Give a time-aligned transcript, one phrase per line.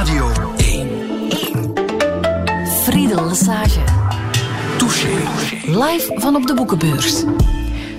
[0.00, 0.88] Radio 1.
[2.66, 3.80] Friedel Lesage.
[4.78, 5.08] Touché.
[5.66, 7.24] Live van op de boekenbeurs.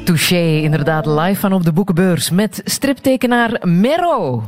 [0.04, 4.44] Touché, inderdaad, live van op de boekenbeurs met striptekenaar Mero.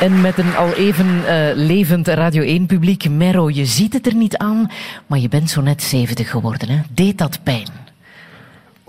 [0.00, 3.08] En met een al even eh, levend Radio 1-publiek.
[3.10, 4.70] Mero, je ziet het er niet aan,
[5.06, 6.68] maar je bent zo net 70 geworden.
[6.68, 6.80] Hè?
[6.90, 7.87] Deed dat pijn?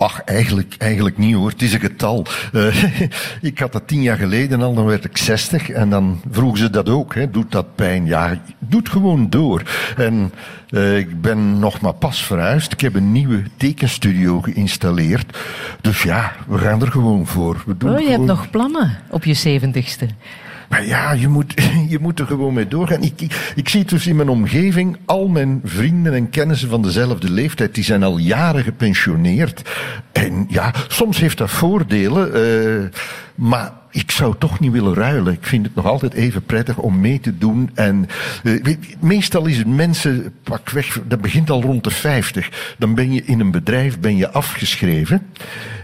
[0.00, 1.50] Ach, eigenlijk, eigenlijk niet hoor.
[1.50, 2.26] Het is een getal.
[2.52, 2.84] Uh,
[3.40, 5.70] ik had dat tien jaar geleden al, dan werd ik zestig.
[5.70, 7.14] En dan vroegen ze dat ook.
[7.14, 7.30] Hè.
[7.30, 8.06] Doet dat pijn?
[8.06, 9.62] Ja, doet gewoon door.
[9.96, 10.32] En
[10.70, 12.72] uh, ik ben nog maar pas verhuisd.
[12.72, 15.38] Ik heb een nieuwe tekenstudio geïnstalleerd.
[15.80, 17.62] Dus ja, we gaan er gewoon voor.
[17.66, 18.18] We doen oh, je gewoon...
[18.18, 20.08] hebt nog plannen op je zeventigste.
[20.70, 21.54] Maar ja, je moet,
[21.88, 23.02] je moet er gewoon mee doorgaan.
[23.02, 27.30] Ik, ik, ik, zie dus in mijn omgeving al mijn vrienden en kennissen van dezelfde
[27.30, 29.62] leeftijd, die zijn al jaren gepensioneerd.
[30.12, 32.88] En ja, soms heeft dat voordelen, uh,
[33.34, 35.32] maar ik zou toch niet willen ruilen.
[35.32, 37.70] Ik vind het nog altijd even prettig om mee te doen.
[37.74, 38.06] En
[38.42, 42.74] uh, meestal is het mensen, pak weg, dat begint al rond de 50.
[42.78, 45.22] Dan ben je in een bedrijf ben je afgeschreven.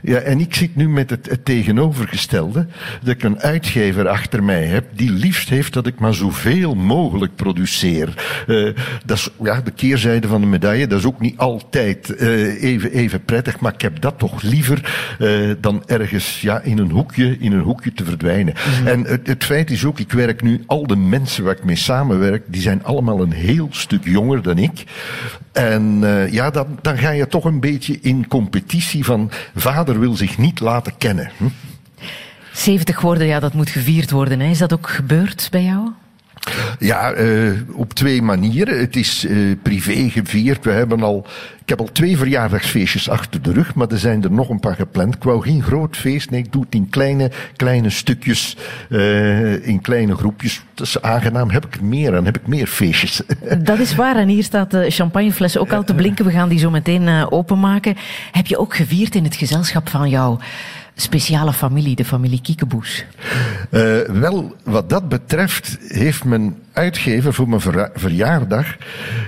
[0.03, 2.67] Ja, en ik zit nu met het, het tegenovergestelde.
[3.01, 7.37] Dat ik een uitgever achter mij heb die liefst heeft dat ik maar zoveel mogelijk
[7.37, 8.15] produceer.
[8.47, 10.87] Uh, dat is ja, de keerzijde van de medaille.
[10.87, 13.61] Dat is ook niet altijd uh, even, even prettig.
[13.61, 14.95] Maar ik heb dat toch liever
[15.61, 18.55] dan ergens ja, in een hoekje, in een hoekje te verdwijnen.
[18.55, 18.87] Mm-hmm.
[18.87, 21.77] En het, het, feit is ook, ik werk nu, al de mensen waar ik mee
[21.77, 24.85] samenwerk, die zijn allemaal een heel stuk jonger dan ik.
[25.53, 30.17] En uh, ja, dan, dan ga je toch een beetje in competitie van vader wil
[30.17, 31.31] zich niet laten kennen.
[31.37, 31.45] Hm?
[32.53, 34.41] 70 worden, ja, dat moet gevierd worden.
[34.41, 34.51] Hè.
[34.51, 35.89] Is dat ook gebeurd bij jou?
[36.79, 38.79] Ja, uh, op twee manieren.
[38.79, 40.65] Het is uh, privé gevierd.
[40.65, 41.27] We hebben al,
[41.63, 44.75] ik heb al twee verjaardagsfeestjes achter de rug, maar er zijn er nog een paar
[44.75, 45.15] gepland.
[45.15, 48.57] Ik wou geen groot feest, nee, ik doe het in kleine, kleine stukjes,
[48.89, 50.63] uh, in kleine groepjes.
[50.75, 51.51] Dat is aangenaam.
[51.51, 53.23] Heb ik er meer aan, heb ik meer feestjes.
[53.59, 54.17] Dat is waar.
[54.17, 56.25] En hier staat de champagnefles ook al te blinken.
[56.25, 57.95] We gaan die zo meteen openmaken.
[58.33, 60.39] Heb je ook gevierd in het gezelschap van jou?
[60.97, 63.05] Speciale familie, de familie Kiekeboes?
[63.71, 68.77] Uh, wel, wat dat betreft heeft mijn uitgever voor mijn ver verjaardag...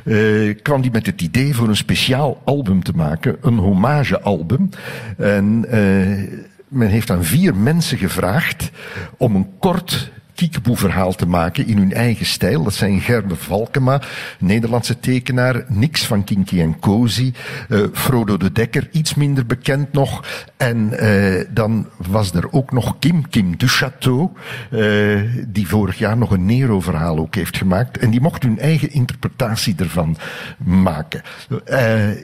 [0.05, 3.37] Uh, kwam die met het idee voor een speciaal album te maken.
[3.41, 4.69] Een hommagealbum.
[5.17, 8.71] En uh, men heeft aan vier mensen gevraagd
[9.17, 12.63] om een kort kiekeboe-verhaal te maken in hun eigen stijl.
[12.63, 14.01] Dat zijn Gerde Valkema,
[14.39, 17.33] Nederlandse tekenaar, Nix van Kinky en Cozy,
[17.69, 20.25] uh, Frodo de Dekker, iets minder bekend nog.
[20.57, 24.29] En uh, dan was er ook nog Kim, Kim Duchateau,
[24.71, 27.99] uh, die vorig jaar nog een Nero-verhaal ook heeft gemaakt.
[27.99, 30.17] En die mocht hun eigen interpretatie ervan
[30.65, 31.23] maken.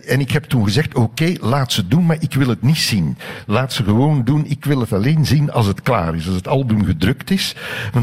[0.06, 3.18] en ik heb toen gezegd, oké, laat ze doen, maar ik wil het niet zien.
[3.46, 6.48] Laat ze gewoon doen, ik wil het alleen zien als het klaar is, als het
[6.48, 7.54] album gedrukt is.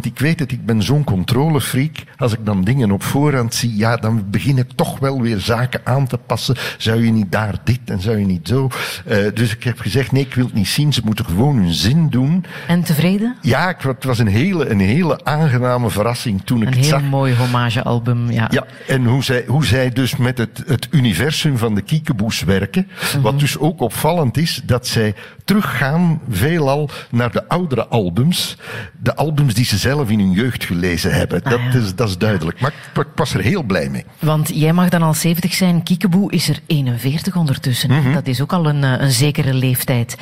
[0.05, 1.91] Ik weet het, ik ben zo'n controlefreak.
[2.17, 5.81] Als ik dan dingen op voorhand zie, ja, dan begin ik toch wel weer zaken
[5.83, 6.55] aan te passen.
[6.77, 8.69] Zou je niet daar dit en zou je niet zo?
[9.07, 10.93] Uh, dus ik heb gezegd, nee, ik wil het niet zien.
[10.93, 12.45] Ze moeten gewoon hun zin doen.
[12.67, 13.35] En tevreden?
[13.41, 16.95] Ja, het was een hele, een hele aangename verrassing toen ik een het zag.
[16.95, 18.47] Een heel mooi hommagealbum, ja.
[18.51, 22.87] Ja, en hoe zij, hoe zij dus met het, het universum van de Kiekeboes werken.
[22.87, 23.21] Mm -hmm.
[23.21, 28.57] Wat dus ook opvallend is, dat zij teruggaan veelal naar de oudere albums.
[29.01, 31.43] De albums die ze zelf in hun jeugd gelezen hebben.
[31.43, 31.79] Ah, dat, ja.
[31.79, 32.59] is, dat is duidelijk.
[32.59, 34.05] Maar ik, was er heel blij mee.
[34.19, 35.83] Want jij mag dan al 70 zijn.
[35.83, 37.89] Kiekeboe is er 41 ondertussen.
[37.91, 38.13] Mm -hmm.
[38.13, 40.17] Dat is ook al een, een zekere leeftijd.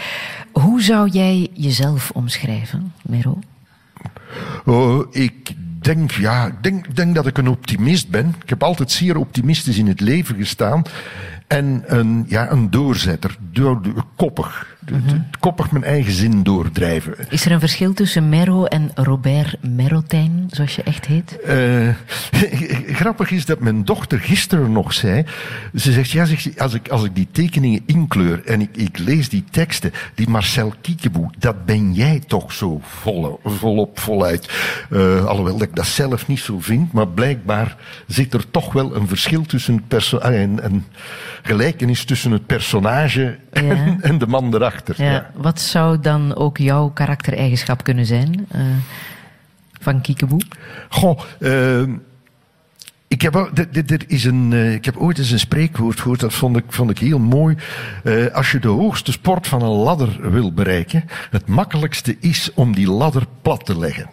[0.52, 3.40] Hoe zou jij jezelf omschrijven, Mero?
[4.66, 8.36] Oh, ik denk, ja, ik denk, denk dat ik een optimist ben.
[8.44, 10.84] Ik heb altijd zeer optimistisch in het leven gestaan.
[11.48, 13.82] En een, ja, een doorzetter, door,
[14.16, 14.78] koppig.
[14.92, 15.26] Mm -hmm.
[15.40, 17.16] Koppig mijn eigen zin doordrijven.
[17.30, 21.38] Is er een verschil tussen Mero en Robert Merotijn, zoals je echt heet?
[21.48, 21.90] Uh,
[23.02, 25.24] grappig is dat mijn dochter gisteren nog zei.
[25.76, 26.26] Ze zegt, ja,
[26.58, 30.74] als ik, als ik die tekeningen inkleur en ik, ik lees die teksten, die Marcel
[30.82, 34.50] Kiekeboe, dat ben jij toch zo vol, volop, voluit.
[34.90, 37.76] Uh, alhoewel dat ik dat zelf niet zo vind, maar blijkbaar
[38.08, 39.84] zit er toch wel een verschil tussen
[40.22, 40.84] een, een
[41.42, 43.38] gelijkenis tussen het personage.
[43.66, 45.26] En, en de man erachter.
[45.34, 48.62] Wat zou dan ook jouw karaktereigenschap kunnen zijn uh,
[49.80, 50.42] van Kiekeboe?
[50.90, 51.84] Goh, uh,
[53.10, 56.00] Ik heb, ook- d- d- er is een, eh, ik heb ooit eens een spreekwoord
[56.00, 57.56] gehoord, dat vond ik, vond ik heel mooi.
[58.04, 62.76] Eh, als je de hoogste sport van een ladder wil bereiken, het makkelijkste is om
[62.76, 64.10] die ladder plat te leggen.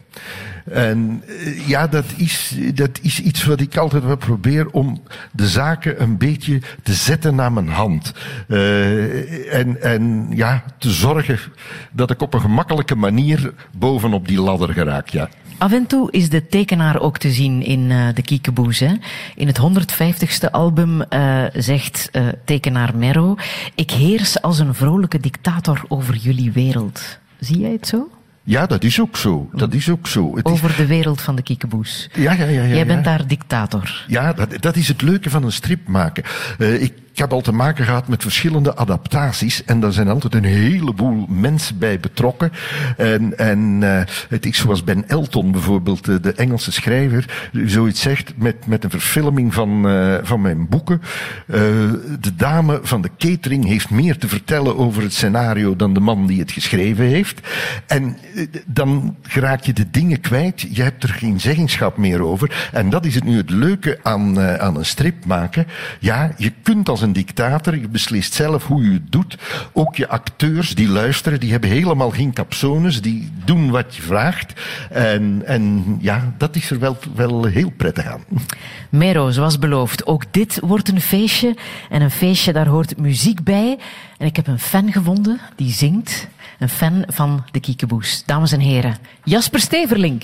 [0.65, 5.03] En eh, ja, dat is, dat is iets wat ik altijd wel probeer om
[5.33, 8.13] de zaken een beetje te zetten naar mijn hand.
[9.51, 11.39] En, en ja, te zorgen
[11.93, 15.29] dat ik op een gemakkelijke manier bovenop die ladder geraak, ja.
[15.59, 18.79] Af en toe is de tekenaar ook te zien in eh, de Kiekeboes.
[18.79, 18.95] Hè?
[19.35, 23.37] In het 150ste album eh, zegt eh, tekenaar Mero...
[23.75, 27.19] Ik heers als een vrolijke dictator over jullie wereld.
[27.39, 28.09] Zie jij het zo?
[28.43, 29.49] Ja, dat is ook zo.
[29.53, 30.37] Dat is ook zo.
[30.37, 32.09] Het is, Over de wereld van de Kiekeboes.
[32.15, 33.17] ja, ja, ja, ja, Jij bent ja.
[33.17, 34.05] daar dictator.
[34.07, 36.25] Ja, dat, dat is het leuke van een strip maken.
[36.59, 39.65] Ik heb al te maken gehad met verschillende adaptaties.
[39.65, 42.53] En daar zijn altijd een heleboel mensen bij betrokken.
[42.97, 48.33] En, en eh, het is zoals Ben Elton bijvoorbeeld, eh, de Engelse schrijver, zoiets zegt
[48.37, 51.03] met, met een verfilming van, eh, van mijn boeken.
[51.47, 51.61] Eh,
[52.21, 56.27] de dame van de catering heeft meer te vertellen over het scenario dan de man
[56.27, 57.41] die het geschreven heeft.
[57.87, 58.17] En
[58.67, 60.61] dan raak je de dingen kwijt.
[60.61, 62.69] Je hebt er geen zeggenschap meer over.
[62.73, 65.67] En dat is het nu het leuke aan, aan een strip maken.
[66.01, 69.37] Ja, je kunt als een dictator, je beslist zelf hoe je het doet.
[69.73, 73.03] Ook je acteurs die luisteren, die hebben helemaal geen capsones.
[73.03, 74.61] Die doen wat je vraagt.
[74.91, 78.25] En, en ja, dat is er wel, wel heel prettig aan.
[78.89, 81.57] Mero, zoals beloofd, ook dit wordt een feestje.
[81.91, 83.79] En een feestje, daar hoort muziek bij.
[84.19, 86.29] En ik heb een fan gevonden die zingt.
[86.59, 88.23] Een fan van de Kiekeboes.
[88.27, 90.23] Dames en heren, Jasper Steverlink.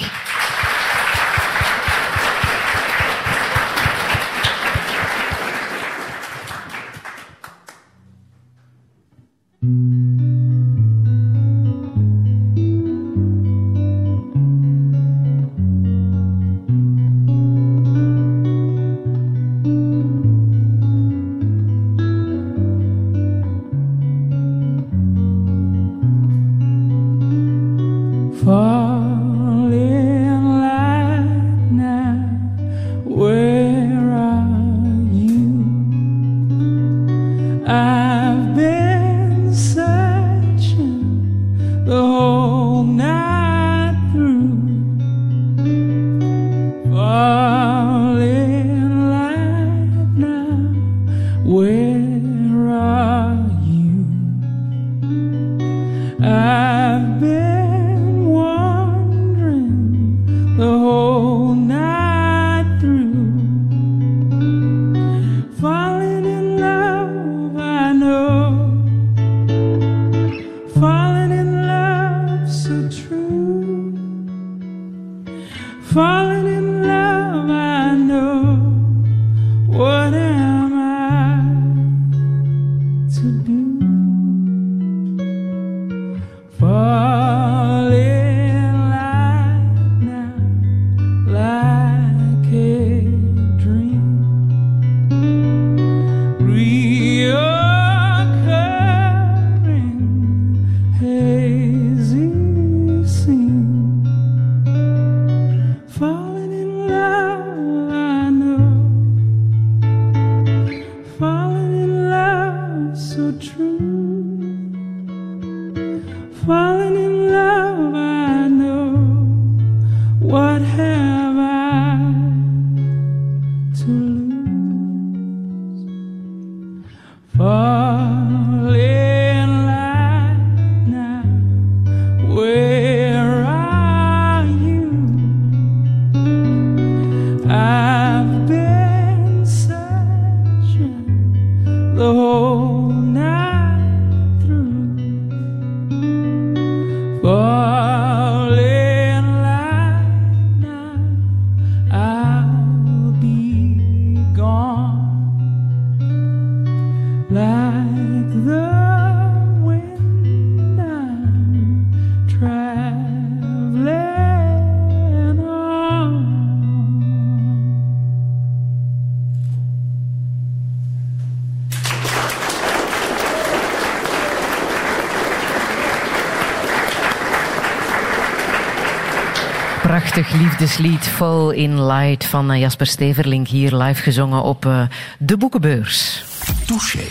[180.63, 184.83] Liefdeslied Fall in Light van eh, Jasper Steverlink hier live gezongen op eh,
[185.19, 186.25] de Boekenbeurs.
[186.67, 187.05] Touché.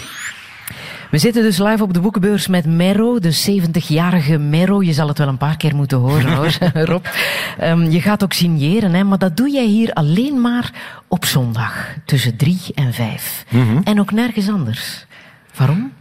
[1.10, 4.84] We zitten dus live op de boekenbeurs met Mero, de 70-jarige Mero.
[4.84, 6.58] Je zal het wel een paar keer moeten horen hoor,
[6.94, 7.06] Rob.
[7.58, 10.72] Ehm, je gaat ook signeren, hè, maar dat doe jij hier alleen maar
[11.08, 13.46] op zondag tussen drie en vijf.
[13.84, 15.06] En ook nergens anders.
[15.56, 15.92] Waarom?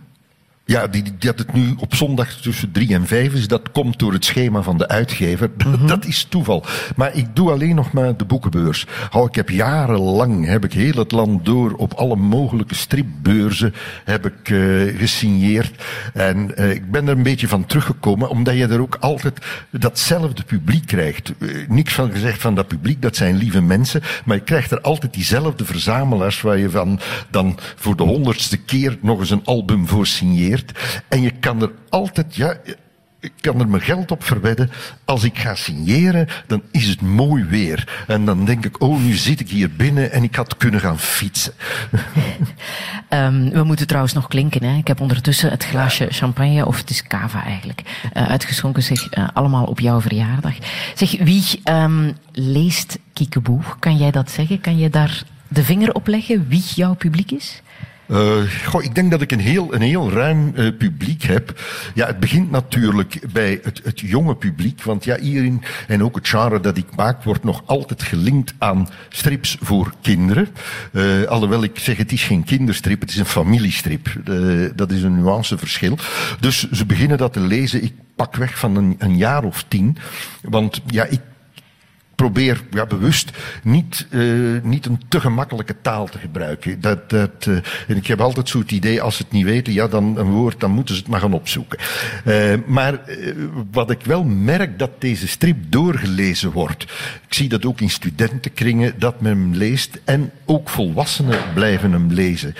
[0.71, 4.13] Ja, die, dat het nu op zondag tussen drie en vijf is, dat komt door
[4.13, 5.51] het schema van de uitgever.
[5.87, 6.65] Dat is toeval.
[6.97, 8.87] Maar ik doe alleen nog maar de boekenbeurs.
[9.13, 13.75] Oh, ik heb jarenlang, heb ik heel het land door, op alle mogelijke stripbeurzen
[14.05, 15.85] heb ik eh, gesigneerd.
[16.13, 20.43] En eh, ik ben er een beetje van teruggekomen, omdat je er ook altijd datzelfde
[20.43, 21.33] publiek krijgt.
[21.39, 24.03] Eh, niks van gezegd van dat publiek, dat zijn lieve mensen.
[24.25, 27.01] Maar je krijgt er altijd diezelfde verzamelaars waar je van
[27.31, 30.59] dan voor de honderdste keer nog eens een album voor signeert.
[31.09, 32.57] En je kan er altijd, ja,
[33.21, 34.71] ik kan er mijn geld op verwedden.
[35.05, 38.05] Als ik ga signeren, dan is het mooi weer.
[38.07, 40.99] En dan denk ik, oh, nu zit ik hier binnen en ik had kunnen gaan
[40.99, 41.53] fietsen.
[43.09, 44.63] Ehm, we moeten trouwens nog klinken.
[44.63, 44.77] Hè.
[44.77, 48.83] Ik heb ondertussen het glaasje champagne, of het is cava eigenlijk, eh, uitgeschonken.
[48.83, 50.55] Zeg, eh, allemaal op jouw verjaardag.
[50.95, 53.61] Zeg, wie ehm, leest Kiekeboe?
[53.79, 54.61] Kan jij dat zeggen?
[54.61, 57.63] Kan je daar de vinger op leggen wie jouw publiek is?
[58.11, 61.61] Eh, goh, ik denk dat ik een heel, een heel ruim eh, publiek heb.
[61.95, 64.83] Ja, het begint natuurlijk bij het, het jonge publiek.
[64.83, 68.89] Want ja, hierin, en ook het genre dat ik maak, wordt nog altijd gelinkt aan
[69.09, 70.49] strips voor kinderen.
[70.93, 74.09] Eh, alhoewel ik zeg, het is geen kinderstrip, het is een familiestrip.
[74.75, 75.99] Dat is een nuanceverschil.
[76.41, 77.83] Dus ze beginnen dat te lezen.
[77.83, 79.97] Ik pak weg van een, een jaar of tien.
[80.43, 81.21] Want ja, ik
[82.21, 83.31] probeer ja, bewust
[83.63, 84.21] niet, eh,
[84.63, 86.81] niet een te gemakkelijke taal te gebruiken.
[86.81, 87.23] Dat, eh,
[87.89, 90.61] en ik heb altijd zo idee, als ze het niet weten, ja, dan een woord,
[90.61, 91.79] dan moeten ze het maar gaan opzoeken.
[92.25, 93.01] Eh, maar
[93.71, 96.83] wat ik wel merk, dat deze strip doorgelezen wordt.
[97.27, 100.01] Ik zie dat ook in studentenkringen, dat men hem leest.
[100.05, 102.55] En ook volwassenen blijven hem lezen.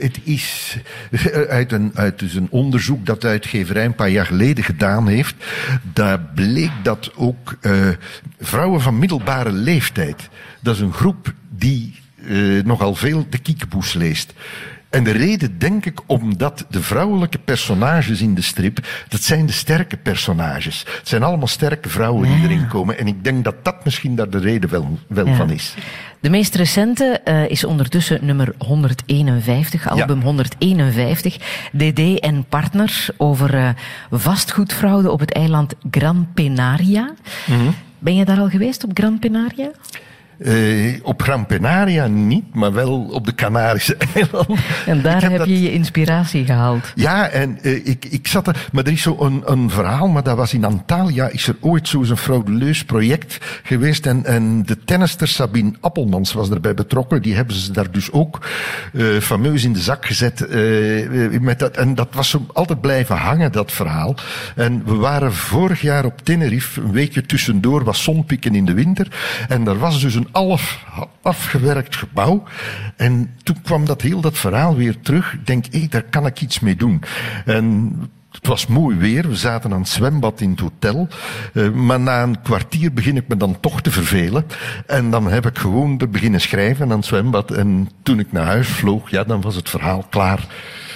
[0.00, 0.76] Het is
[1.48, 5.34] uit een, uit dus een onderzoek dat de uitgeverij een paar jaar geleden gedaan heeft.
[5.92, 7.88] Daar bleek dat ook eh,
[8.80, 10.28] vrouwen van middelbare leeftijd,
[10.60, 11.94] dat is een groep die
[12.28, 14.32] eh, nogal veel de kiekeboes leest.
[14.90, 19.52] En de reden, denk ik, omdat de vrouwelijke personages in de strip, dat zijn de
[19.52, 20.84] sterke personages.
[20.98, 22.42] Het zijn allemaal sterke vrouwen die Ja.
[22.44, 22.98] erin komen.
[22.98, 25.34] En ik denk dat dat misschien daar de reden wel, wel Ja.
[25.34, 25.74] van is.
[26.20, 31.36] De meest recente eh, is ondertussen nummer 151, album 151.
[31.72, 33.68] DD en partner over eh,
[34.10, 37.12] vastgoedfraude op het eiland Gran Penaria.
[37.46, 37.70] Mhm.
[37.98, 39.70] Ben je daar al geweest op Gran Penaria?
[40.38, 44.56] Eh, op Gran Penaria niet, maar wel op de Canarische eilanden.
[44.86, 46.92] En daar heb, dat- je je inspiratie gehaald.
[46.94, 50.22] Ja, en eh, ik, ik zat er, maar er is zo een, een verhaal, maar
[50.22, 55.28] dat was in Antalya, is er ooit zo'n fraudeleus project geweest en, en de tennister
[55.28, 57.22] Sabine Appelmans was erbij betrokken.
[57.22, 58.46] Die hebben ze daar dus ook
[58.92, 60.46] eh, fameus in de zak gezet.
[61.40, 64.14] met dat, en dat was zo altijd blijven hangen, dat verhaal.
[64.56, 69.06] En we waren vorig jaar op Tenerife, een weekje tussendoor, was zonpieken in de winter.
[69.48, 70.84] En daar was dus een half
[71.22, 72.42] afgewerkt gebouw.
[72.96, 75.32] En toen kwam dat heel dat verhaal weer terug.
[75.32, 77.02] Ik denk, hé, daar kan ik iets mee doen.
[77.44, 77.92] En
[78.30, 79.28] het was mooi weer.
[79.28, 81.08] We zaten aan het zwembad in het hotel.
[81.54, 84.46] Eh, maar na een kwartier begin ik me dan toch te vervelen.
[84.86, 87.50] En dan heb ik gewoon er beginnen schrijven aan het zwembad.
[87.50, 90.46] En toen ik naar huis vloog, ja, dan was het verhaal klaar.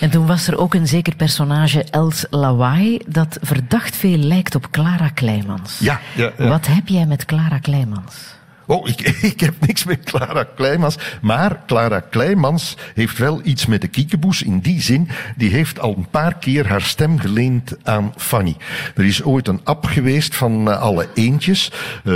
[0.00, 4.70] En toen was er ook een zeker personage, Els Lawai, dat verdacht veel lijkt op
[4.70, 5.78] Clara Kleimans.
[5.78, 6.48] Ja, ja, ja.
[6.48, 8.34] Wat heb jij met Clara Kleimans?
[8.66, 9.00] Oh, ik,
[9.32, 10.98] ik heb niks met Clara Kleimans.
[11.20, 14.42] Maar Clara Kleimans heeft wel iets met de kiekeboes.
[14.42, 18.56] In die zin, die heeft al een paar keer haar stem geleend aan Fanny.
[18.94, 21.72] Er is ooit een app geweest van eh, alle eentjes.
[22.04, 22.14] eh,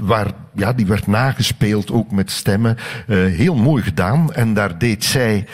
[0.00, 2.76] waar, ja, die werd nagespeeld ook met stemmen.
[3.06, 4.32] Eh, heel mooi gedaan.
[4.32, 5.46] En daar deed zij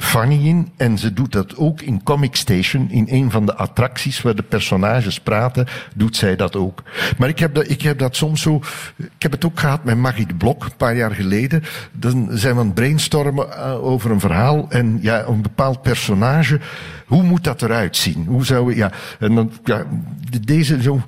[0.00, 0.72] Fanny in.
[0.76, 2.90] En ze doet dat ook in Comic Station.
[2.90, 6.82] In een van de attracties waar de personages praten, doet zij dat ook.
[7.18, 8.62] Maar ik heb dat, ik heb dat soms zo.
[8.96, 11.62] Ik heb het ook gehad met Maggie Blok, een paar jaar geleden.
[11.92, 14.66] Dan zijn we aan het brainstormen eh, over een verhaal.
[14.68, 16.60] En ja, een bepaald personage.
[17.06, 18.24] Hoe moet dat eruit zien?
[18.28, 19.84] Hoe zou we, ja, en dan, ja,
[20.30, 21.00] de- deze zo.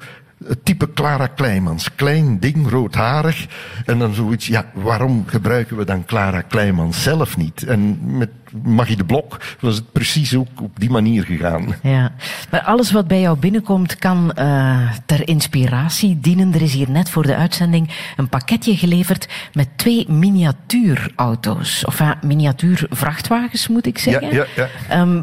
[0.47, 1.95] Het type Clara Kleimans.
[1.95, 3.47] Klein ding, roodharig.
[3.85, 7.63] En dan zoiets, ja, waarom gebruiken we dan Clara Kleimans zelf niet?
[7.63, 8.31] En met
[8.63, 11.75] Maggie de Blok was het precies ook op die manier gegaan.
[11.83, 12.13] Ja,
[12.51, 16.55] maar alles wat bij jou binnenkomt kan eh, ter inspiratie dienen.
[16.55, 21.85] Er is hier net voor de uitzending een pakketje geleverd met twee miniatuurauto's.
[21.85, 24.35] Of ja, miniatuur vrachtwagens moet ik zeggen.
[24.35, 24.69] Ja, ja, ja.
[24.89, 25.23] Ehm,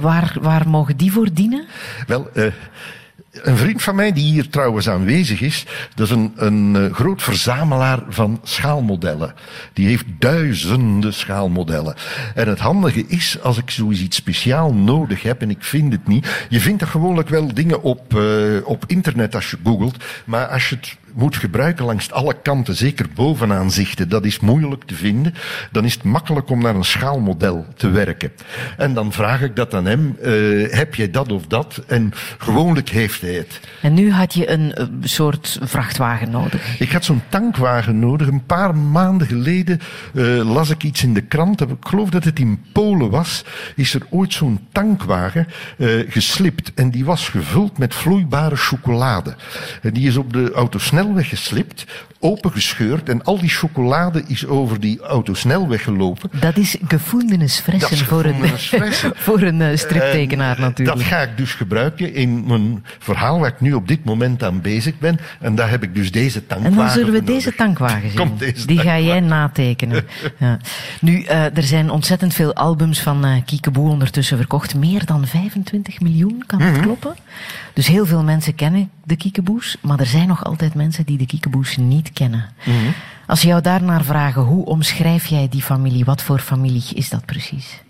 [0.00, 1.64] waar, waar mogen die voor dienen?
[2.06, 2.46] Wel, eh,
[3.42, 7.22] een vriend van mij, die hier trouwens aanwezig is, dat is een, een eh, groot
[7.22, 9.34] verzamelaar van schaalmodellen.
[9.72, 11.94] Die heeft duizenden schaalmodellen.
[12.34, 16.46] En het handige is, als ik zoiets speciaal nodig heb en ik vind het niet,
[16.48, 18.22] je vindt er gewoonlijk wel dingen op, eh,
[18.64, 23.06] op internet als je googelt, maar als je het moet gebruiken langs alle kanten, zeker
[23.14, 25.34] bovenaanzichten, dat is moeilijk te vinden,
[25.70, 28.32] dan is het makkelijk om naar een schaalmodel te werken.
[28.76, 30.32] En dan vraag ik dat aan hem, eh,
[30.72, 31.82] heb jij dat of dat?
[31.86, 33.60] En gewoonlijk heeft hij het.
[33.82, 36.80] En nu had je een eh, soort vrachtwagen nodig.
[36.80, 38.26] Ik had zo'n tankwagen nodig.
[38.26, 39.80] Een paar maanden geleden
[40.14, 41.60] eh, las ik iets in de krant.
[41.60, 43.44] Ik geloof dat het in Polen was.
[43.74, 45.46] Is er ooit zo'n tankwagen
[46.08, 46.72] geslipt.
[46.74, 49.34] En die was gevuld met vloeibare chocolade.
[49.82, 50.54] En die is op de
[51.06, 51.84] autosnelweg geslipt,
[52.20, 53.08] opengescheurd.
[53.08, 56.30] En al die chocolade is over die autosnelweg gelopen.
[56.40, 58.36] Dat is gevoelens Dat fressen is voor een,
[59.26, 60.98] voor een eh, striptekenaar En, natuurlijk.
[60.98, 64.60] Dat ga ik dus gebruiken in mijn verhaal waar ik nu op dit moment aan
[64.60, 65.18] bezig ben.
[65.40, 68.18] En daar heb ik dus deze tankwagen En dan zullen we deze tankwagen zien.
[68.18, 70.04] Komt deze Die ga jij natekenen.
[70.38, 70.58] ja.
[71.00, 74.74] Nu, eh, er zijn ontzettend veel albums van eh Kiekeboe ondertussen verkocht.
[74.74, 76.72] Meer dan 25 miljoen, kan Mhm.
[76.72, 77.14] dat kloppen?
[77.72, 79.76] Dus heel veel mensen kennen de Kiekeboes.
[79.80, 82.48] Maar er zijn nog altijd mensen die de Kiekeboes niet kennen.
[82.64, 82.90] Mhm.
[83.26, 86.04] Als je jou daarnaar vragen, hoe omschrijf jij die familie?
[86.04, 87.82] Wat voor familie is dat precies?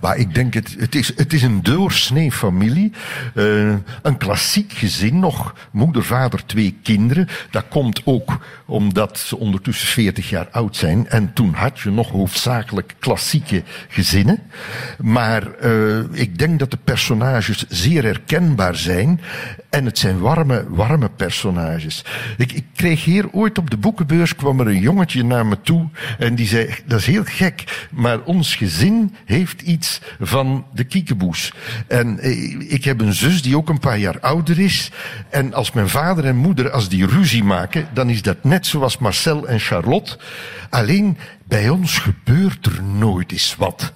[0.00, 2.92] Maar ik denk, het, het, is, het is een doorsnee familie.
[3.34, 5.54] Eh, een klassiek gezin nog.
[5.70, 7.28] Moeder, vader, twee kinderen.
[7.50, 11.08] Dat komt ook omdat ze ondertussen 40 jaar oud zijn.
[11.08, 14.42] En toen had je nog hoofdzakelijk klassieke gezinnen.
[14.98, 19.20] Maar eh, ik denk dat de personages zeer herkenbaar zijn.
[19.70, 22.04] En het zijn warme, warme personages.
[22.36, 25.88] Ik, ik kreeg hier ooit op de boekenbeurs kwam er een jongetje naar me toe.
[26.18, 31.52] En die zei, dat is heel gek, maar ons gezin heeft iets van de kiekeboes.
[31.86, 34.90] En eh, ik heb een zus die ook een paar jaar ouder is.
[35.30, 38.98] En als mijn vader en moeder, als die ruzie maken, dan is dat net zoals
[38.98, 40.18] Marcel en Charlotte.
[40.70, 43.92] Alleen bij ons gebeurt er nooit eens wat.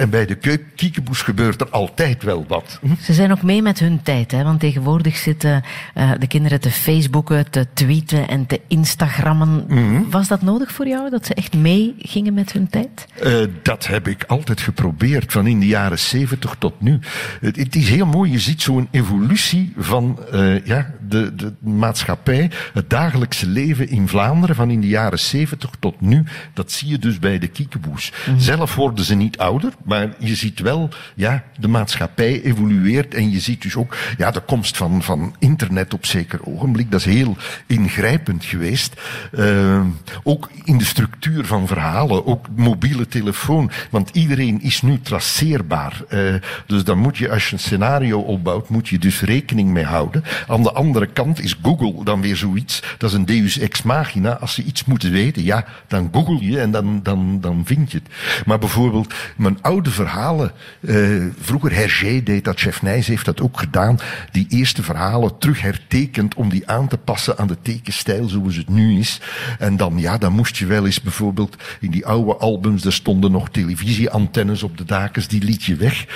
[0.00, 2.80] En bij de kiekeboes gebeurt er altijd wel wat.
[3.00, 4.42] Ze zijn ook mee met hun tijd, hè?
[4.42, 5.62] want tegenwoordig zitten
[5.94, 9.64] eh, de kinderen te Facebooken, te tweeten en te Instagrammen.
[9.68, 10.10] Mhm.
[10.10, 13.06] Was dat nodig voor jou, dat ze echt mee gingen met hun tijd?
[13.22, 16.98] Eh, dat heb ik altijd geprobeerd, van in de jaren 70 tot nu.
[17.40, 22.50] Het, het is heel mooi, je ziet zo'n evolutie van eh, ja, de, de maatschappij,
[22.72, 26.24] het dagelijkse leven in Vlaanderen, van in de jaren 70 tot nu.
[26.54, 28.12] Dat zie je dus bij de kiekeboes.
[28.36, 33.40] Zelf worden ze niet ouder, maar je ziet wel, ja, de maatschappij evolueert en je
[33.40, 37.36] ziet dus ook, ja, de komst van, van internet op zeker ogenblik, dat is heel
[37.66, 39.00] ingrijpend geweest.
[39.32, 39.80] Eh,
[40.22, 46.02] ook in de structuur van verhalen, ook mobiele telefoon, want iedereen is nu traceerbaar.
[46.08, 46.34] Eh,
[46.66, 50.24] dus dan moet je, als je een scenario opbouwt, moet je dus rekening mee houden.
[50.48, 54.38] Aan de andere kant is Google dan weer zoiets, dat is een deus ex machina.
[54.38, 57.98] Als ze iets moeten weten, ja, dan google je en dan, dan, dan vind je
[57.98, 58.44] het.
[58.46, 60.96] Maar bijvoorbeeld, mijn oude verhalen, eh,
[61.40, 63.98] vroeger Hergé deed dat, Chef Nijs heeft dat ook gedaan,
[64.32, 68.68] die eerste verhalen terug hertekend om die aan te passen aan de tekenstijl zoals het
[68.68, 69.20] nu is.
[69.58, 73.32] En dan, ja, dan moest je wel eens bijvoorbeeld in die oude albums, er stonden
[73.32, 76.06] nog televisieantennes op de dakens, die liet je weg.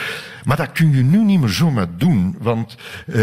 [0.44, 3.14] Maar dat kun je nu niet meer zomaar doen, want eh,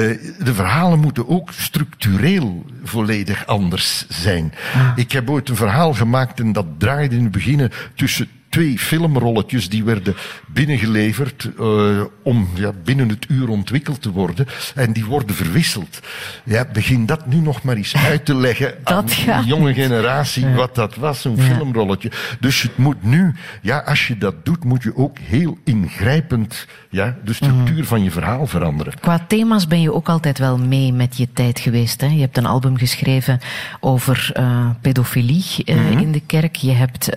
[0.44, 4.54] de verhalen moeten ook structureel volledig anders zijn.
[4.96, 9.70] Ik heb ooit een verhaal gemaakt en dat draaide in het begin tussen twee filmrolletjes
[9.70, 10.16] die werden
[10.48, 14.48] binnengeleverd eh, om ja, binnen het uur ontwikkeld te worden.
[14.76, 16.00] En die worden verwisseld.
[16.44, 20.76] Ja, begin dat nu nog maar eens uit te leggen aan de jonge generatie wat
[20.76, 21.44] dat was, zo'n Ja.
[21.44, 22.12] filmrolletje.
[22.40, 27.18] Dus het moet nu, ja, als je dat doet, moet je ook heel ingrijpend ja,
[27.26, 28.94] de structuur van je verhaal veranderen.
[29.00, 32.02] Qua thema's ben je ook altijd wel mee met je tijd geweest.
[32.02, 32.08] Hè?
[32.08, 33.40] Je hebt een album geschreven
[33.80, 35.98] over eh, pedofilie eh, Mhm.
[35.98, 36.56] in de kerk.
[36.56, 37.10] Je hebt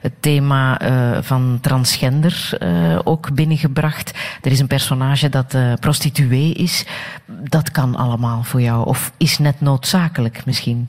[0.00, 4.12] het thema eh, van transgender eh, ook binnengebracht.
[4.42, 6.86] Er is een personage dat eh, prostituee is.
[7.26, 8.86] Dat kan allemaal voor jou.
[8.86, 10.88] Of is net noodzakelijk misschien.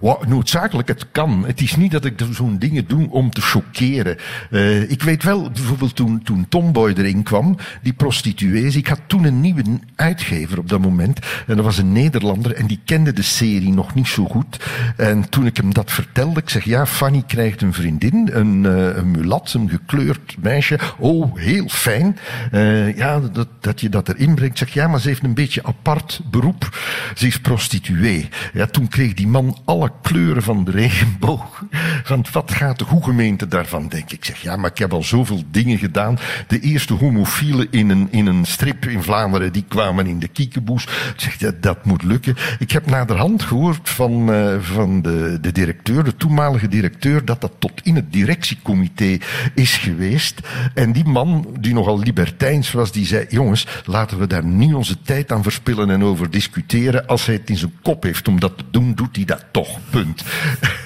[0.00, 1.44] Noodzakelijk, het kan.
[1.46, 4.16] Het is niet dat ik zo'n dingen doe om te choqueren.
[4.50, 8.76] Eh, ik weet wel, bijvoorbeeld toen, toen Tomboy erin kwam, die prostituees.
[8.76, 9.62] Ik had toen een nieuwe
[9.96, 11.18] uitgever op dat moment.
[11.46, 14.64] En dat was een Nederlander en die kende de serie nog niet zo goed.
[14.96, 18.96] En toen ik hem dat vertelde, ik zeg, ja, Fanny krijgt een vriendin, een, eh,
[18.96, 20.78] een mulat, een gekleurd meisje.
[20.98, 22.18] Oh, heel fijn.
[22.50, 24.60] Eh, ja, dat, dat je dat erin brengt.
[24.60, 26.78] Ik zeg, ja, maar ze heeft een beetje apart beroep.
[27.14, 28.28] Ze is prostituee.
[28.52, 31.64] Ja, toen kreeg die man alle kleuren van de regenboog.
[32.04, 34.16] Van wat gaat de gemeente daarvan denken?
[34.16, 36.18] Ik zeg, ja, maar ik heb al zoveel dingen gedaan.
[36.46, 40.82] De eerste homofielen in een, in een strip in Vlaanderen, die kwamen in de kiekeboes.
[40.82, 42.36] Ik zeg, ja, dat moet lukken.
[42.58, 47.52] Ik heb naderhand gehoord van, uh, van de, de directeur, de toenmalige directeur, dat dat
[47.58, 49.18] tot in het directiecomité
[49.54, 50.40] is geweest.
[50.74, 55.02] En die man, die nogal libertijns was, die zei, jongens, laten we daar niet onze
[55.02, 57.06] tijd aan verspillen en over discussiëren.
[57.06, 59.75] Als hij het in zijn kop heeft om dat te doen, doet hij dat toch.
[59.90, 60.24] Punt.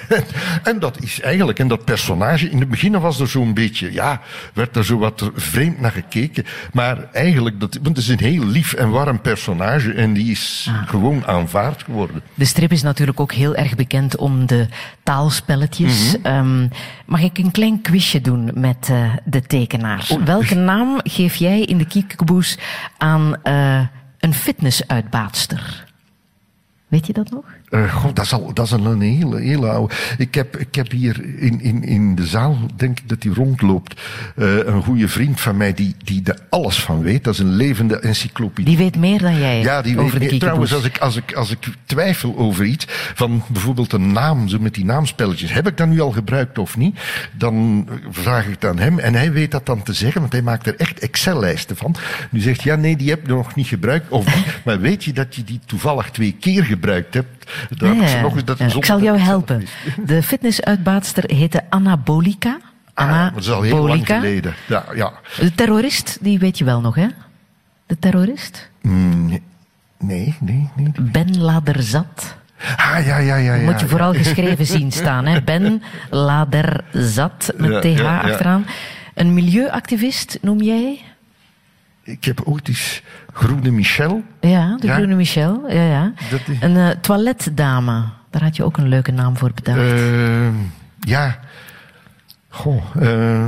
[0.63, 4.21] en dat is eigenlijk, en dat personage, in het begin was er zo'n beetje, ja,
[4.53, 6.45] werd er zo wat vreemd naar gekeken.
[6.73, 10.67] Maar eigenlijk, dat, want het is een heel lief en warm personage en die is
[10.69, 10.87] ah.
[10.87, 12.21] gewoon aanvaard geworden.
[12.33, 14.67] De strip is natuurlijk ook heel erg bekend om de
[15.03, 16.17] taalspelletjes.
[16.17, 16.61] Mm -hmm.
[16.63, 16.69] um,
[17.05, 20.07] mag ik een klein quizje doen met uh, de tekenaar?
[20.09, 20.23] Oh.
[20.23, 22.57] Welke naam geef jij in de kiekeboes
[22.97, 23.81] aan uh,
[24.19, 25.85] een fitnessuitbaatster?
[26.87, 27.45] Weet je dat nog?
[27.71, 29.93] Uh, God, dat is, al, dat is al een hele, hele oude.
[30.17, 34.01] Ik heb, ik heb hier in, in, in de zaal, denk ik dat hij rondloopt,
[34.35, 37.23] uh, een goede vriend van mij die, die er alles van weet.
[37.23, 38.65] Dat is een levende encyclopedie.
[38.65, 40.39] Die weet meer dan jij ja, die over weet de meer.
[40.39, 44.59] Trouwens, als ik, als, ik, als ik twijfel over iets, van bijvoorbeeld een naam, zo
[44.59, 46.99] met die naamspelletjes, heb ik dat nu al gebruikt of niet?
[47.31, 50.41] Dan vraag ik het aan hem en hij weet dat dan te zeggen, want hij
[50.41, 51.95] maakt er echt Excel-lijsten van.
[52.31, 54.09] Nu zegt ja, nee, die heb je nog niet gebruikt.
[54.09, 57.40] Of niet, maar weet je dat je die toevallig twee keer gebruikt hebt?
[57.69, 59.67] Ja, ja, nog eens dat ja, ik zal jou helpen.
[60.05, 62.59] De fitnessuitbaatster heette Anabolica.
[62.93, 64.53] Anna ah, dat is al heel lang geleden.
[64.67, 65.13] Ja, ja.
[65.39, 67.07] De terrorist, die weet je wel nog, hè?
[67.85, 68.69] De terrorist?
[68.81, 69.41] Mm, nee,
[69.99, 70.69] nee, nee.
[70.75, 70.91] nee.
[70.99, 72.35] Ben Laderzat.
[72.75, 73.53] Ah, ja, ja, ja.
[73.53, 75.41] ja Moet je vooral geschreven zien staan, hè?
[75.41, 78.65] Ben Laderzat, met TH achteraan.
[79.13, 81.01] Een milieuactivist noem jij?
[82.03, 83.01] Ik heb ooit eens
[83.33, 84.23] Groene Michel.
[84.39, 84.95] Ja, de ja?
[84.95, 85.69] Groene Michel.
[85.69, 86.13] Ja, ja.
[86.47, 86.61] Is...
[86.61, 88.03] Een uh, toiletdame.
[88.29, 89.79] Daar had je ook een leuke naam voor bedacht.
[89.79, 90.47] Uh,
[90.99, 91.39] ja.
[92.49, 92.95] Goh.
[93.01, 93.45] Uh...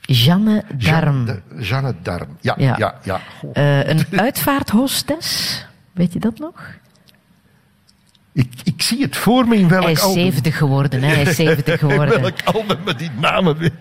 [0.00, 1.26] Jeanne Darm.
[1.26, 2.36] Jeanne, Jeanne Darm.
[2.40, 2.94] Ja, ja, ja.
[3.02, 3.20] ja.
[3.54, 5.66] Uh, een uitvaarthostes.
[5.92, 6.54] Weet je dat nog?
[8.38, 10.22] Ik, ik zie het voor me in welk Hij is album.
[10.22, 11.14] 70 geworden, hè?
[11.14, 12.14] Hij is 70 geworden.
[12.16, 13.72] in welk album met die namen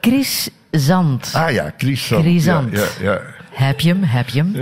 [0.00, 1.30] Chris Zand.
[1.34, 2.24] Ah ja, Chris Zand.
[2.24, 2.72] Chris Zand.
[2.72, 3.20] Ja, ja, ja.
[3.50, 4.52] Heb je hem, heb je hem.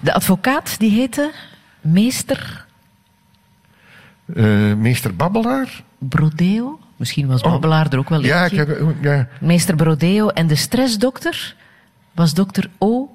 [0.00, 1.32] De advocaat, die heette
[1.80, 2.64] Meester...
[4.26, 5.82] Uh, meester Babbelaar?
[5.98, 6.80] Brodeo?
[6.96, 7.92] Misschien was Babbelaar oh.
[7.92, 9.28] er ook wel ja, ik heb, ja.
[9.40, 10.28] Meester Brodeo.
[10.28, 11.54] En de stressdokter
[12.12, 13.10] was dokter O.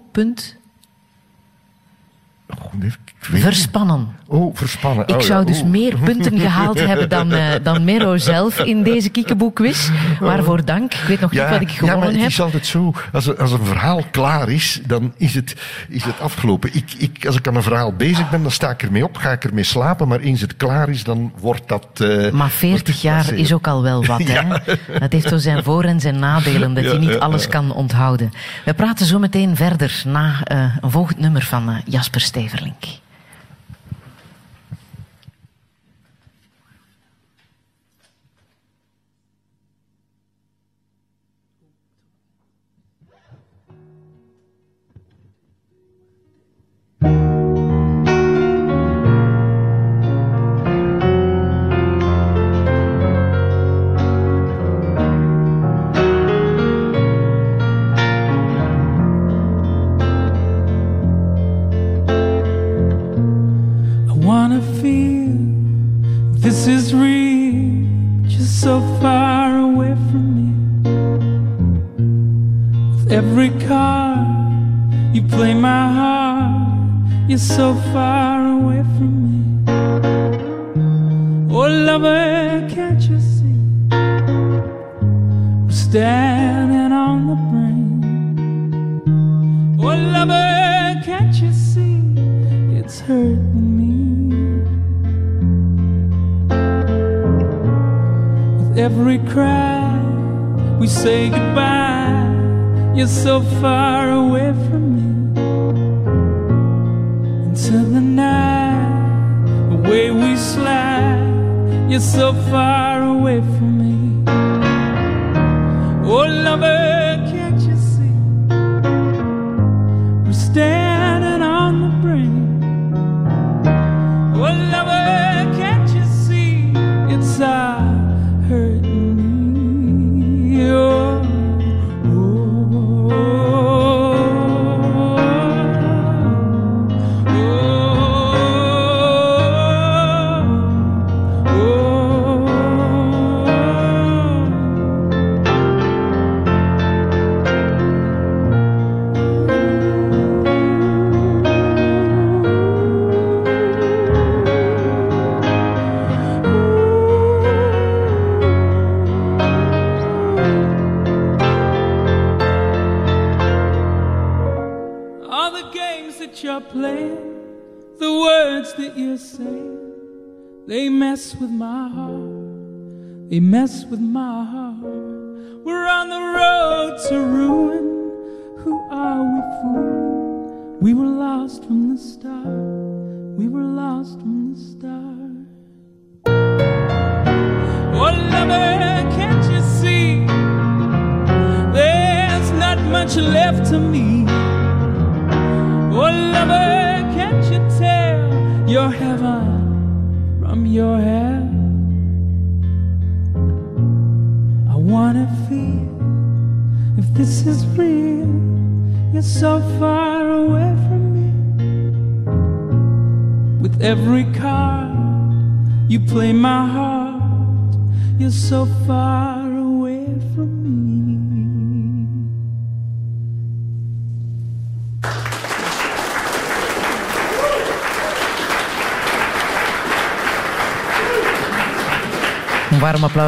[2.48, 4.16] Oh, nee, verspannen.
[4.32, 5.08] Oh, verspannen.
[5.08, 5.46] Ik oh, zou ja.
[5.46, 5.68] dus oh.
[5.68, 9.90] meer punten gehaald hebben dan, uh, dan Mero zelf in deze kiekeboekquiz.
[10.20, 10.94] Waarvoor dank.
[10.94, 12.10] Ik weet nog ja, niet wat ik gewonnen heb.
[12.10, 12.94] Ja, maar het is altijd zo.
[13.14, 15.56] Als een, als een verhaal klaar is, dan is het,
[15.90, 16.70] is het afgelopen.
[16.74, 19.32] Ik, ik, als ik aan een verhaal bezig ben, dan sta ik ermee op, ga
[19.32, 20.08] ik ermee slapen.
[20.08, 21.88] Maar eens het klaar is, dan wordt dat...
[22.02, 24.62] Uh, maar 40 jaar is ook al wel wat, ja.
[24.64, 25.00] hè?
[25.00, 28.32] Dat heeft zo zijn voor- en zijn nadelen, dat je niet alles kan onthouden.
[28.66, 32.84] We praten zo meteen verder na uh, een volgend nummer van Jasper Steverlink.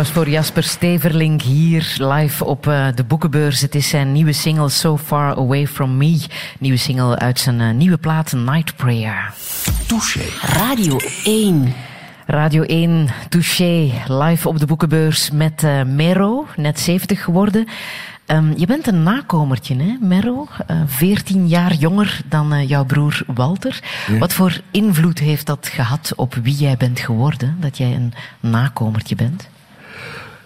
[0.03, 3.61] Applaus voor Jasper Steverling hier live op eh, de boekenbeurs.
[3.61, 6.21] Het is zijn nieuwe single So Far Away From Me.
[6.59, 9.33] Nieuwe single uit zijn eh, nieuwe plaat Night Prayer.
[9.87, 10.21] Touché.
[10.41, 11.73] Radio 1.
[12.25, 17.67] Radio 1, Touché, live op de boekenbeurs met eh, Mero, net 70 geworden.
[18.25, 20.47] Ehm, je bent een nakomertje, hè, Mero?
[20.67, 23.79] Eh 14 jaar jonger dan eh, jouw broer Walter.
[24.19, 29.15] Wat voor invloed heeft dat gehad op wie jij bent geworden, dat jij een nakomertje
[29.15, 29.51] bent?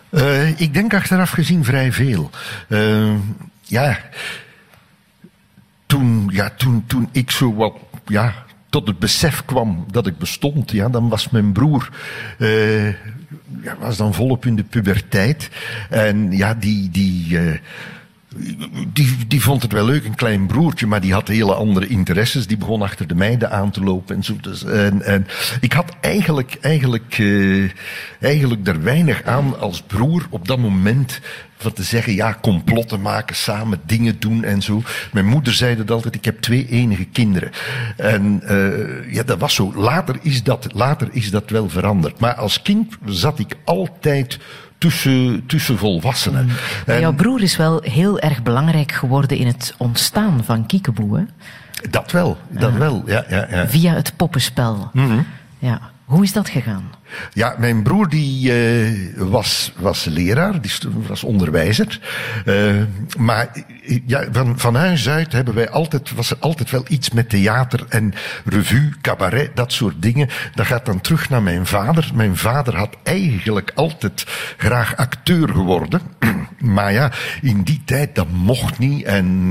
[0.09, 2.29] Eh, ik denk achteraf gezien vrij veel.
[2.67, 3.13] Eh,
[3.61, 3.97] ja,
[5.85, 7.73] toen, ja toen, toen ik zo wat,
[8.05, 8.33] ja,
[8.69, 11.89] tot het besef kwam dat ik bestond, ja, dan was mijn broer,
[12.37, 12.87] eh,
[13.61, 15.49] ja, was dan volop in de puberteit.
[15.89, 17.39] En ja, die, die,
[18.93, 22.47] die, die vond het wel leuk, een klein broertje, maar die had hele andere interesses.
[22.47, 24.35] Die begon achter de meiden aan te lopen en zo.
[24.41, 25.27] Dus, en, en
[25.61, 27.69] ik had eigenlijk, eigenlijk, eh,
[28.19, 31.21] eigenlijk er weinig aan als broer op dat moment
[31.57, 34.81] van te zeggen, ja, complotten maken, samen dingen doen en zo.
[35.11, 37.51] Mijn moeder zei dat altijd, ik heb twee enige kinderen.
[37.95, 39.73] En eh, ja, dat was zo.
[39.75, 42.19] Later is dat, later is dat wel veranderd.
[42.19, 44.39] Maar als kind zat ik altijd
[44.77, 46.45] tussen, tussen volwassenen.
[46.85, 51.17] Maar En- jouw broer is wel heel erg belangrijk geworden in het ontstaan van Kiekeboe,
[51.17, 51.23] hè?
[51.89, 53.67] Dat wel, dat wel, ja, ja, ja.
[53.67, 54.91] Via het poppenspel.
[55.59, 55.79] Ja.
[56.05, 56.83] Hoe is dat gegaan?
[57.33, 60.71] Ja, mijn broer die eh, was, was leraar, die
[61.07, 61.99] was onderwijzer.
[62.45, 62.75] Eh,
[63.17, 63.49] maar
[64.05, 67.85] ja, van, van huis uit hebben wij altijd, was er altijd wel iets met theater
[67.89, 68.13] en
[68.45, 70.29] revue, cabaret, dat soort dingen.
[70.55, 72.11] Dat gaat dan terug naar mijn vader.
[72.13, 74.25] Mijn vader had eigenlijk altijd
[74.57, 76.01] graag acteur geworden.
[76.75, 79.03] maar ja, in die tijd, dat mocht niet.
[79.03, 79.47] En,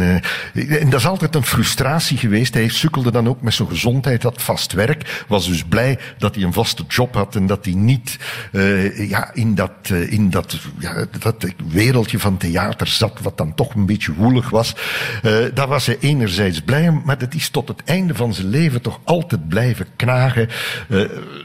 [0.53, 2.55] eh, en dat is altijd een frustratie geweest.
[2.55, 5.25] Hij sukkelde dan ook met zijn gezondheid, had vast werk.
[5.29, 8.18] Was dus blij dat hij een vaste job had en dat hij niet
[8.52, 13.54] eh, ja, in, dat, eh, in dat, ja, dat wereldje van theater zat, wat dan
[13.54, 14.74] toch een beetje woelig was.
[15.22, 18.46] Eh daar was hij enerzijds blij om, maar dat is tot het einde van zijn
[18.46, 20.48] leven toch altijd blijven knagen.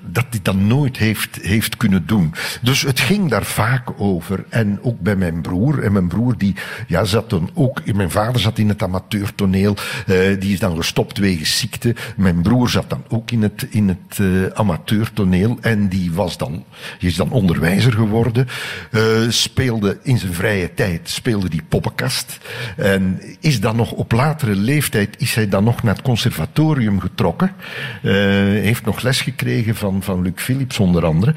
[0.04, 2.34] dat hij dat nooit heeft, heeft kunnen doen.
[2.62, 4.46] Dus het ging daar vaak over.
[4.50, 5.84] En ook bij mijn broer.
[5.84, 6.56] En mijn broer die
[6.88, 9.76] ja, zat dan ook, mijn vader zat in het amateurtoneel.
[10.40, 11.96] die is dan gestopt wegens ziekte.
[12.16, 14.20] Mijn broer zat dan ook in het, in het
[14.54, 15.58] amateurtoneel.
[15.62, 16.66] En die was dan,
[17.00, 18.48] is dan onderwijzer geworden.
[18.92, 22.38] eh, speelde in zijn vrije tijd, speelde die poppenkast.
[22.78, 27.52] En is dan nog op latere leeftijd, is hij dan nog naar het conservatorium getrokken.
[28.02, 28.12] Eh,
[28.68, 31.34] heeft nog les gekregen van, van Luc Philips onder andere.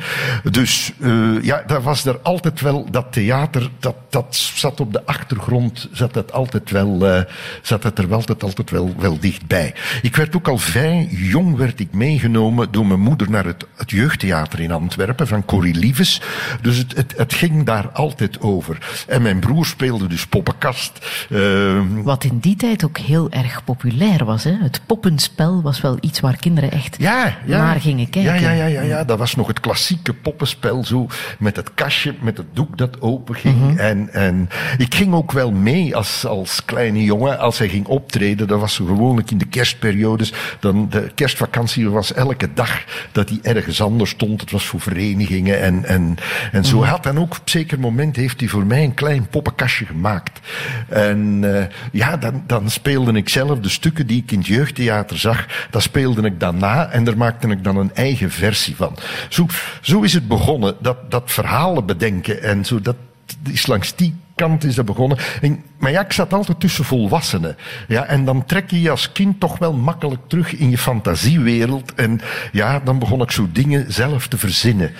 [0.51, 5.07] Dus eh, ja, daar was er altijd wel, dat theater, dat, dat zat op de
[5.07, 7.25] achtergrond, zat dat altijd wel,
[7.62, 9.75] zat dat er wel altijd, altijd wel, wel dichtbij.
[10.03, 13.90] Ik werd ook al vrij jong werd ik meegenomen door mijn moeder naar het, het
[13.90, 16.20] jeugdtheater in Antwerpen van Corrie Lieves.
[16.61, 18.78] Dus het, het, het ging daar altijd over.
[19.09, 21.26] En mijn broer speelde dus poppenkast.
[21.30, 24.44] Eh, Wat in die tijd ook heel erg populair was.
[24.44, 24.57] Hè?
[24.61, 27.59] Het poppenspel was wel iets waar kinderen echt ja, ja.
[27.59, 28.40] naar gingen kijken.
[28.40, 31.07] Ja, ja, ja, ja, ja, dat was nog het klassieke poppenspel, zo
[31.38, 33.61] met het kastje, met het doek dat open ging.
[33.61, 33.78] Mhm.
[33.78, 38.48] en, en ik ging ook wel mee als, als kleine jongen, als hij ging optreden.
[38.48, 40.33] Dat was gewoonlijk in de kerstperiodes.
[40.61, 44.34] Dan, de kerstvakantie was elke dag dat hij ergens anders stond.
[44.40, 46.16] Het was voor verenigingen en, en,
[46.53, 46.79] en zo.
[46.79, 46.88] Mhm.
[46.88, 50.40] Had dan ook op een zeker moment heeft hij voor mij een klein poppenkastje gemaakt.
[50.88, 55.18] En eh, ja, dan, dan speelde ik zelf de stukken die ik in het jeugdtheater
[55.18, 58.97] zag, dat speelde ik dan na en daar maakte ik dan een eigen versie van.
[59.29, 59.47] Zo,
[59.81, 62.97] zo is het begonnen, dat, dat verhalen bedenken en zo, dat
[63.42, 65.18] is langs die kant is dat begonnen.
[65.40, 67.57] En, maar ja, ik zat altijd tussen volwassenen.
[67.88, 71.94] Ja, en dan trek je je als kind toch wel makkelijk terug in je fantasiewereld.
[71.94, 72.20] En
[72.53, 74.92] ja, dan begon ik zo dingen zelf te verzinnen.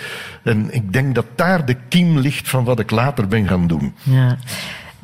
[0.43, 3.95] En ik denk dat daar de kiem ligt van wat ik later ben gaan doen.
[4.03, 4.39] Ja.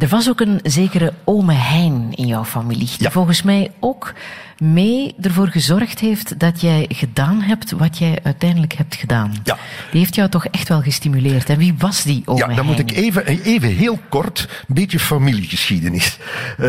[0.00, 2.86] Er was ook een zekere ome Hein in jouw familie.
[2.86, 3.10] Die Ja.
[3.10, 4.12] volgens mij ook
[4.58, 9.32] mee ervoor gezorgd heeft dat jij gedaan hebt wat jij uiteindelijk hebt gedaan.
[9.44, 9.56] Ja.
[9.90, 11.48] Die heeft jou toch echt wel gestimuleerd.
[11.50, 12.66] En wie was die ome Ja, dan Hein?
[12.66, 16.18] moet ik even, even heel kort een beetje familiegeschiedenis.
[16.58, 16.66] Eh,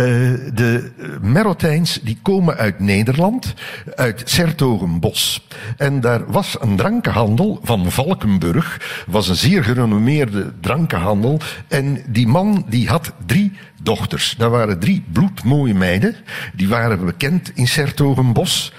[0.54, 0.91] de
[1.22, 3.54] Merotijns die komen uit Nederland,
[3.96, 5.48] uit Sertogenbos.
[5.78, 11.39] En daar was een drankenhandel van Valkenburg, was een zeer gerenommeerde drankenhandel.
[11.67, 14.36] En die man die had drie dochters.
[14.38, 16.15] Dat waren drie bloedmooie meiden.
[16.53, 18.73] Die waren bekend in Sertogenbos.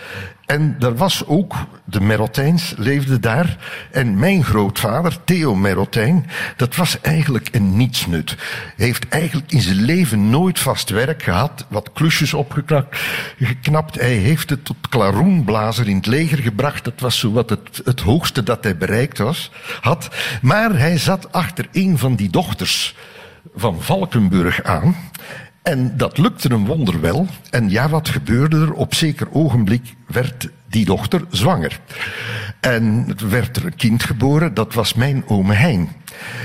[0.46, 3.56] En er was ook, de Merotijns leefde daar.
[3.90, 6.26] En mijn grootvader, Theo Merotijn,
[6.56, 8.36] dat was eigenlijk een nietsnut.
[8.76, 12.96] Hij heeft eigenlijk in zijn leven nooit vast werk gehad, wat klusjes opgeknapt.
[13.38, 13.94] Geknapt.
[13.94, 16.84] Hij heeft het tot klaroenblazer in het leger gebracht.
[16.84, 19.50] Dat was zo wat het, het hoogste dat hij bereikt was,
[19.80, 20.08] had.
[20.42, 22.94] Maar hij zat achter een van die dochters
[23.54, 24.96] van Valkenburg aan.
[25.62, 27.26] En dat lukte hem wonderwel.
[27.50, 28.72] En ja, wat gebeurde er?
[28.72, 31.80] Op zeker ogenblik werd die dochter zwanger.
[32.60, 35.88] En werd er een kind geboren, dat was mijn ome Hein.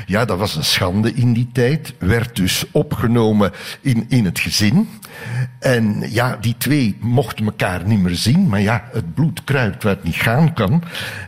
[0.06, 1.93] Ja, dat was een schande in die tijd.
[1.99, 3.51] Werd dus opgenomen
[3.82, 4.89] in, in het gezin.
[5.60, 8.47] En ja, die twee mochten elkaar niet meer zien.
[8.47, 10.84] Maar ja, het bloed kruipt waar het niet gaan kan.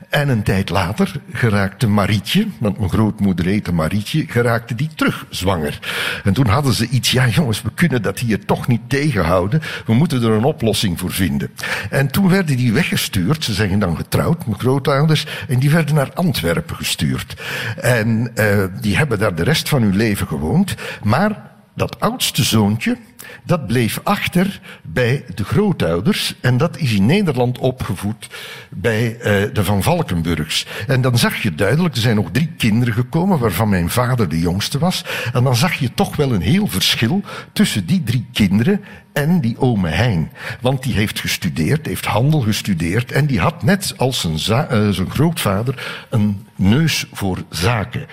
[0.10, 5.80] En een tijd later geraakte Marietje, want mijn grootmoeder heette Marietje, geraakte die terug zwanger.
[6.24, 9.62] En toen hadden ze iets, ja jongens, we kunnen dat hier toch niet tegenhouden.
[9.86, 11.50] We moeten er een oplossing voor vinden.
[11.90, 13.44] En toen werden die weggestuurd.
[13.44, 15.26] Ze zijn dan getrouwd, mijn grootouders.
[15.48, 17.42] En die werden naar Antwerpen gestuurd.
[17.78, 20.76] En uh, die hebben daar de rest van hun leven gewoond.
[21.04, 22.98] Maar dat oudste zoontje,
[23.44, 26.36] dat bleef achter bij de grootouders.
[26.42, 28.28] En dat is in Nederland opgevoed
[28.70, 30.66] bij uh, de Van Valkenburgs.
[30.88, 34.40] En dan zag je duidelijk, er zijn nog drie kinderen gekomen, waarvan mijn vader de
[34.40, 35.06] jongste was.
[35.34, 37.22] En dan zag je toch wel een heel verschil
[37.54, 38.82] tussen die drie kinderen
[39.14, 40.30] en die ome Hein.
[40.62, 43.12] Want die heeft gestudeerd, heeft handel gestudeerd.
[43.12, 48.06] En die had net als zijn, uh, zijn grootvader een neus voor zaken.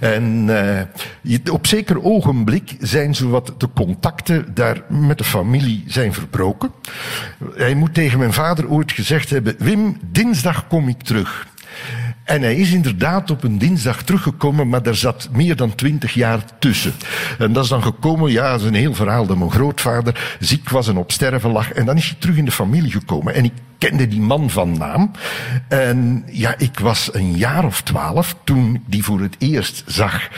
[0.00, 0.44] En
[1.20, 6.70] je, op zeker ogenblik zijn zowat de contacten daar met de familie zijn verbroken.
[7.54, 11.46] Hij moet tegen mijn vader ooit gezegd hebben: Wim, dinsdag kom ik terug.
[12.24, 16.40] En hij is inderdaad op een dinsdag teruggekomen, maar daar zat meer dan twintig jaar
[16.58, 16.92] tussen.
[17.38, 20.68] En dat is dan gekomen, ja, dat is een heel verhaal dat mijn grootvader ziek
[20.68, 21.72] was en op sterven lag.
[21.72, 23.34] En dan is hij terug in de familie gekomen.
[23.34, 25.10] En ik kende die man van naam.
[25.68, 30.28] En ja, ik was een jaar of twaalf toen ik die voor het eerst zag.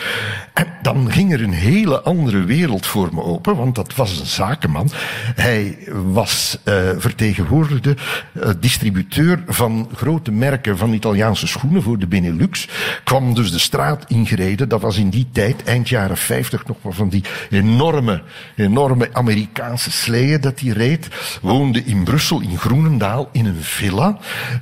[0.54, 4.26] En dan ging er een hele andere wereld voor me open, want dat was een
[4.26, 4.90] zakenman.
[5.34, 5.78] Hij
[6.12, 7.96] was uh, vertegenwoordigde
[8.32, 12.68] uh, distributeur van grote merken van Italiaanse schoenen voor de Benelux.
[13.04, 14.68] Kwam dus de straat ingereden.
[14.68, 18.22] Dat was in die tijd, eind jaren 50, nog maar van die enorme,
[18.56, 21.08] enorme Amerikaanse sleeën dat hij reed.
[21.42, 24.18] Woonde in Brussel, in Groenendaal, in een villa.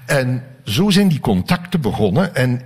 [0.07, 2.35] En zo zijn die contacten begonnen.
[2.35, 2.61] En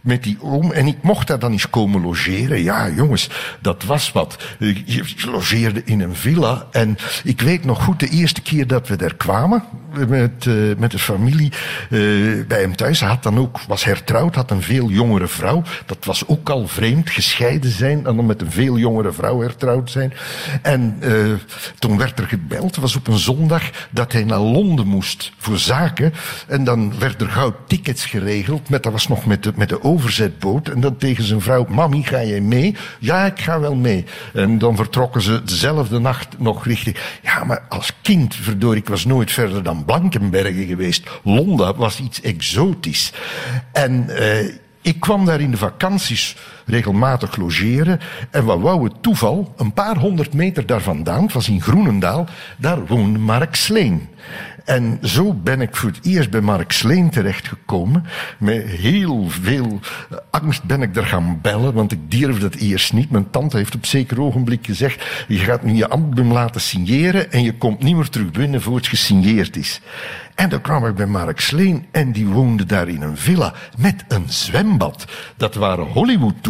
[0.00, 0.72] met die oom.
[0.72, 2.62] En ik mocht daar dan eens komen logeren.
[2.62, 4.36] Ja, jongens, dat was wat.
[4.58, 6.66] Je logeerde in een villa.
[6.70, 9.62] En ik weet nog goed, de eerste keer dat we daar kwamen,
[10.08, 11.52] met, uh, met de familie
[11.90, 15.62] uh, bij hem thuis, hij had dan ook, was hertrouwd, had een veel jongere vrouw.
[15.86, 19.90] Dat was ook al vreemd, gescheiden zijn en dan met een veel jongere vrouw hertrouwd
[19.90, 20.12] zijn.
[20.62, 21.32] En uh,
[21.78, 25.58] toen werd er gebeld, het was op een zondag, dat hij naar Londen moest voor
[25.58, 26.12] zaken.
[26.46, 29.82] En dan werd er gauw tickets geregeld, met, dat was nog met de, met de
[29.82, 30.68] overzetboot.
[30.68, 32.76] En dan tegen zijn vrouw, mami, ga jij mee?
[32.98, 34.04] Ja, ik ga wel mee.
[34.34, 36.96] En dan vertrokken ze dezelfde nacht nog richting...
[37.22, 41.10] Ja, maar als kind, verdorie, ik was nooit verder dan Blankenbergen geweest.
[41.22, 43.12] Londen was iets exotisch.
[43.72, 48.00] En uh, ik kwam daar in de vakanties regelmatig logeren.
[48.30, 52.26] En wat wou het toeval, een paar honderd meter daar vandaan, het was in Groenendaal,
[52.58, 54.08] daar woonde Mark Sleen.
[54.64, 58.04] En zo ben ik voor het eerst bij Mark Sleen terechtgekomen.
[58.38, 59.80] Met heel veel
[60.30, 63.10] angst ben ik er gaan bellen, want ik durfde dat eerst niet.
[63.10, 67.42] Mijn tante heeft op zeker ogenblik gezegd, je gaat nu je album laten signeren en
[67.42, 69.80] je komt niet meer terug binnen voor het gesigneerd is.
[70.34, 74.04] En dan kwam ik bij Mark Sleen en die woonde daar in een villa met
[74.08, 75.04] een zwembad.
[75.36, 75.84] Dat waren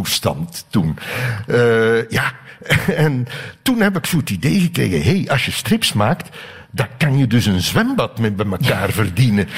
[0.07, 0.99] Hollywood-toestand toen.
[1.47, 2.33] Uh, ja,
[3.07, 3.27] en
[3.63, 6.37] toen heb ik zo het idee gekregen, hé, hey, als je strips maakt,
[6.71, 9.49] dan kan je dus een zwembad met bij elkaar verdienen.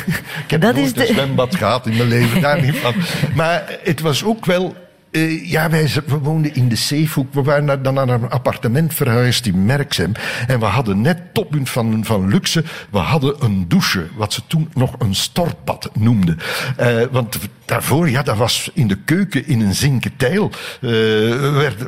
[0.44, 2.94] ik heb Dat nooit is de- een zwembad gehad in mijn leven, daar niet van.
[3.34, 7.34] Maar het was ook wel Eh, ja, wij we woonden in de Zeehoek.
[7.34, 10.12] We waren naar- dan naar een appartement verhuisd in Merksem.
[10.46, 12.64] En we hadden net toppunt van, van luxe.
[12.90, 16.38] We hadden een douche, wat ze toen nog een stortbad noemden.
[16.76, 17.38] Eh, want
[17.68, 20.50] daarvoor, ja, dat was in de keuken in een zinken tijl.
[20.80, 20.88] eh,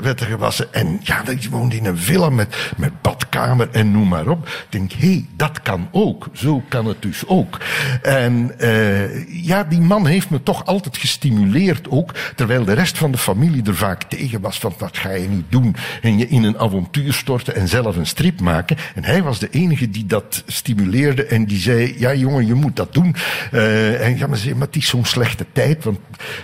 [0.03, 0.74] werd, er gewassen.
[0.74, 4.47] En ja, je woonde in een villa met, met badkamer en noem maar op.
[4.47, 6.28] Ik denk, hé, hey, dat kan ook.
[6.33, 7.59] Zo kan het dus ook.
[8.03, 12.14] En eh, ja, die man heeft me toch altijd gestimuleerd ook.
[12.37, 15.45] Terwijl de rest van de familie er vaak tegen was van wat ga je nu
[15.49, 15.76] doen?
[16.03, 18.76] En je in een avontuur storten en zelf een strip maken.
[18.95, 22.76] En hij was de enige die dat stimuleerde en die zei, ja jongen, je moet
[22.76, 23.14] dat doen.
[23.51, 25.69] Eh, en ja, maar, zei, maar het is zo'n slechte tijd.
[25.78, 25.98] Want,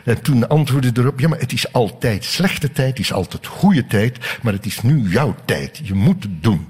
[0.05, 4.39] en toen antwoordde erop, ja, maar het is altijd slechte tijd, is altijd goede tijd,
[4.43, 5.81] maar het is nu jouw tijd.
[5.83, 6.67] Je moet het doen.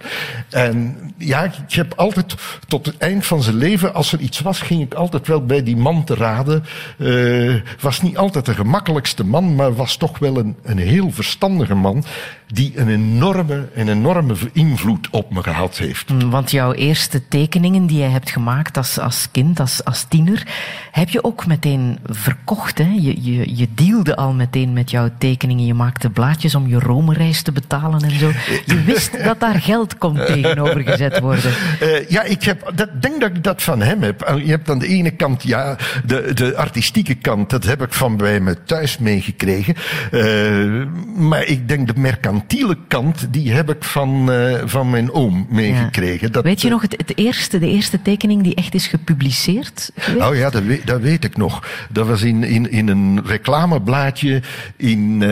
[0.51, 2.35] En ja, ik heb altijd
[2.69, 5.63] tot het eind van zijn leven, als er iets was, ging ik altijd wel bij
[5.63, 6.65] die man te raden.
[6.99, 11.75] Eh, was niet altijd de gemakkelijkste man, maar was toch wel een, een heel verstandige
[11.75, 12.05] man
[12.47, 16.13] die een enorme, een enorme invloed op me gehad heeft.
[16.31, 20.47] Want jouw eerste tekeningen die je hebt gemaakt als, als kind, als, als tiener,
[20.93, 22.79] heb je ook meteen verkocht.
[22.79, 22.85] Hè?
[22.85, 25.67] Je, je, je dealde al meteen met jouw tekeningen.
[25.67, 28.31] Je maakte blaadjes om je Rome-reis te betalen en zo.
[28.65, 31.53] Je wist dat daar geld kon tegenover gezet worden.
[31.83, 34.41] Uh, ja, ik heb, dat, denk dat ik dat van hem heb.
[34.45, 38.17] Je hebt aan de ene kant, ja, de, de artistieke kant, dat heb ik van
[38.17, 39.75] bij me thuis meegekregen.
[40.11, 40.87] Uh,
[41.17, 42.01] maar ik denk de
[42.37, 46.29] mercantiele kant, die heb ik van, uh, van mijn oom meegekregen.
[46.33, 46.43] Ja.
[46.43, 49.91] Weet je nog het, het, eerste, de eerste tekening die echt is gepubliceerd?
[49.97, 50.27] Geweest?
[50.27, 51.67] Oh ja, dat weet, dat weet ik nog.
[51.91, 54.43] Dat was in, in, in een reclameblaadje
[54.77, 55.23] in,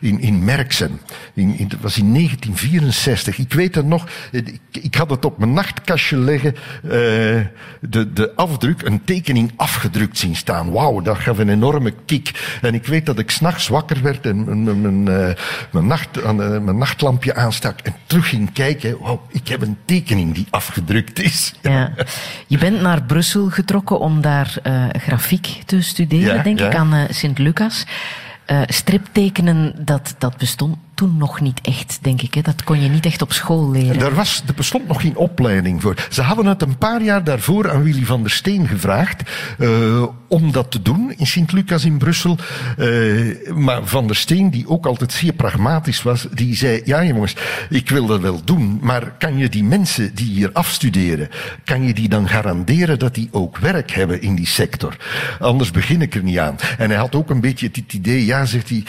[0.00, 1.00] in, in Merksem.
[1.34, 3.38] In, in, dat was in 1964.
[3.38, 4.08] Ik weet het nog.
[4.30, 6.54] Ik, ik had het op mijn nachtkastje liggen.
[6.84, 6.90] Uh,
[7.80, 10.70] de, de afdruk, een tekening afgedrukt zien staan.
[10.70, 12.58] Wauw, dat gaf een enorme kick.
[12.62, 15.36] En ik weet dat ik s'nachts wakker werd en mijn, mijn, mijn,
[15.70, 18.98] mijn, nacht, uh, mijn nachtlampje aanstak en terug ging kijken.
[19.00, 21.54] Wauw, ik heb een tekening die afgedrukt is.
[21.62, 21.92] Ja.
[22.46, 26.66] Je bent naar Brussel getrokken om daar uh, grafiek te studeren, ja, denk ja.
[26.66, 27.84] ik, aan uh, Sint-Lucas.
[28.46, 32.34] Uh, striptekenen, dat, dat bestond toen nog niet echt, denk ik.
[32.34, 32.40] Hè?
[32.40, 34.00] Dat kon je niet echt op school leren.
[34.00, 35.94] Er, was, er bestond nog geen opleiding voor.
[36.10, 40.52] Ze hadden het een paar jaar daarvoor aan Willy van der Steen gevraagd uh, om
[40.52, 42.38] dat te doen in Sint-Lucas in Brussel.
[42.78, 47.36] Uh, maar Van der Steen, die ook altijd zeer pragmatisch was, die zei, ja jongens,
[47.70, 51.28] ik wil dat wel doen, maar kan je die mensen die hier afstuderen,
[51.64, 54.96] kan je die dan garanderen dat die ook werk hebben in die sector?
[55.40, 56.56] Anders begin ik er niet aan.
[56.78, 58.84] En hij had ook een beetje het idee, ja, zegt hij,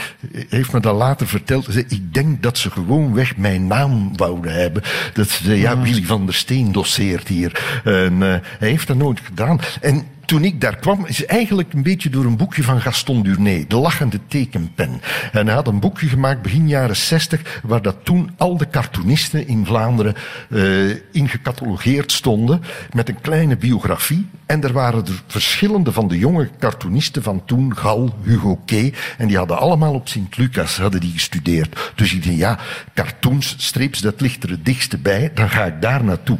[0.49, 4.83] heeft me dat later verteld, zei, ik denk dat ze gewoonweg mijn naam wouden hebben.
[5.13, 7.81] Dat ze zei, ja, Willy van der Steen doseert hier.
[7.83, 8.19] En uh,
[8.59, 9.59] hij heeft dat nooit gedaan.
[9.81, 13.65] En toen ik daar kwam, is eigenlijk een beetje door een boekje van Gaston Durné,
[13.67, 15.01] De Lachende Tekenpen.
[15.31, 19.47] En hij had een boekje gemaakt begin jaren 60, waar dat toen al de cartoonisten
[19.47, 20.15] in Vlaanderen
[20.49, 22.61] uh, in gecatalogeerd stonden,
[22.93, 24.27] met een kleine biografie.
[24.45, 28.71] En er waren er verschillende van de jonge cartoonisten van toen, Gal, Hugo K.
[29.17, 31.91] En die hadden allemaal op Sint-Lucas hadden die gestudeerd.
[31.95, 32.59] Dus ik dacht, ja,
[32.93, 36.39] cartoons, strips, dat ligt er het dichtste bij, dan ga ik daar naartoe.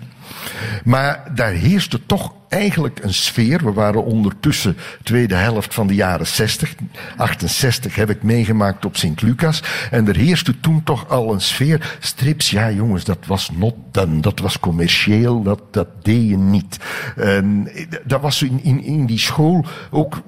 [0.84, 3.64] Maar daar heerste toch eigenlijk een sfeer.
[3.64, 6.76] We waren ondertussen tweede helft van de jaren 60.
[7.18, 9.64] 68 heb ik meegemaakt op Sint-Lucas.
[9.92, 11.98] En er heerste toen toch al een sfeer.
[12.00, 14.20] Strips, ja jongens, dat was not done.
[14.20, 16.78] Dat was commercieel, dat, dat deed je niet.
[17.16, 17.70] En
[18.04, 20.22] dat was in, in, in die school ook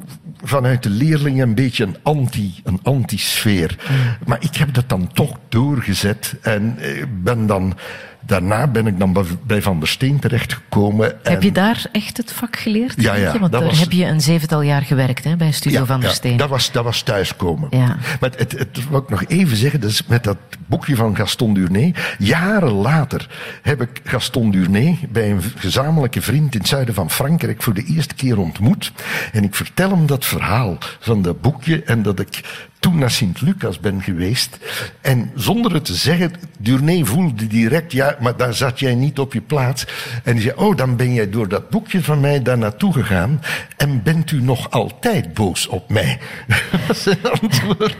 [0.43, 3.77] vanuit de leerlingen een beetje een anti, een anti-sfeer.
[4.25, 6.77] Maar ik heb dat dan toch doorgezet en
[7.23, 7.77] ben dan
[8.25, 11.13] Daarna ben ik dan bij Van der Steen terechtgekomen.
[11.23, 13.01] Heb je daar echt het vak geleerd?
[13.01, 13.39] Ja, ja.
[13.39, 16.09] Want daar was, heb je een zevental jaar gewerkt hè, bij Studio ja, Van der
[16.09, 16.37] ja, Steen.
[16.37, 17.67] Dat was, dat was thuiskomen.
[17.71, 17.97] Ja.
[18.19, 21.53] Maar het, het, het wil ik nog even zeggen, dus met dat boekje van Gaston
[21.53, 21.91] Durné.
[22.17, 23.29] Jaren later
[23.61, 27.83] heb ik Gaston Durné bij een gezamenlijke vriend in het zuiden van Frankrijk voor de
[27.83, 28.91] eerste keer ontmoet.
[29.31, 32.41] En ik vertel hem dat verhaal van dat boekje en dat ik
[32.81, 34.57] toen naar Sint-Lucas ben geweest.
[35.01, 39.33] En zonder het te zeggen, Durné voelde direct, ja, maar daar zat jij niet op
[39.33, 39.85] je plaats.
[40.23, 43.41] En die zei, oh, dan ben jij door dat boekje van mij daar naartoe gegaan.
[43.77, 46.19] En bent u nog altijd boos op mij?
[46.87, 47.97] dat zijn antwoord.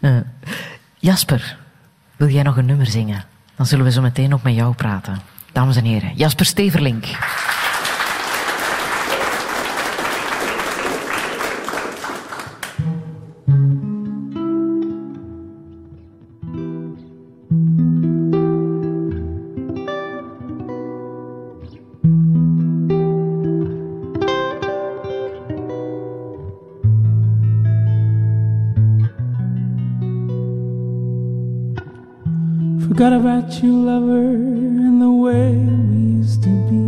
[0.00, 0.16] Uh,
[0.98, 1.56] Jasper,
[2.16, 3.24] wil jij nog een nummer zingen?
[3.56, 5.20] Dan zullen we zo meteen nog met jou praten.
[5.52, 7.06] Dames en heren, Jasper Steverlink.
[33.04, 36.82] Forgot about you, lover, and the way we used to be.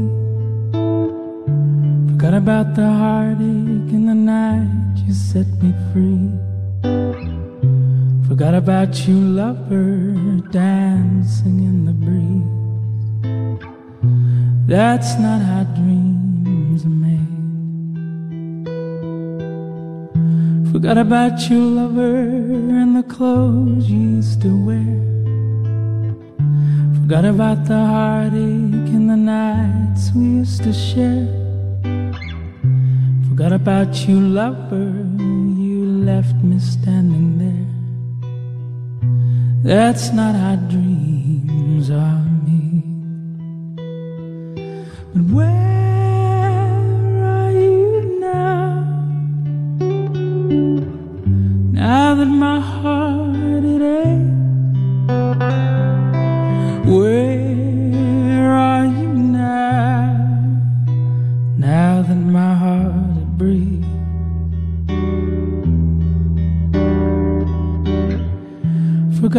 [2.13, 6.31] Forgot about the heartache and the night you set me free.
[8.27, 10.17] Forgot about you, lover,
[10.51, 12.49] dancing in the breeze.
[14.67, 17.35] That's not how dreams are made.
[20.73, 22.31] Forgot about you, lover,
[22.81, 25.16] and the clothes you used to wear.
[27.07, 31.29] Forgot about the heartache and the nights we used to share.
[33.29, 34.91] Forgot about you, lover,
[35.57, 37.69] you left me standing there.
[39.63, 42.83] That's not how dreams are made.
[45.15, 45.56] But where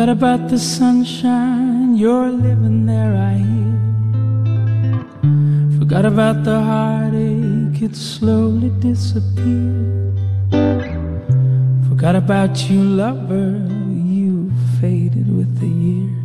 [0.08, 3.80] Forgot about the sunshine, you're living there, I hear.
[5.80, 10.18] Forgot about the heartache, it slowly disappeared.
[11.90, 13.60] Forgot about you, lover,
[13.92, 14.50] you
[14.80, 16.24] faded with the years.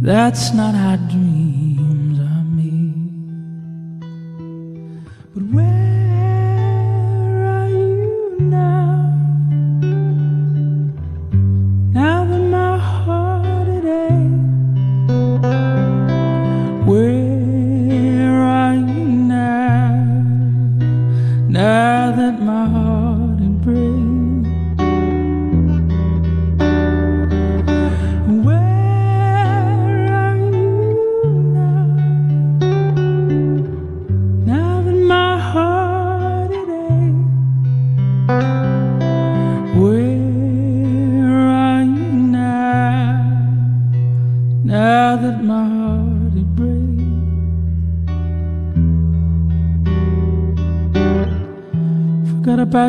[0.00, 1.39] That's not how dreams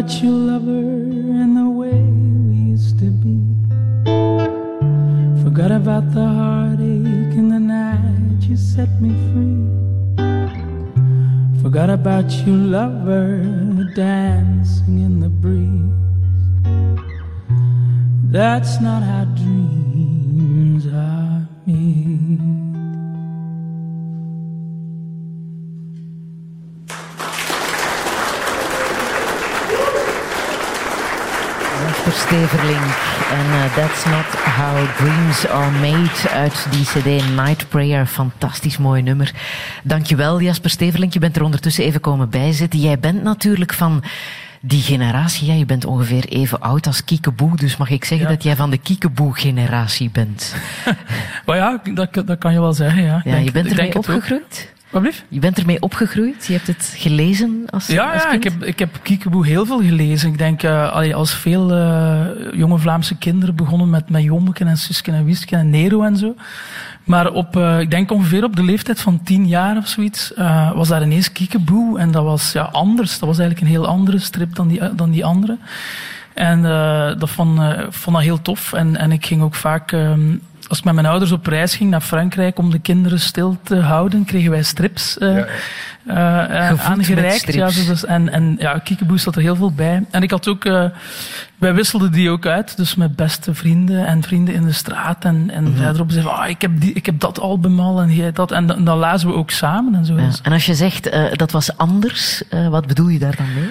[0.02, 0.82] about you, lover,
[1.42, 2.02] and the way
[2.50, 3.38] we used to be.
[5.44, 9.62] Forgot about the heartache and the night you set me free.
[11.62, 13.44] Forgot about you, lover,
[13.94, 15.70] dancing in the breeze.
[18.32, 22.81] That's not how dreams are made.
[32.06, 32.82] Jasper Steverlink
[33.32, 34.26] en eh, That's Not
[34.58, 38.06] How Dreams Are Made uit die cd Night Prayer.
[38.06, 39.32] Fantastisch mooi nummer.
[39.84, 42.80] Dankjewel Jasper Steverlink, je bent er ondertussen even komen bijzitten.
[42.80, 44.04] Jij bent natuurlijk van
[44.62, 48.34] die generatie, ja, je bent ongeveer even oud als Kiekeboe, dus mag ik zeggen Ja.
[48.34, 50.56] dat jij van de Kiekeboe-generatie bent?
[51.46, 53.22] Maar ja, dat, dat kan je wel zeggen, ja.
[53.24, 54.74] Ja, denk- je bent ermee opgegroeid?
[54.92, 55.24] Wat?
[55.30, 56.46] Je bent ermee opgegroeid?
[56.46, 58.46] Je hebt het gelezen als, Ja, als ja kind?
[58.46, 60.30] ik, heb, ik heb Kiekeboe heel veel gelezen.
[60.30, 64.30] Ik denk, eh, als veel eh, jonge Vlaamse kinderen begonnen met, met
[64.60, 66.36] en Suske en Wiske en Nero en zo.
[67.04, 70.34] Maar op, eh, ik denk ongeveer op de leeftijd van tien jaar of zoiets,
[70.76, 72.00] was daar ineens Kiekeboe.
[72.00, 73.20] En dat was ja, anders.
[73.20, 75.58] Dat was eigenlijk een heel andere strip dan die, dan die andere.
[76.34, 76.62] En
[77.20, 78.74] dat vond, eh, vond dat heel tof.
[78.74, 80.36] En, en ik ging ook vaak, ehm,
[80.72, 83.76] als ik met mijn ouders op reis ging naar Frankrijk om de kinderen stil te
[83.80, 85.46] houden, kregen wij strips eh, Ja.
[86.06, 87.54] eh, eh, aangereikt.
[87.54, 90.04] Ja, zo dus, en, en ja, Kiekeboe zat er heel veel bij.
[90.12, 90.86] En ik had ook, eh,
[91.58, 95.26] wij wisselden die ook uit, dus met beste vrienden en vrienden in de straat.
[95.26, 95.76] En, en Mhm.
[95.82, 98.52] verderop zeiden van, ah, ik, heb die, ik heb dat album al en jij dat.
[98.52, 100.16] En, dan- dan lazen we ook samen en zo.
[100.16, 100.26] Ja.
[100.26, 103.70] Dus- En als je zegt dat was anders, eh, wat bedoel je daar dan mee?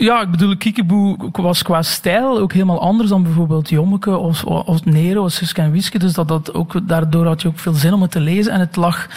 [0.00, 4.84] Ja, ik bedoel, Kiekeboe was qua stijl ook helemaal anders dan bijvoorbeeld Jommeke of, of
[4.84, 5.98] Nero of Suske en Wiske.
[5.98, 8.52] Dus dat, dat ook, daardoor had je ook veel zin om het te lezen.
[8.52, 9.08] En het lag,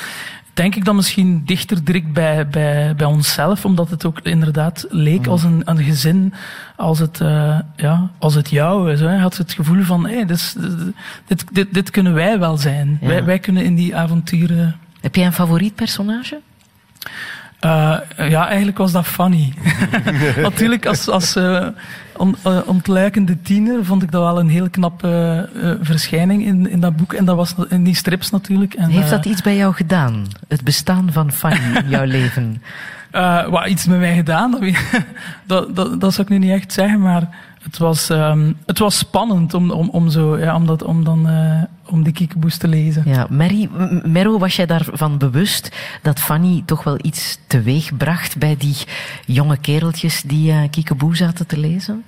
[0.53, 3.65] denk ik, dan misschien dichter direct bij, bij, bij onszelf.
[3.65, 6.33] Omdat het ook inderdaad leek als een, een gezin,
[6.75, 8.99] als het, eh, ja, als het jou is.
[8.99, 9.17] Hè.
[9.17, 10.57] Had het gevoel van, hey, dit,
[11.27, 12.97] dit, dit, dit kunnen wij wel zijn.
[13.01, 13.07] Ja.
[13.07, 14.75] Wij, wij kunnen in die avonturen...
[15.01, 16.39] Heb jij een favoriet personage?
[17.63, 19.53] Eh, ja, eigenlijk was dat funny.
[20.41, 21.67] Natuurlijk, als, als eh,
[22.17, 26.79] on- eh, ontluikende tiener vond ik dat wel een heel knappe eh, verschijning in, in
[26.79, 27.13] dat boek.
[27.13, 28.73] En dat was in die strips natuurlijk.
[28.73, 30.25] En, Heeft dat iets bij jou gedaan?
[30.47, 32.61] Het bestaan van Fanny in jouw leven?
[33.11, 34.61] Eh, wat iets met mij gedaan, dat,
[35.45, 37.27] dat, dat, dat zou ik nu niet echt zeggen, maar
[37.63, 41.29] het was, ehm, het was spannend om, om, om, zo, ja, om, dat, om, dan,
[41.29, 43.03] eh, om die kiekeboes te lezen.
[43.05, 48.37] Ja, Mary, M- Merro, was jij daarvan bewust dat Fanny toch wel iets teweeg bracht
[48.37, 48.75] bij die
[49.25, 52.03] jonge kereltjes die eh Kiekeboe zaten te lezen?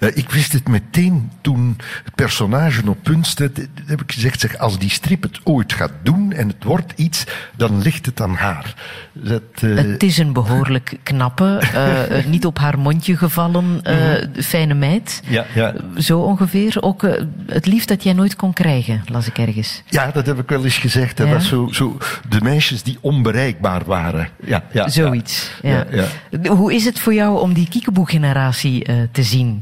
[0.00, 3.56] Eh, ik wist het meteen toen het personage op punt stond.
[3.86, 7.24] heb ik gezegd, zeg, als die strip het ooit gaat doen en het wordt iets,
[7.56, 8.74] dan ligt het aan haar.
[9.12, 14.74] Dat, eh, Het is een behoorlijk knappe, eh, niet op haar mondje gevallen, eh, fijne
[14.74, 15.22] meid.
[15.28, 15.74] ja, ja.
[15.96, 16.76] Zo ongeveer.
[16.82, 17.02] Ook
[17.46, 19.82] het lief dat jij nooit kon krijgen, las ik ergens.
[19.86, 21.16] ja, dat heb ik wel eens gezegd.
[21.16, 21.32] Dat Ja?
[21.32, 21.96] was zo, zo
[22.28, 24.28] de meisjes die onbereikbaar waren.
[24.46, 25.50] Ja, ja, Zoiets.
[25.62, 25.86] Ja.
[25.90, 26.48] Ja.
[26.50, 29.57] Hoe is het voor jou om die Kiekeboe-generatie te zien?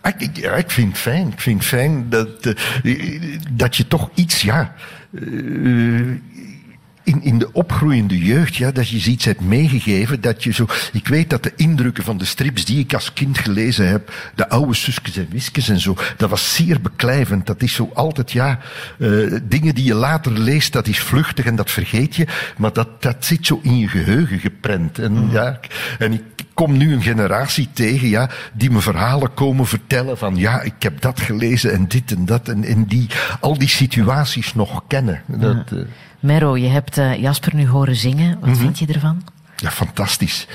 [0.00, 1.28] Ah, Ik, ja, ik vind het fijn.
[1.28, 2.46] Ik vind het fijn dat,
[2.82, 4.74] eh, dat je toch iets, ja.
[5.14, 5.22] eh,
[7.04, 10.20] in, in de opgroeiende jeugd, ja, dat je iets hebt meegegeven.
[10.20, 10.66] Dat je zo.
[10.92, 14.48] Ik weet dat de indrukken van de strips die ik als kind gelezen heb, de
[14.48, 17.46] oude Suskes en Wiskes en zo, dat was zeer beklijvend.
[17.46, 18.58] Dat is zo altijd, ja,
[18.98, 19.08] eh,
[19.42, 22.26] dingen die je later leest, dat is vluchtig en dat vergeet je.
[22.56, 24.98] Maar dat, dat zit zo in je geheugen geprent.
[24.98, 25.60] En, ja,
[25.98, 26.22] en ik
[26.54, 31.00] kom nu een generatie tegen, ja, die me verhalen komen vertellen van, ja, ik heb
[31.00, 32.48] dat gelezen en dit en dat.
[32.48, 33.06] En, en die
[33.40, 35.22] al die situaties nog kennen.
[35.26, 35.78] Dat, eh,
[36.22, 38.40] Merro, je hebt eh, Jasper nu horen zingen.
[38.40, 38.58] Wat Mhm.
[38.58, 39.22] vind je ervan?
[39.56, 40.46] Ja, fantastisch.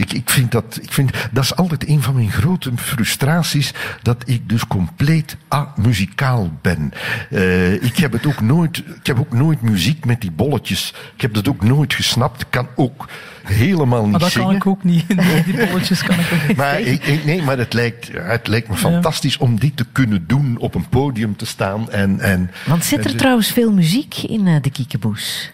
[0.00, 3.72] Ik, ik vind dat, ik vind, dat is altijd een van mijn grote frustraties,
[4.02, 6.92] dat ik dus compleet amuzikaal ben.
[7.30, 10.94] Eh, ik heb het ook nooit, ik heb ook nooit muziek met die bolletjes.
[11.14, 12.40] Ik heb dat ook nooit gesnapt.
[12.40, 13.08] Ik kan ook
[13.44, 14.46] helemaal niet Maar dat zingen.
[14.48, 15.16] kan ik ook niet.
[15.16, 16.56] Nee, die bolletjes kan ik ook niet.
[16.56, 20.24] Maar, ik, ik- nee, maar het lijkt, het lijkt me fantastisch om dit te kunnen
[20.26, 21.90] doen, op een podium te staan.
[21.90, 25.52] En, en, Want zit er trouwens veel muziek in eh, de Kiekeboes?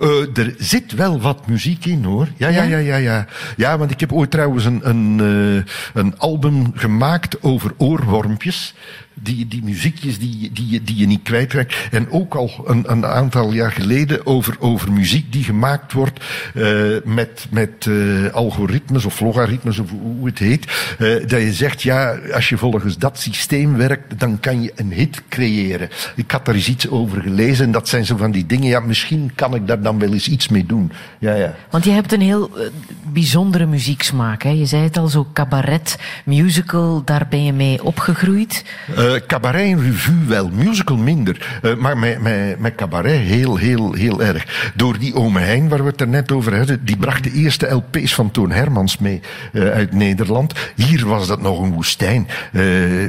[0.00, 2.28] Eh, er zit wel wat muziek in hoor.
[2.36, 2.78] Ja, ja, Ja?
[2.78, 3.26] ja, ja.
[3.56, 8.74] Ja, want ik heb ooit trouwens een, een, eh, een album gemaakt over oorwormpjes.
[9.22, 11.74] Die, die muziekjes die, die, je- die je niet kwijtraakt.
[11.90, 16.64] En ook al een, een aantal jaar geleden over, over muziek die gemaakt wordt eh,
[17.04, 20.94] met, met eh, algoritmes of logaritmes of hoe het heet.
[20.98, 24.92] Eh, dat je zegt, ja, als je volgens dat systeem werkt, dan kan je een
[24.92, 25.88] hit creëren.
[26.16, 28.68] Ik had daar eens iets over gelezen en dat zijn zo van die dingen.
[28.68, 30.92] Ja, misschien kan ik daar dan wel eens iets mee doen.
[31.18, 31.54] Ja, ja.
[31.70, 32.50] Want je hebt een heel
[33.12, 34.42] bijzondere muzieksmaak.
[34.42, 34.50] Hè?
[34.50, 38.64] Je zei het al, zo cabaret, musical, daar ben je mee opgegroeid.
[39.08, 41.58] Eh, cabaret en revue wel, musical minder.
[41.62, 44.72] Eh, maar met, cabaret heel, heel, heel erg.
[44.74, 47.66] Door die ome Hein, waar we het er net over hadden, die bracht de eerste
[47.66, 49.20] LP's van Toon Hermans mee
[49.52, 50.54] eh, uit Nederland.
[50.76, 52.28] Hier was dat nog een woestijn.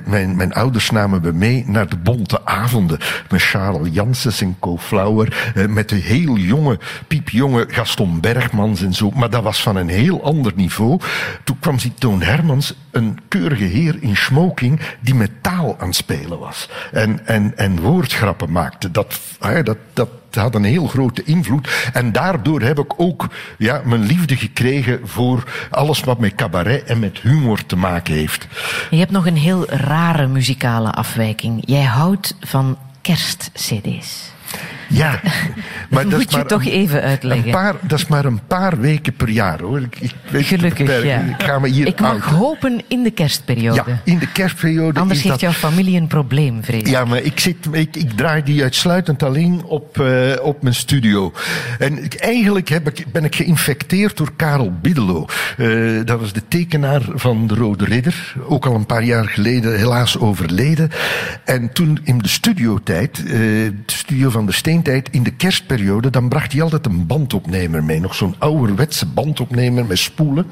[0.06, 3.00] Mijn, mijn ouders namen me mee naar de bonte avonden.
[3.30, 5.52] Met Charles Janssens en Co Flauwer.
[5.56, 9.12] eh, met de heel jonge, piepjonge Gaston Bergmans en zo.
[9.16, 11.00] Maar dat was van een heel ander niveau.
[11.44, 16.40] Toen kwam die Toon Hermans, een keurige heer in smoking, die met taal aan spelen
[16.40, 16.70] was.
[16.92, 18.92] En, en, en woordgrappen maakte.
[18.92, 21.90] Dat, ah, dat, dat had een heel grote invloed.
[21.94, 23.28] En daardoor heb ik ook
[23.58, 28.48] ja, mijn liefde gekregen voor alles wat met cabaret en met humor te maken heeft.
[28.90, 31.62] Je hebt nog een heel rare muzikale afwijking.
[31.66, 34.32] Jij houdt van kerstcd's.
[34.88, 35.20] Ja,
[35.90, 37.46] maar Dat dat moet je maar toch een- even uitleggen.
[37.46, 39.80] Een paar, dat is maar een paar weken per jaar hoor.
[39.82, 41.20] Ik, ik weet Gelukkig, ja.
[41.20, 43.84] Ik ga me hier Ik mag hopen in de kerstperiode.
[43.88, 45.40] Ja, in de kerstperiode Anders heeft dat...
[45.40, 46.90] jouw familie een probleem, vrees.
[46.90, 51.34] Ja, maar ik, zit, ik, ik draai die uitsluitend alleen op, eh, op mijn studio.
[51.80, 55.26] En ik, eigenlijk heb ik, ben ik geïnfecteerd door Karel Biddelo.
[55.58, 55.70] Eh,
[56.06, 58.34] dat was de tekenaar van de Rode Ridder.
[58.48, 60.90] Ook al een paar jaar geleden helaas overleden.
[61.46, 66.30] En toen in de studiotijd, eh, de studio van de Steentijd, in de kerstperiode, dan
[66.30, 68.00] bracht hij altijd een bandopnemer mee.
[68.00, 70.46] Nog zo'n ouderwetse bandopnemer met spoelen.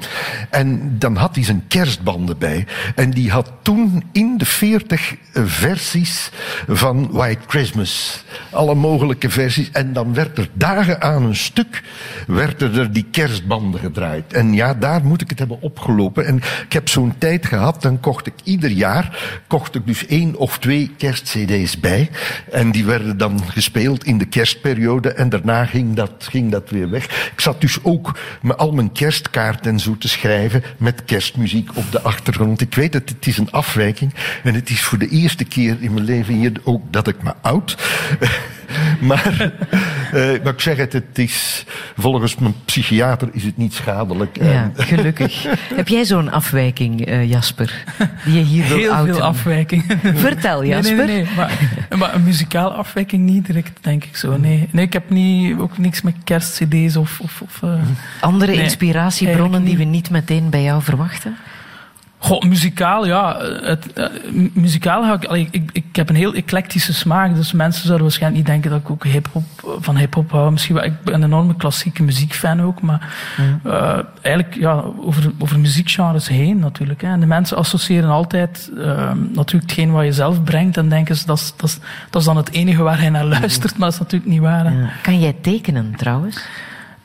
[0.50, 2.66] En dan had hij zijn kerstbanden bij.
[2.94, 6.30] En die had toen in de 40 versies
[6.68, 8.24] van White Christmas.
[8.50, 9.70] Alle mogelijke versies.
[9.70, 11.82] En dan werd er dagen aan een stuk,
[12.26, 14.32] werden er die kerstbanden gedraaid.
[14.32, 16.26] En ja, daar moet ik het hebben opgelopen.
[16.26, 20.36] En ik heb zo'n tijd gehad, dan kocht ik ieder jaar, kocht ik dus één
[20.36, 22.10] of twee kerstcd's bij.
[22.50, 25.12] En die werden dan gespeeld in de kerstperiode.
[25.12, 27.04] En daarna ging dat, ging dat weer weg.
[27.32, 31.92] Ik zat dus ook met al mijn kerstkaarten en zo te schrijven met kerstmuziek op
[31.92, 32.60] de achtergrond.
[32.60, 34.14] Ik weet het, het is een afwijking.
[34.42, 37.32] En het is voor de eerste keer in mijn leven hier ook dat ik me
[37.40, 37.76] oud.
[39.00, 39.52] maar
[40.12, 41.64] maar ik zeg het, het is,
[41.96, 44.36] volgens mijn psychiater is het niet schadelijk.
[44.42, 45.42] Ja, gelukkig.
[45.74, 47.84] Heb jij zo'n afwijking, eh, Jasper,
[48.24, 49.84] die je hier Heel veel afwijking.
[50.14, 50.96] Vertel, Jasper.
[50.96, 51.34] nee, nee, nee.
[51.36, 54.36] Maar, maar een muzikale afwijking niet direct, denk ik zo.
[54.36, 57.20] Nee, nee ik heb niet, ook niks met kerstcd's of...
[57.20, 57.80] of, of eh,
[58.20, 61.36] Andere Nee, inspiratiebronnen die we niet meteen bij jou verwachten?
[62.20, 63.36] Goh, muzikaal, ja.
[63.62, 67.52] Het, eh, mu- muzikaal ga ik, allee, ik, ik heb een heel eclectische smaak, dus
[67.52, 69.44] mensen zouden waarschijnlijk niet denken dat ik ook hip-hop,
[69.80, 70.52] van hip-hop hou.
[70.52, 73.14] Misschien wel, ik ben een enorme klassieke muziekfan ook, maar
[73.64, 77.02] eh, eigenlijk ja, over, over muziekgenres heen natuurlijk.
[77.02, 77.08] Hè.
[77.08, 81.26] En de mensen associëren altijd eh, natuurlijk hetgeen wat je zelf brengt en denken ze
[81.26, 81.78] dat is, dat, is,
[82.10, 84.72] dat is dan het enige waar hij naar luistert, maar dat is natuurlijk niet waar.
[84.72, 84.88] Ja.
[85.02, 86.46] Kan jij tekenen trouwens?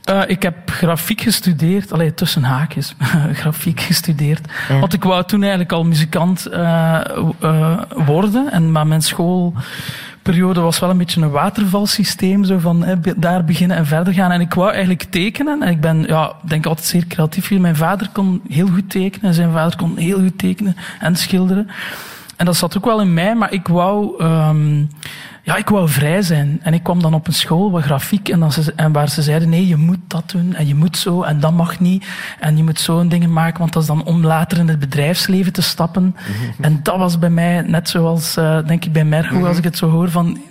[0.04, 2.96] Eh, ik heb grafiek gestudeerd, alleen tussen haakjes,
[3.42, 4.48] grafiek gestudeerd.
[4.70, 4.80] Ja.
[4.80, 7.00] Want ik wou toen eigenlijk al muzikant eh,
[7.40, 8.52] eh, worden.
[8.52, 12.44] En, maar mijn schoolperiode was wel een beetje een watervalsysteem.
[12.44, 14.32] Zo van be- daar beginnen en verder gaan.
[14.32, 15.62] En ik wou eigenlijk tekenen.
[15.62, 17.52] En ik ben, ja, denk altijd zeer creatief.
[17.52, 19.28] Mijn vader kon heel goed tekenen.
[19.28, 21.68] En zijn vader kon heel goed tekenen en schilderen.
[22.38, 24.84] En dat zat ook wel in mij, maar ik wou, ehm,
[25.46, 26.60] ja, ik wou vrij zijn.
[26.62, 29.22] En ik kwam dan op een school waar grafiek en, dan ze, en waar ze
[29.22, 32.06] zeiden: nee, je moet dat doen en je moet zo en dat mag niet.
[32.40, 35.54] En je moet zo'n dingen maken, want dat is dan om later in het bedrijfsleven
[35.54, 36.16] te stappen.
[36.60, 39.78] En dat was bij mij net zoals, eh, denk ik, bij Mergo, als ik het
[39.78, 40.42] zo hoor van.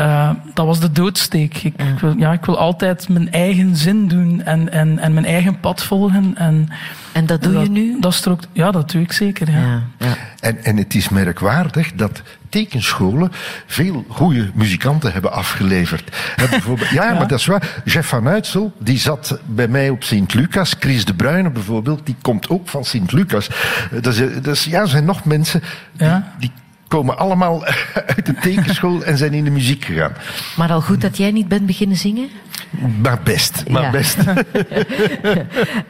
[0.00, 1.56] Eh, dat was de doodsteek.
[1.56, 5.26] Ik, ik wil, ja, ik wil altijd mijn eigen zin doen en, en, en mijn
[5.26, 6.32] eigen pad volgen.
[6.36, 6.68] En
[7.12, 7.96] En dat doe je nu?
[8.00, 9.50] Dat strookt, ja, dat doe ik zeker.
[9.50, 9.58] Ja.
[9.58, 10.16] Ja, ja.
[10.40, 13.32] En, en het is merkwaardig dat tekenscholen
[13.66, 16.16] veel goede muzikanten hebben afgeleverd.
[16.36, 17.82] Bijvoorbeeld, ja, maar dat is waar.
[17.84, 20.76] Jeff van Uitsel, die zat bij mij op Sint-Lucas.
[20.78, 23.48] Chris de Bruyne bijvoorbeeld, die komt ook van Sint-Lucas.
[23.48, 26.32] Eh, Dat, is, dat is, ja, er zijn nog mensen die, Ja.
[26.38, 26.52] die
[26.90, 27.64] komen allemaal
[28.16, 30.12] uit de tekenschool en zijn in de muziek gegaan.
[30.56, 32.28] Maar al goed dat jij niet bent beginnen zingen?
[33.02, 33.90] Maar best, maar Ja.
[33.90, 34.16] best.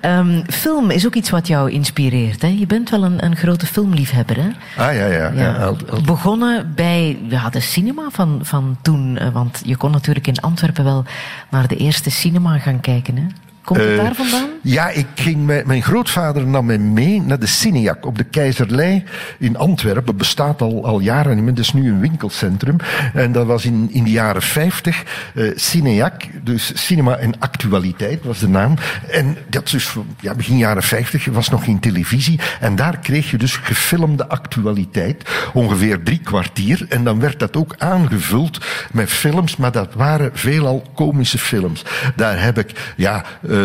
[0.01, 2.43] Ehm, film is ook iets wat jou inspireert.
[2.43, 2.49] Hè?
[2.49, 4.37] Je bent wel een, een grote filmliefhebber.
[4.37, 4.49] Hè?
[4.77, 5.33] Ah ja, ja.
[5.35, 5.53] ja.
[5.53, 9.19] al- al- Begonnen bij ja, de cinema van, van toen.
[9.19, 11.05] eh, Want je kon natuurlijk in Antwerpen wel
[11.51, 13.17] naar de eerste cinema gaan kijken.
[13.17, 13.27] Hè?
[13.71, 14.49] Komt het Eh, daar vandaan?
[14.63, 19.05] Ja, ik ging met, mijn grootvader nam mij mee naar de Cineac op de Keizerlei
[19.39, 20.17] in Antwerpen.
[20.17, 22.77] Bestaat al, al jaren niet meer, dat is nu een winkelcentrum.
[23.15, 25.03] En dat was in, in de jaren 50
[25.35, 28.75] eh Cineac, dus Cinema en Actualiteit was de naam.
[29.11, 32.41] En dat is dus ja, begin jaren 50 was nog geen televisie.
[32.61, 36.87] En daar kreeg je dus gefilmde actualiteit, ongeveer drie kwartier.
[36.89, 38.59] En dan werd dat ook aangevuld
[38.93, 41.85] met films, maar dat waren veelal komische films.
[42.17, 43.60] Daar heb ik, ja, eh,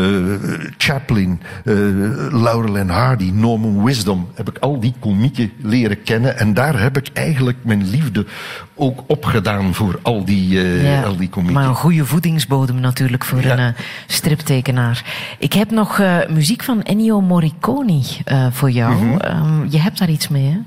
[0.78, 1.74] Chaplin, eh,
[2.32, 6.38] Laurel en Hardy, Norman Wisdom, heb ik al die komieken leren kennen.
[6.40, 8.26] En daar heb ik eigenlijk mijn liefde
[8.76, 11.60] ook opgedaan voor al die, eh, al die komieken.
[11.60, 13.52] maar een goede voedingsbodem natuurlijk voor Ja.
[13.52, 15.04] een eh, striptekenaar.
[15.40, 18.94] Ik heb nog eh, muziek van Ennio Morricone eh, voor jou.
[19.06, 19.18] Mhm.
[19.18, 20.58] Ehm, je hebt daar iets mee, hè?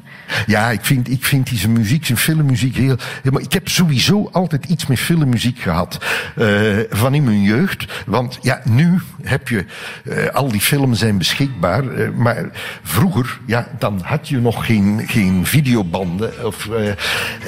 [0.47, 2.97] Ja, ik vind, ik vind die zijn muziek, zijn filmmuziek heel.
[3.33, 5.99] Maar ik heb sowieso altijd iets met filmmuziek gehad.
[6.37, 6.47] eh,
[6.91, 8.03] van in mijn jeugd.
[8.07, 9.65] Want ja, nu heb je...
[10.05, 11.89] eh, al die films zijn beschikbaar.
[11.89, 12.45] eh, maar
[12.83, 16.47] vroeger, ja, dan had je nog geen, geen videobanden.
[16.47, 16.89] Of, eh,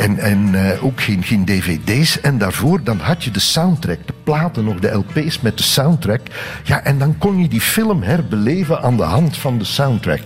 [0.04, 2.20] en en ook geen, geen dvd's.
[2.20, 4.06] En daarvoor, dan had je de soundtrack.
[4.06, 6.20] De platen nog, de LP's met de soundtrack.
[6.64, 10.20] Ja, en dan kon je die film herbeleven aan de hand van de soundtrack.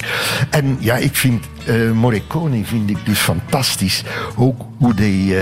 [0.51, 1.45] En ja, ik vind...
[1.95, 4.05] Morricone vind ik dus fantastisch.
[4.37, 5.37] Ook hoe die...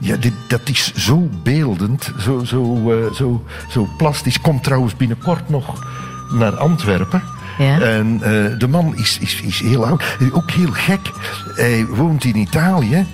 [0.00, 4.40] eh, ja, dit, dat is zo beeldend, zo, zo, eh, zo, zo plastisch.
[4.40, 5.84] Komt trouwens binnenkort nog
[6.32, 7.22] naar Antwerpen.
[7.58, 7.80] Ja.
[7.80, 10.02] En eh, de man is, is, is heel oud.
[10.32, 11.10] Ook heel gek.
[11.54, 13.06] Hij woont in Italië.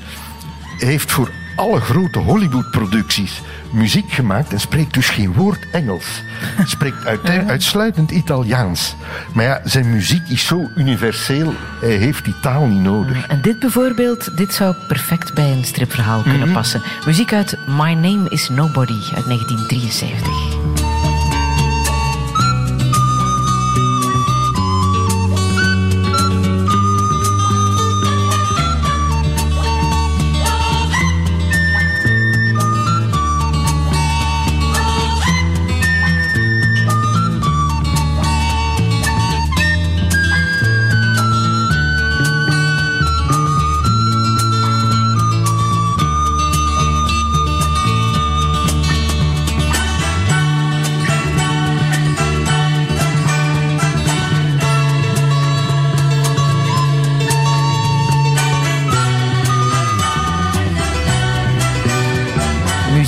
[0.79, 3.43] Hij heeft voor alle grote Hollywood-producties
[3.73, 6.23] muziek gemaakt en spreekt dus geen woord Engels.
[6.65, 8.95] Spreekt uite- uitsluitend Italiaans.
[9.33, 13.27] Maar ja, zijn muziek is zo universeel, hij heeft die taal niet nodig.
[13.27, 16.53] En dit bijvoorbeeld, dit zou perfect bij een stripverhaal kunnen Mhm.
[16.53, 16.83] passen.
[17.07, 20.84] Muziek uit My Name is Nobody uit 1973.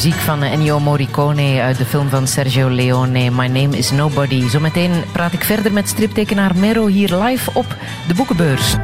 [0.06, 4.48] Muziek van Ennio Morricone uit de film van Sergio Leone, My Name is Nobody.
[4.48, 7.66] Zometeen praat ik verder met striptekenaar Mero hier live op
[8.08, 8.74] de boekenbeurs.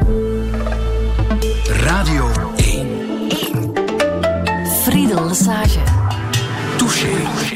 [1.67, 2.87] Radio 1.
[4.81, 5.79] Friedel Lesage.
[6.77, 7.11] Touché.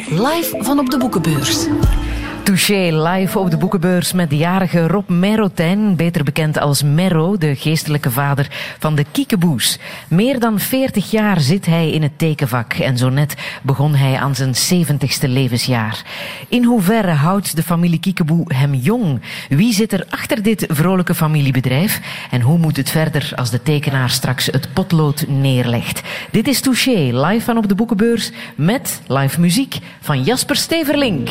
[0.09, 1.67] Live van op de boekenbeurs.
[2.47, 7.55] Touché live op de boekenbeurs met de jarige Rob Merotijn, beter bekend als Merro, de
[7.55, 9.79] geestelijke vader van de Kiekeboes.
[10.07, 14.35] Meer dan 40 jaar zit hij in het tekenvak en zo net begon hij aan
[14.35, 16.03] zijn 70ste levensjaar.
[16.49, 19.21] In hoeverre houdt de familie Kiekeboe hem jong?
[19.49, 22.01] Wie zit er achter dit vrolijke familiebedrijf?
[22.31, 26.01] En hoe moet het verder als de tekenaar straks het potlood neerlegt?
[26.31, 31.29] Dit is Touché, live van op de boekenbeurs met live muziek van Jasper Steverlink.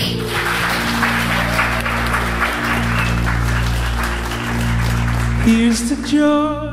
[5.47, 6.67] Here's the joy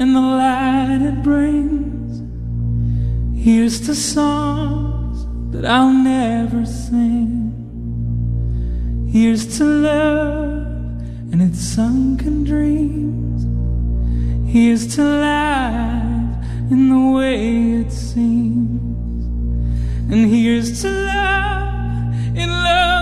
[0.00, 2.22] and the light it brings.
[3.38, 7.52] Here's the songs that I'll never sing.
[9.12, 10.66] Here's to love
[11.32, 13.44] and its sunken dreams.
[14.50, 19.26] Here's to life in the way it seems.
[20.10, 22.95] And here's to love in times.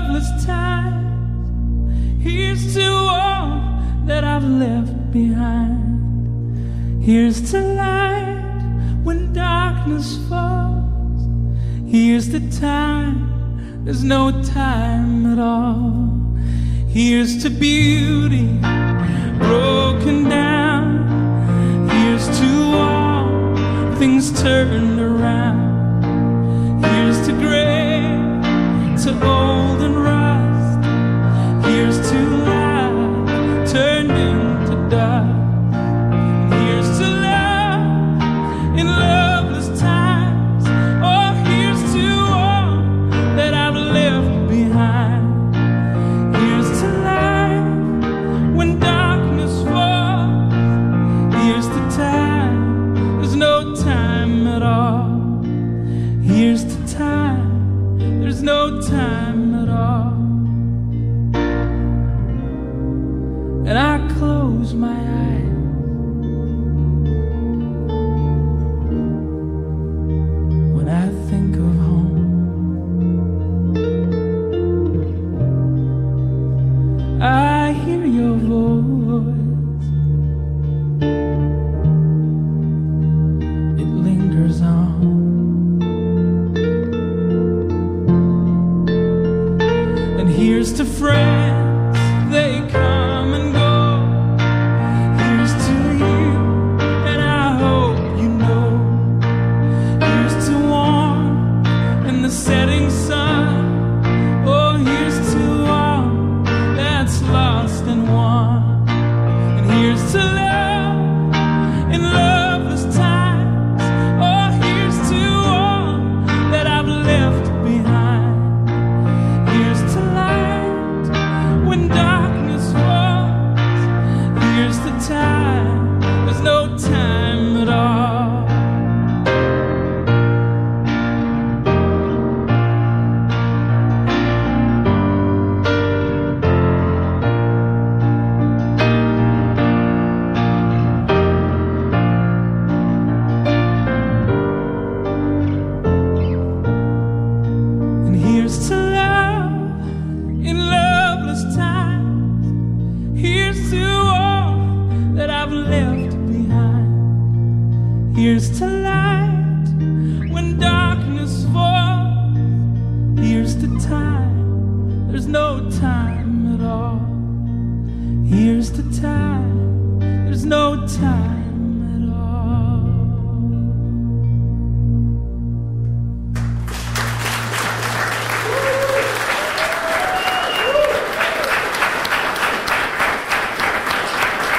[2.25, 3.61] Here's to all
[4.07, 7.05] that I've left behind.
[7.05, 8.62] Here's to light
[9.03, 11.29] when darkness falls.
[11.87, 16.35] Here's the time, there's no time at all.
[16.89, 18.47] Here's to beauty
[19.39, 21.91] broken down.
[21.91, 26.03] Here's to all things turned around.
[26.83, 28.01] Here's to gray,
[29.03, 30.13] to old and rust.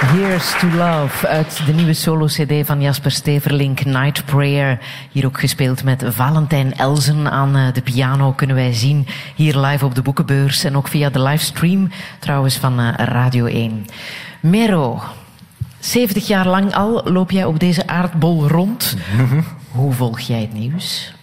[0.05, 4.79] Here's to Love uit de nieuwe solo-cd van Jasper Steverlink, Night Prayer.
[5.11, 9.07] Hier ook gespeeld met Valentijn Elzen aan eh, de piano, kunnen wij zien.
[9.35, 11.89] Hier live op de boekenbeurs en ook via de livestream
[12.19, 13.85] trouwens van eh, Radio 1.
[14.39, 15.01] Mero,
[15.79, 18.97] 70 jaar lang al loop jij op deze aardbol rond.
[19.71, 21.13] Hoe volg jij het nieuws?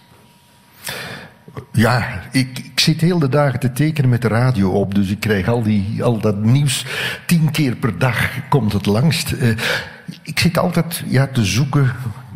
[1.71, 4.95] Ja, ik zit heel de dagen te tekenen met de radio op.
[4.95, 6.85] Dus ik krijg al, die, al dat nieuws.
[7.25, 9.31] Tien keer per dag komt het langst.
[9.31, 9.49] Eh,
[10.21, 11.91] ik zit altijd ja, te zoeken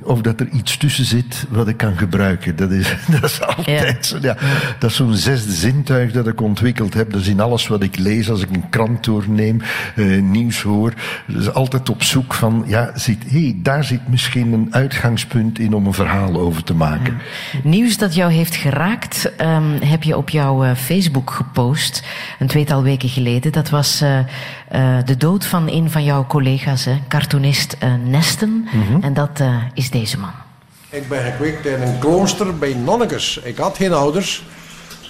[0.08, 2.56] of dat er iets tussen zit wat ik kan gebruiken.
[2.56, 4.18] Dat is, dat is altijd zo.
[4.22, 4.38] Ja.
[4.80, 7.12] Dat is zo'n zesde zintuig dat ik ontwikkeld heb.
[7.12, 9.62] Dat is in alles wat ik lees, als ik een krant doorneem,
[9.96, 10.94] eh, nieuws hoor.
[11.28, 15.86] Dus altijd op zoek van, ja, zit, hey, daar zit misschien een uitgangspunt in om
[15.86, 17.18] een verhaal over te maken.
[17.64, 22.04] Nieuws dat jou heeft geraakt, ehm, heb je op jouw eh, Facebook gepost.
[22.40, 23.52] Een tweetal weken geleden.
[23.52, 24.20] Dat was eh,
[24.70, 28.68] eh, de dood van een van jouw collega's, hè, cartoonist eh, Nesten.
[29.02, 30.32] En dat eh, is deze man.
[30.90, 33.40] Ik ben gekweekt in een klooster bij nonnekes.
[33.44, 34.44] Ik had geen ouders.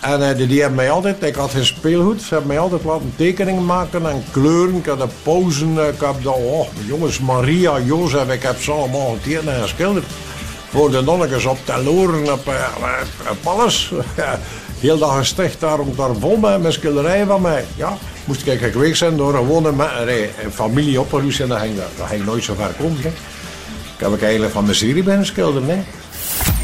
[0.02, 2.22] En eh, die, die hebben mij altijd, ik had geen speelgoed.
[2.22, 4.76] Ze hebben mij altijd laten tekeningen maken en kleuren.
[4.76, 8.72] Ik had de pauzen, eh, ik heb de, oh, jongens, Maria, Jozef, ik heb ze
[8.72, 10.06] allemaal getekend en geschilderd.
[10.70, 12.52] Voor de nonnekes op teloren, op,
[13.30, 13.92] op alles.
[14.80, 17.66] Heel dag gesticht daar, daar vol met, met schilderijen van mij.
[17.76, 22.08] Ja, moest ik gekweekt zijn door een, een familie opgeruimd en dan ging dat, dat
[22.08, 22.98] ging nooit zo ver komen.
[22.98, 23.14] Ik
[23.98, 25.86] heb ik eigenlijk van mijn serie bij schilderen.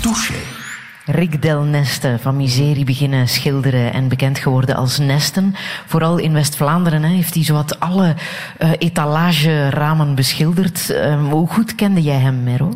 [0.02, 0.63] Touché.
[1.06, 5.56] Rick Del Neste van Miserie beginnen schilderen en bekend geworden als Nesten.
[5.86, 8.16] Vooral in West-Vlaanderen heeft hij zowat alle
[8.58, 10.90] eh etalageramen beschilderd.
[10.90, 12.74] Eh, hoe goed kende jij hem, Mero?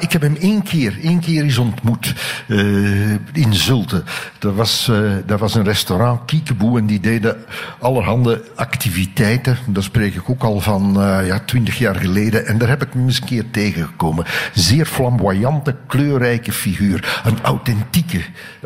[0.00, 2.14] Ik heb hem één keer, één keer eens ontmoet
[2.46, 4.02] eh, in Zulte.
[4.38, 7.36] Dat was, eh, dat was een restaurant, Kiekeboe, en die deden
[7.80, 9.58] allerhande activiteiten.
[9.66, 10.92] Daar spreek ik ook al van
[11.24, 12.46] ja, twintig jaar geleden.
[12.46, 14.24] En daar heb ik hem eens een keer tegengekomen.
[14.54, 17.20] Zeer flamboyante, kleurrijke figuur.
[17.24, 18.20] Een authentieke,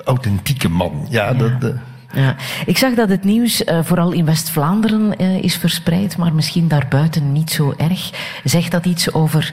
[0.05, 1.07] authentieke man.
[1.11, 1.51] Ja, dat...
[1.65, 1.69] eh,
[2.15, 2.37] Ja.
[2.67, 7.33] Ik zag dat het nieuws eh, vooral in West-Vlaanderen eh, is verspreid, maar misschien daarbuiten
[7.33, 8.11] niet zo erg.
[8.45, 9.53] Zegt dat iets over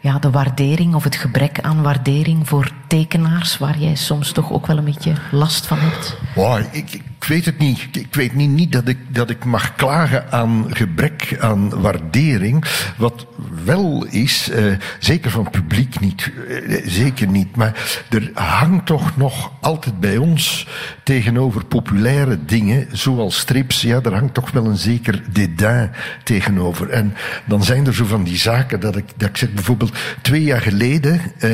[0.00, 4.66] ja, de waardering of het gebrek aan waardering voor tekenaars, waar jij soms toch ook
[4.66, 6.16] wel een beetje last van hebt?
[6.34, 7.88] Wow, ik, ik weet het niet.
[7.96, 12.64] Ik weet niet, niet dat, ik, dat ik mag klagen aan gebrek aan waardering.
[12.96, 13.26] Wat
[13.64, 14.64] wel is, eh,
[14.98, 17.56] zeker van publiek niet, eh, zeker niet.
[17.56, 20.68] Maar er hangt toch nog altijd bij ons
[21.04, 25.90] tegenover populaire dingen, zoals strips, ja, er hangt toch wel een zeker dédain
[26.24, 26.88] tegenover.
[26.88, 27.14] En
[27.44, 30.60] dan zijn er zo van die zaken dat ik, dat ik zeg bijvoorbeeld twee jaar
[30.60, 31.50] geleden, eh,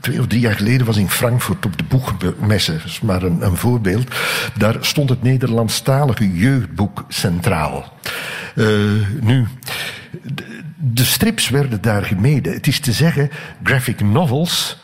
[0.00, 3.42] twee of drie jaar geleden was in Frankfurt op de boekmessen, dat is maar een,
[3.42, 4.14] een voorbeeld.
[4.62, 7.92] Daar stond het Nederlandstalige jeugdboek centraal.
[8.54, 8.66] Eh,
[9.20, 9.46] nu,
[10.76, 12.52] de, strips werden daar gemeden.
[12.52, 13.30] Het is te zeggen,
[13.62, 14.82] graphic novels,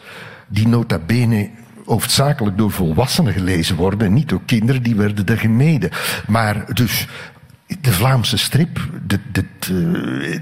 [0.49, 1.51] die nota bene
[1.85, 5.91] hoofdzakelijk door volwassenen gelezen worden, en niet door kinderen, die werden er gemeden.
[6.27, 7.07] Maar dus
[7.81, 8.89] de Vlaamse strip,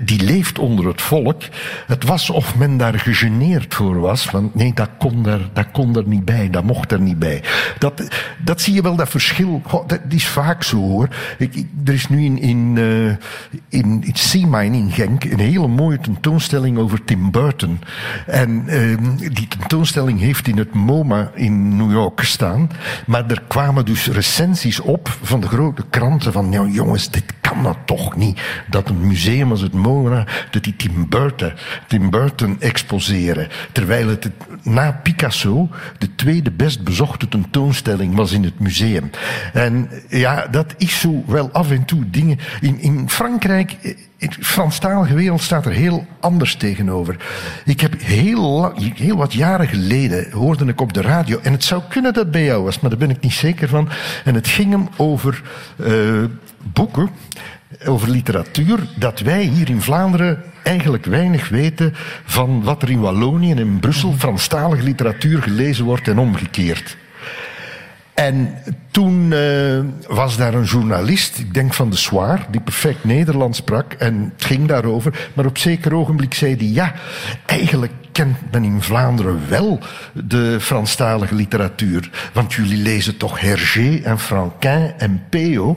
[0.01, 1.43] die leeft onder het volk.
[1.87, 5.97] Het was of men daar gegeneerd voor was, want nee, dat kon er, dat kon
[5.97, 7.43] er niet bij, dat mocht er niet bij.
[7.79, 8.03] Dat,
[8.45, 11.09] dat zie je wel, dat verschil, Goh, dat is vaak zo hoor.
[11.39, 15.99] Ik, er is nu in, in, eh, in, in Seamine in Genk een hele mooie
[15.99, 17.81] tentoonstelling over Tim Burton.
[18.27, 22.71] En ehm, die tentoonstelling heeft in het MoMA in New York gestaan.
[23.07, 27.63] Maar er kwamen dus recensies op van de grote kranten van, ja jongens, dit kan
[27.63, 28.41] dat toch niet.
[28.71, 31.53] Dat een museum als het MoMA, dat die Tim Burton,
[31.89, 33.49] Tim Burton exposeren.
[33.73, 34.31] Terwijl het
[34.63, 39.11] na Picasso de tweede best bezochte tentoonstelling was in het museum.
[39.53, 42.39] En ja, dat is zo wel af en toe dingen.
[42.61, 43.77] In, in Frankrijk,
[44.19, 47.17] de Franstalige wereld staat er heel anders tegenover.
[47.65, 51.83] Ik heb heel, heel wat jaren geleden hoorde ik op de radio, en het zou
[51.89, 53.89] kunnen dat het bij jou was, maar daar ben ik niet zeker van.
[54.25, 55.43] En het ging hem over
[55.77, 56.25] eh,
[56.73, 57.11] boeken,
[57.87, 61.93] over literatuur, dat wij hier in Vlaanderen eigenlijk weinig weten
[62.25, 66.97] van wat er in Wallonië en in Brussel Franstalige literatuur gelezen wordt en omgekeerd.
[68.17, 68.55] En
[68.91, 73.93] toen eh, was daar een journalist, ik denk van de Soir, die perfect Nederlands sprak.
[73.93, 75.29] En het ging daarover.
[75.35, 76.95] Maar op zeker ogenblik zei hij, ja,
[77.47, 79.79] eigenlijk kent men in Vlaanderen wel
[80.13, 82.11] de Franstalige literatuur.
[82.33, 85.77] Want jullie lezen toch Hergé en Franquin en Peo.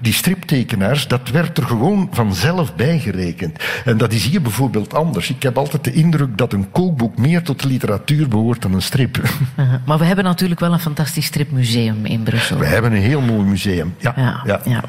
[0.00, 3.64] Die striptekenaars, dat werd er gewoon vanzelf bijgerekend.
[3.84, 5.30] En dat is hier bijvoorbeeld anders.
[5.30, 8.82] Ik heb altijd de indruk dat een kookboek meer tot de literatuur behoort dan een
[8.82, 9.18] strip.
[9.56, 12.58] Uh, maar we hebben natuurlijk wel een fantastisch stripmuseum in Brussel.
[12.58, 13.94] We hebben een heel mooi museum.
[13.98, 14.60] Ja, Ja, ja.
[14.64, 14.82] ja.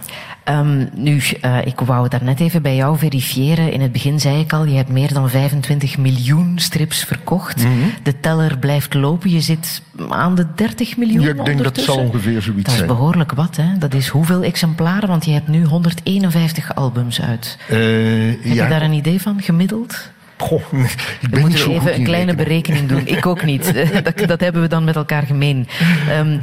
[0.44, 3.72] Ehm, nu, eh, ik wou het daarnet even bij jou verifiëren.
[3.72, 7.58] In het begin zei ik al, je hebt meer dan 25 miljoen strips verkocht.
[7.64, 7.72] Mhm.
[8.04, 9.30] De teller blijft lopen.
[9.30, 12.76] Je zit aan de 30 miljoen Ja, ik denk dat zal ongeveer zoiets Dat is
[12.76, 12.88] zijn.
[12.88, 13.78] behoorlijk wat, hè?
[13.78, 15.01] Dat is hoeveel exemplaren?
[15.08, 17.58] Want je hebt nu 151 albums uit.
[17.70, 18.64] Eh, Heb ja.
[18.64, 20.10] je daar een idee van, gemiddeld?
[20.38, 20.62] Goh,
[21.22, 22.36] ik ben goed even een in kleine rekenen.
[22.36, 23.08] berekening doen.
[23.18, 23.74] Ik ook niet.
[24.04, 25.68] Dat, dat hebben we dan met elkaar gemeen.
[26.10, 26.38] Ehm,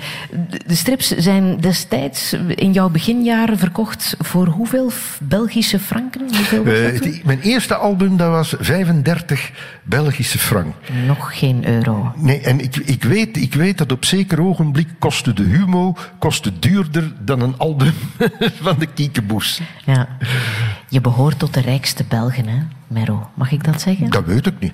[0.66, 6.20] de- strips zijn destijds in jouw beginjaren verkocht voor hoeveel Belgische franken?
[6.20, 9.50] Hoeveel Eh, die- mijn eerste album dat was 35
[9.88, 10.74] Belgische frank.
[11.06, 12.12] Nog geen euro.
[12.16, 16.58] Nee, en ik, ik, weet, ik weet dat op zeker ogenblik kostte de Humo kostte
[16.58, 17.92] duurder dan een album
[18.62, 19.60] van de Kiekeboes.
[19.84, 20.08] Ja.
[20.88, 23.30] Je behoort tot de rijkste Belgen, hè, Mero?
[23.34, 24.10] Mag ik dat zeggen?
[24.10, 24.72] Dat weet ik niet.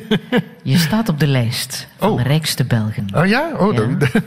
[0.62, 2.16] Je staat op de lijst van Oh.
[2.16, 3.06] de rijkste Belgen.
[3.12, 3.50] Ah ja?
[3.58, 3.80] Oh, Ja.
[3.86, 4.12] dat-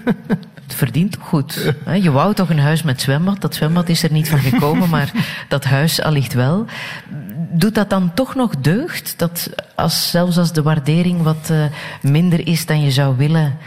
[0.69, 1.73] Het verdient toch goed.
[2.01, 3.41] Je wou toch een huis met zwembad?
[3.41, 5.11] Dat zwembad is er niet van gekomen, maar
[5.47, 6.65] dat huis allicht wel.
[7.51, 9.13] Doet dat dan toch nog deugd?
[9.17, 11.63] Dat als, zelfs als de waardering wat eh,
[12.01, 13.57] minder is dan je zou willen,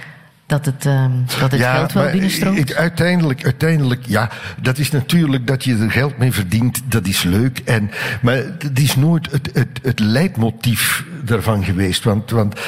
[0.53, 2.59] dat het, ehm, dat het geld wel binnenstroomt?
[2.59, 4.31] ik- uiteindelijk, uiteindelijk, ja,
[4.61, 7.59] dat is natuurlijk dat je er geld mee verdient, dat is leuk.
[7.59, 7.91] En,
[8.23, 12.05] maar het is nooit het, het, het leidmotief daarvan geweest.
[12.05, 12.61] Want, want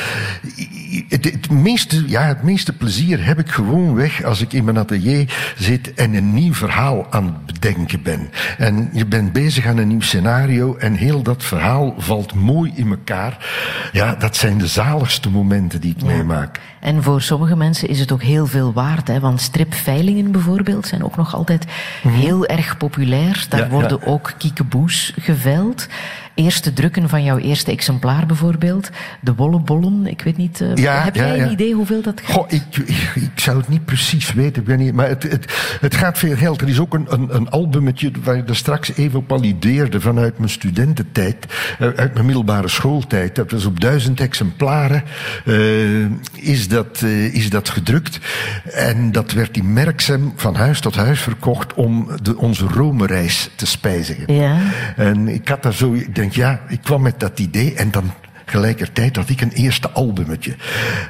[1.08, 4.78] het, het, meeste, ja, het meeste plezier heb ik gewoon weg als ik in mijn
[4.78, 8.30] atelier zit en een nieuw verhaal aan het bedenken ben.
[8.58, 12.88] En je bent bezig aan een nieuw scenario en heel dat verhaal valt mooi in
[12.90, 13.46] elkaar.
[13.92, 16.60] Ja, dat zijn de zaligste momenten die ik meemaak.
[16.80, 19.08] En voor sommige mensen is het ook heel veel waard.
[19.08, 19.20] Hè?
[19.20, 21.64] Want stripveilingen bijvoorbeeld zijn ook nog altijd
[22.08, 23.46] heel erg populair.
[23.48, 23.68] Daar Mhm.
[23.68, 24.06] Ja, worden ja.
[24.06, 25.86] ook kiekeboes geveild.
[26.34, 28.90] Eerste drukken van jouw eerste exemplaar bijvoorbeeld.
[29.20, 30.60] De wollebollen, ik weet niet.
[30.60, 31.44] eh, Ja, heb ja, jij ja.
[31.44, 32.34] een idee hoeveel dat gaat?
[32.34, 35.94] Goh, ik, ik, ik zou het niet precies weten, ik niet, maar het, het, het
[35.94, 36.60] gaat veel geld.
[36.60, 39.30] Er is ook een, een, een albumetje waar je er straks even op
[40.00, 41.46] vanuit mijn studententijd,
[41.78, 43.34] eh, uit mijn middelbare schooltijd.
[43.34, 45.02] Dat was op duizend exemplaren
[45.44, 48.18] eh, is, dat, is dat gedrukt.
[48.72, 53.66] En dat werd in Merksem van huis tot huis verkocht om de, onze Rome-reis te
[53.66, 54.34] spijzigen.
[54.34, 54.56] Ja.
[54.96, 58.12] En ik had daar zo, ik ja, ik kwam met dat idee en dan
[58.44, 60.54] gelijkertijd had ik een eerste albumetje.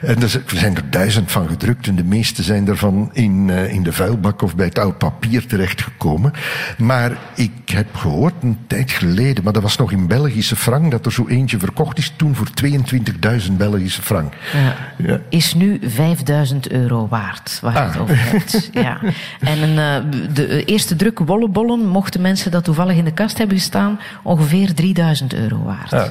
[0.03, 3.83] En er zijn er duizend van gedrukt en de meeste zijn ervan in, eh, in
[3.83, 6.33] de vuilbak of bij het oud papier terechtgekomen.
[6.79, 11.07] Maar ik heb gehoord een tijd geleden, maar dat was nog in Belgische frank, dat
[11.07, 14.33] er zo eentje verkocht is toen voor 22.000 Belgische frank.
[14.53, 14.77] Ja.
[15.07, 15.21] Ja.
[15.29, 18.01] Is nu 5000 euro waard, waar het Ah.
[18.03, 18.71] over hebt.
[18.73, 18.99] Ja.
[19.41, 23.57] En een, eh, de eerste druk wollebollen, mochten mensen dat toevallig in de kast hebben
[23.57, 25.93] gestaan, ongeveer 3000 euro waard.
[25.93, 26.05] Ah.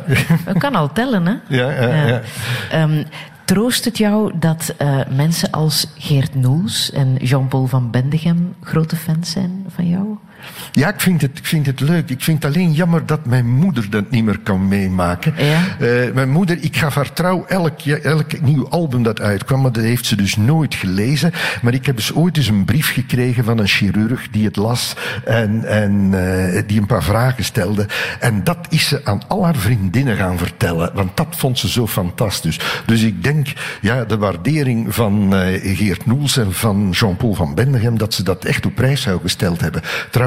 [0.46, 1.34] Dat kan al tellen, hè?
[1.47, 2.22] Ja, ja, ja.
[2.72, 3.03] Ehm,
[3.45, 9.32] troost het jou dat eh, mensen als Geert Noels en Jean-Paul van Bendegem grote fans
[9.32, 10.18] zijn van jou?
[10.72, 12.10] Ja, ik vind, het, ik vind het leuk.
[12.10, 15.34] Ik vind het alleen jammer dat mijn moeder dat niet meer kan meemaken.
[15.38, 15.62] Ja?
[15.80, 19.84] Eh, mijn moeder, ik gaf haar trouw elk, elk nieuw album dat uitkwam, maar dat
[19.84, 21.32] heeft ze dus nooit gelezen.
[21.62, 24.96] Maar ik heb dus ooit eens een brief gekregen van een chirurg die het las
[25.26, 27.88] en, en eh, die een paar vragen stelde.
[28.20, 31.88] En dat is ze aan al haar vriendinnen gaan vertellen, want dat vond ze zo
[31.88, 32.60] fantastisch.
[32.86, 33.48] Dus ik denk,
[33.82, 38.46] ja, de waardering van eh, Geert Noels en van Jean-Paul van Bendegem, dat ze dat
[38.46, 39.82] echt op prijs zou gesteld hebben.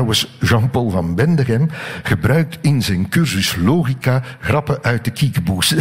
[0.07, 1.69] Trouwens, Jean-Paul van Bendegem
[2.03, 5.75] gebruikt in zijn cursus logica grappen uit de kiekeboes.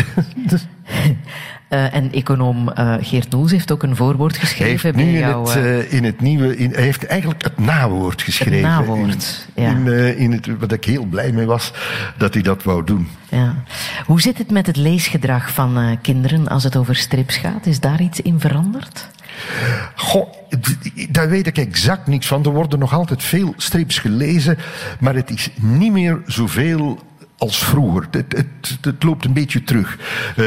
[1.67, 5.19] Eh, en econoom eh, Geert Noels heeft ook een voorwoord Hij geschreven heeft bij in
[5.19, 5.49] jou.
[5.49, 8.61] het, eh, in het nieuwe, in, hij heeft eigenlijk het nawoord geschreven.
[8.61, 9.69] nawoord, In, ja.
[9.69, 11.73] in, in het, wat ik heel blij mee was,
[12.17, 13.07] dat hij dat wou doen.
[13.29, 13.63] ja.
[14.05, 17.65] Hoe zit het met het leesgedrag van kinderen als het over strips gaat?
[17.65, 19.09] Is daar iets in veranderd?
[19.95, 20.33] Goh,
[21.09, 22.43] daar weet ik exact niks van.
[22.45, 24.57] Er worden nog altijd veel strips gelezen,
[24.99, 26.99] maar het is niet meer zoveel
[27.37, 28.07] als vroeger.
[28.11, 29.97] Het, het, het loopt een beetje terug.
[30.35, 30.45] Eh,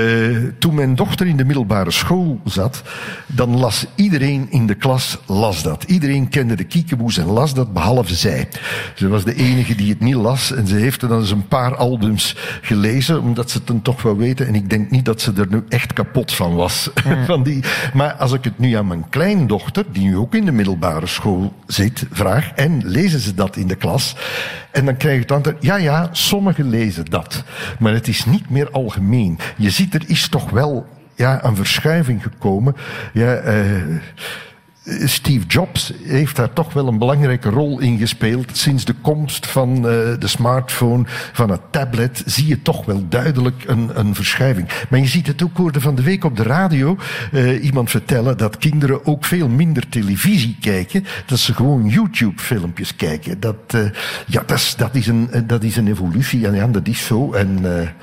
[0.58, 2.82] toen mijn dochter in de middelbare school zat,
[3.26, 5.82] dan las iedereen in de klas las dat.
[5.82, 8.48] Iedereen kende de kiekeboes en las dat, behalve zij.
[8.94, 11.48] Ze was de enige die het niet las en ze heeft er dan eens een
[11.48, 14.46] paar albums gelezen, omdat ze het dan toch wel weten.
[14.46, 16.90] En ik denk niet dat ze er nu echt kapot van was.
[17.26, 17.64] van die.
[17.92, 21.52] Maar als ik het nu aan mijn kleindochter, die nu ook in de middelbare school
[21.66, 24.16] zit, vraag, en lezen ze dat in de klas?
[24.70, 26.77] En dan krijg je het antwoord, ja, ja, sommigen lezen
[27.10, 27.44] dat.
[27.78, 29.38] Maar het is niet meer algemeen.
[29.56, 32.76] Je ziet, er is toch wel ja, een verschuiving gekomen.
[33.12, 33.64] Ja, eh,
[35.04, 38.56] Steve Jobs heeft daar toch wel een belangrijke rol in gespeeld.
[38.56, 39.82] Sinds de komst van eh,
[40.18, 44.68] de smartphone, van het tablet, zie je toch wel duidelijk een, een verschuiving.
[44.90, 46.96] Maar je ziet het ook, hoorde van de week op de radio
[47.32, 53.40] eh, iemand vertellen dat kinderen ook veel minder televisie kijken, dat ze gewoon YouTube-filmpjes kijken.
[53.40, 53.80] Dat, eh,
[54.26, 57.32] ja, dat, is, dat, is een, dat is een evolutie en ja, dat is zo.
[57.32, 57.56] En,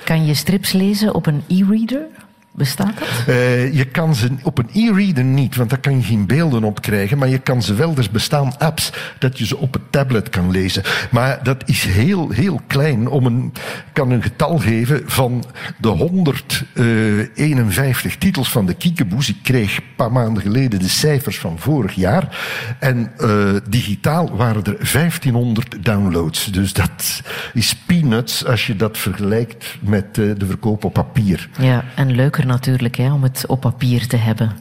[0.03, 2.07] Kan je strips lezen op een e-reader?
[2.55, 3.07] Bestaat dat?
[3.27, 6.81] Eh, je kan ze op een e-reader niet, want daar kan je geen beelden op
[6.81, 7.17] krijgen.
[7.17, 10.51] Maar je kan ze wel, er bestaan apps dat je ze op het tablet kan
[10.51, 10.83] lezen.
[11.11, 13.07] Maar dat is heel, heel klein.
[13.07, 13.53] Om een,
[13.93, 15.45] kan een getal geven van
[15.77, 19.29] de 151 titels van de Kiekeboes.
[19.29, 22.37] Ik kreeg een paar maanden geleden de cijfers van vorig jaar.
[22.79, 26.45] En uh, digitaal waren er 1500 downloads.
[26.45, 27.21] Dus dat
[27.53, 31.49] is peanuts als je dat vergelijkt met uh, de verkoop op papier.
[31.59, 34.51] Ja, en leuker natuurlijk hè, om het op papier te hebben.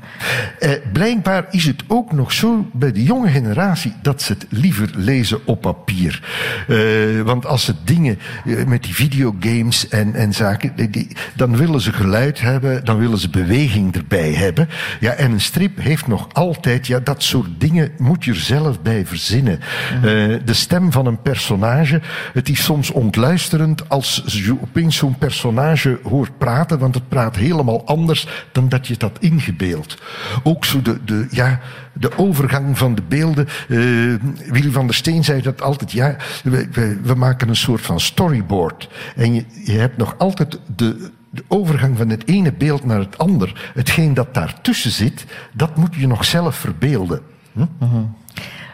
[0.59, 4.91] Eh, blijkbaar is het ook nog zo bij de jonge generatie dat ze het liever
[4.97, 6.23] lezen op papier.
[6.69, 11.81] Eh, want als ze dingen eh, met die videogames en, en zaken, die, dan willen
[11.81, 14.69] ze geluid hebben, dan willen ze beweging erbij hebben.
[15.01, 18.83] Ja, en een strip heeft nog altijd, ja, dat soort dingen moet je er zelf
[18.83, 19.61] bij verzinnen.
[19.95, 20.01] Mm.
[20.45, 22.01] de stem van een personage,
[22.33, 27.74] het is soms ontluisterend als je opeens zo'n personage hoort praten, want het praat helemaal
[27.85, 29.99] anders dan dat je dat ingebeeld.
[30.43, 31.61] Ook zo de, de, ja,
[31.93, 33.49] de overgang van de beelden.
[33.69, 34.15] Uh,
[34.51, 35.93] Willy van der Steen zei dat altijd.
[35.93, 38.89] Ja, we, we, maken een soort van storyboard.
[39.17, 43.19] En je, je hebt nog altijd de, de overgang van het ene beeld naar het
[43.19, 43.71] ander.
[43.75, 47.21] Hetgeen dat daartussen zit, dat moet je nog zelf verbeelden.
[47.53, 47.67] Hm?
[47.79, 48.05] -huh.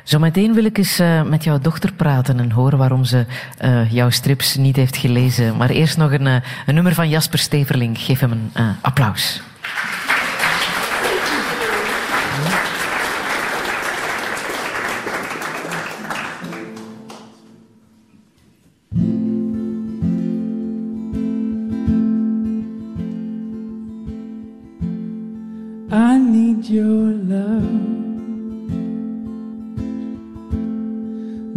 [0.05, 3.27] Zometeen wil ik eens uh, met jouw dochter praten en horen waarom ze
[3.65, 5.57] uh, jouw strips niet heeft gelezen.
[5.57, 6.35] Maar eerst nog een, uh,
[6.67, 7.99] een nummer van Jasper Steverling.
[7.99, 9.43] Geef hem een applaus.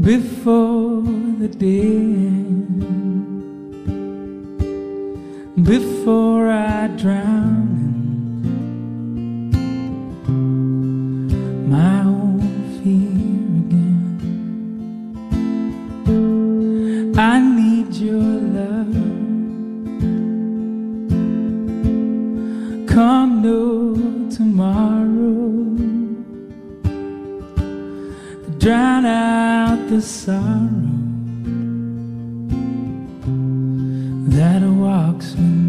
[0.03, 1.01] Before
[1.39, 1.95] the day
[2.27, 2.83] ends,
[5.65, 7.79] before I drown
[10.27, 12.41] in my own
[12.83, 13.15] fear
[13.63, 13.93] again.
[17.17, 18.93] I need your love.
[22.89, 23.95] Come no
[24.29, 25.13] tomorrow
[28.63, 31.03] drown out the sorrow
[34.29, 35.62] that walks me.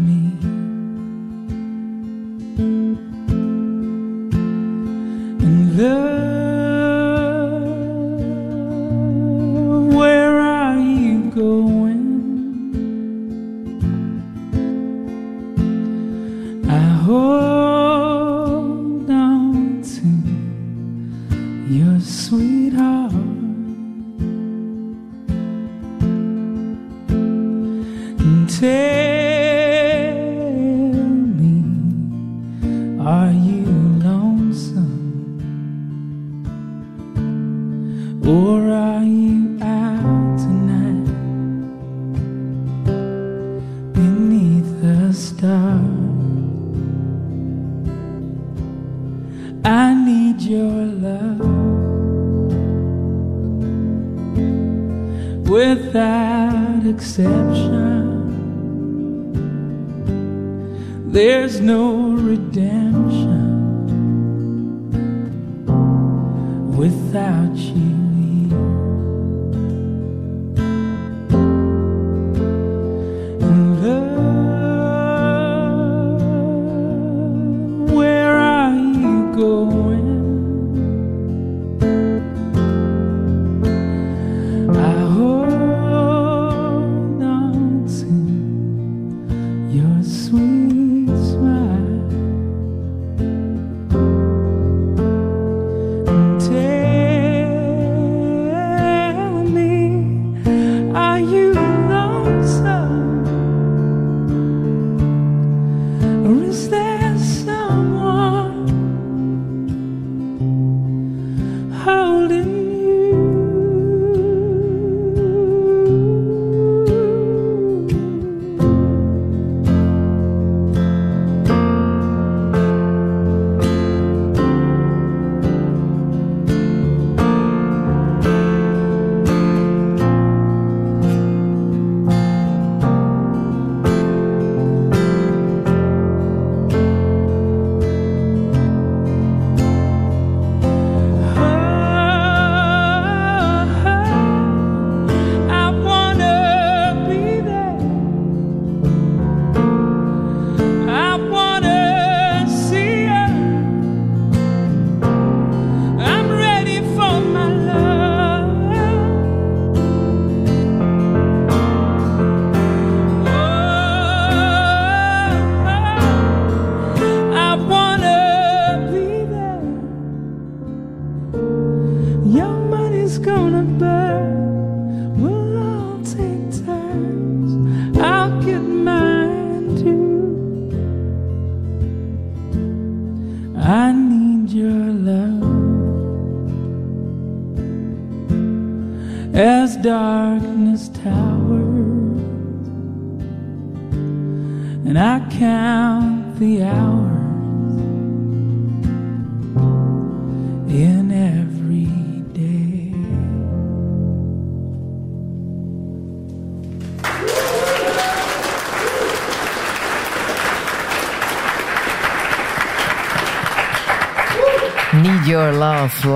[28.65, 28.94] say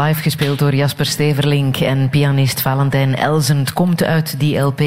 [0.10, 4.82] live gespeeld door Jasper Steverlink en pianist Valentijn Elzend, komt uit die LP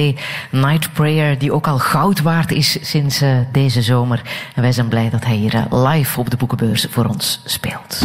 [0.50, 4.22] Night Prayer, die ook al goud waard is sinds eh, deze zomer.
[4.54, 8.00] En wij zijn blij dat hij hier eh, live op de boekenbeurs voor ons speelt.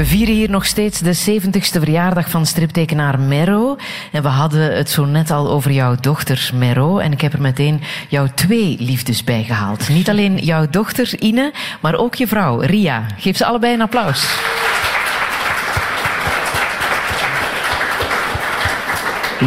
[0.00, 3.76] We vieren hier nog steeds de 70ste verjaardag van striptekenaar Mero.
[4.12, 6.98] En we hadden het zo net al over jouw dochter Mero.
[6.98, 9.88] En ik heb er meteen jouw twee liefdes bij gehaald.
[9.88, 13.06] Niet alleen jouw dochter Ine, maar ook je vrouw Ria.
[13.16, 14.38] Geef ze allebei een applaus.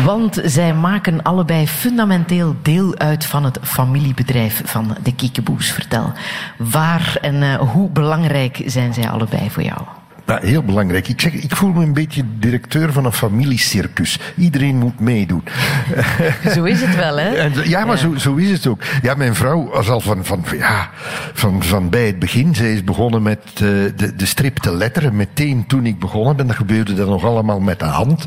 [0.04, 5.72] Want zij maken allebei fundamenteel deel uit van het familiebedrijf van de Kiekeboes.
[5.72, 6.12] Vertel,
[6.58, 9.82] waar en eh, hoe belangrijk zijn zij allebei voor jou?
[10.26, 11.08] Ja, heel belangrijk.
[11.08, 14.20] Ik, zeg, ik voel me een beetje directeur van een familiecircus.
[14.38, 15.44] Iedereen moet meedoen.
[16.56, 17.30] Zo is het wel, hè?
[17.30, 18.82] En, ja, maar Zo, zo is het ook.
[19.02, 20.90] Ja, mijn vrouw was al van, van, ja,
[21.34, 22.56] van, van bij het begin.
[22.56, 23.60] Zij is begonnen met uh,
[23.96, 25.16] de, de strip te letteren.
[25.16, 28.26] Meteen toen ik begonnen ben, dat gebeurde dat nog allemaal met de hand.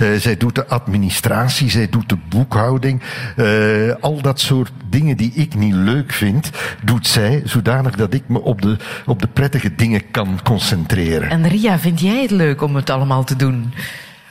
[0.00, 3.02] Uh, zij doet de administratie, zij doet de boekhouding.
[3.36, 6.50] Uh, al dat soort dingen die ik niet leuk vind,
[6.84, 7.42] doet zij.
[7.44, 8.76] Zodanig dat ik me op de,
[9.06, 11.30] op de prettige dingen kan concentreren.
[11.30, 13.72] En Ria, vind jij het leuk om het allemaal te doen?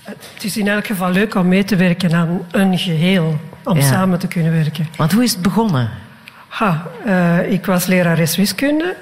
[0.04, 3.84] Het is in elk geval leuk om mee te werken aan een geheel, om Ja.
[3.84, 4.88] samen te kunnen werken.
[4.98, 5.90] Want hoe is het begonnen?
[6.48, 8.96] Ha, eh, ik was lerares wiskunde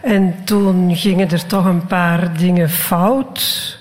[0.00, 3.78] en toen gingen er toch een paar dingen fout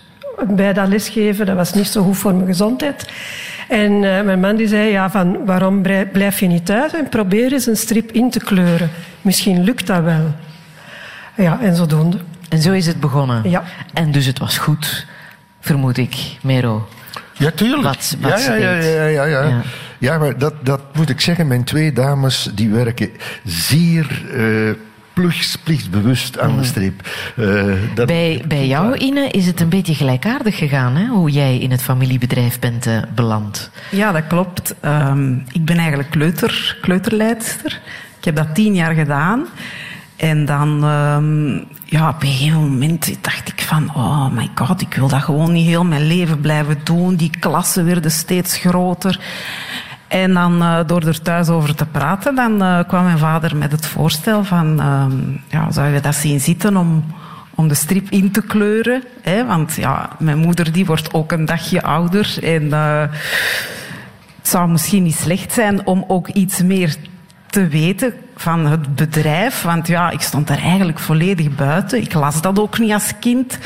[0.48, 1.45] bij dat lesgeven.
[1.45, 3.10] Dat was niet zo goed voor mijn gezondheid.
[3.69, 7.53] En eh, mijn man die zei, ja, van, waarom blijf je niet thuis en probeer
[7.53, 8.90] eens een strip in te kleuren.
[9.22, 10.32] Misschien lukt dat wel.
[11.36, 12.18] Ja, en zodoende.
[12.52, 13.49] En zo is het begonnen.
[13.49, 13.64] Ja.
[13.94, 15.06] En dus het was goed,
[15.60, 16.88] vermoed ik, Mero.
[17.34, 17.84] Ja, tuurlijk.
[17.84, 19.44] Wat- wat ja, ja, ja, ja, ja, ja.
[19.44, 19.61] Ja.
[19.98, 21.48] Ja, maar dat, dat moet ik zeggen.
[21.48, 23.10] Mijn twee dames die werken
[23.44, 24.72] zeer uh,
[25.14, 27.10] plichtsbewust aan de strip.
[27.36, 31.06] Uh, dat, Bij, bij jou, Ine, is het een beetje gelijkaardig gegaan, hè?
[31.07, 33.69] hoe jij in het familiebedrijf bent eh, beland.
[33.90, 34.76] Ja, dat klopt.
[34.86, 37.80] Um, ik ben eigenlijk kleuter, kleuterleidster.
[38.18, 39.45] Ik heb dat tien jaar gedaan.
[40.15, 44.93] En dan, um, ja, op een gegeven moment dacht ik van, oh my god, ik
[44.93, 47.15] wil dat gewoon niet heel mijn leven blijven doen.
[47.15, 49.19] Die klassen werden steeds groter.
[50.07, 53.72] En dan, uh, door er thuis over te praten, dan uh, kwam mijn vader met
[53.72, 57.03] het voorstel van, um, ja, zou je dat zien zitten om,
[57.55, 59.03] om de strip in te kleuren?
[59.22, 59.45] Hè?
[59.45, 63.01] Want ja, mijn moeder die wordt ook een dagje ouder en uh,
[64.38, 66.95] het zou misschien niet slecht zijn om ook iets meer
[67.52, 69.61] te weten van het bedrijf.
[69.61, 72.02] Want ja, ik stond daar eigenlijk volledig buiten.
[72.02, 73.57] Ik las dat ook niet als kind.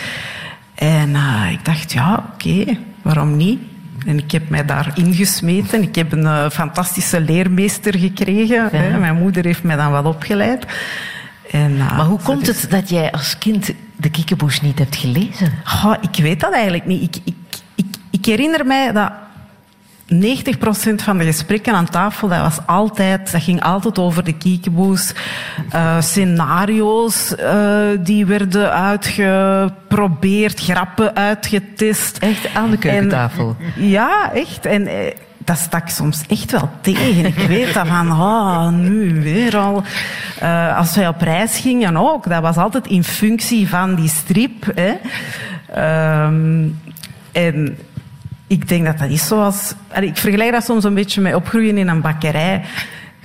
[0.76, 3.60] En uh, ik dacht, ja, oké, okay, waarom niet?
[4.06, 5.82] En ik heb mij daar ingesmeten.
[5.82, 8.56] Ik heb een uh, fantastische leermeester gekregen.
[8.56, 8.70] Ja.
[8.72, 9.00] Hè.
[9.00, 10.66] Mijn moeder heeft mij dan wel opgeleid.
[11.52, 15.54] En, uh, maar hoe komt het dat jij als kind de Kiekeboes niet hebt gelezen?
[15.66, 17.16] Oh, ik weet dat eigenlijk niet.
[17.16, 17.36] Ik, ik,
[17.76, 19.12] ik, ik herinner mij dat
[20.14, 20.16] 90%
[20.96, 25.14] van de gesprekken aan tafel, dat, was altijd, dat ging altijd over de kiekeboes.
[25.74, 32.18] Uh, scenario's uh, die werden uitgeprobeerd, grappen uitgetest.
[32.18, 33.56] Echt aan de keukentafel?
[33.76, 34.66] En, ja, echt.
[34.66, 34.92] En uh,
[35.38, 37.26] dat stak soms echt wel tegen.
[37.26, 39.84] Ik weet dat van, oh, nu weer al.
[40.44, 44.72] Uh, als wij op reis gingen ook, dat was altijd in functie van die strip.
[44.76, 44.94] Hè.
[46.26, 46.80] Um,
[47.32, 47.78] en
[48.48, 49.74] ik denk dat dat is zoals...
[50.00, 52.62] Ik vergelijk dat soms een beetje met opgroeien in een bakkerij.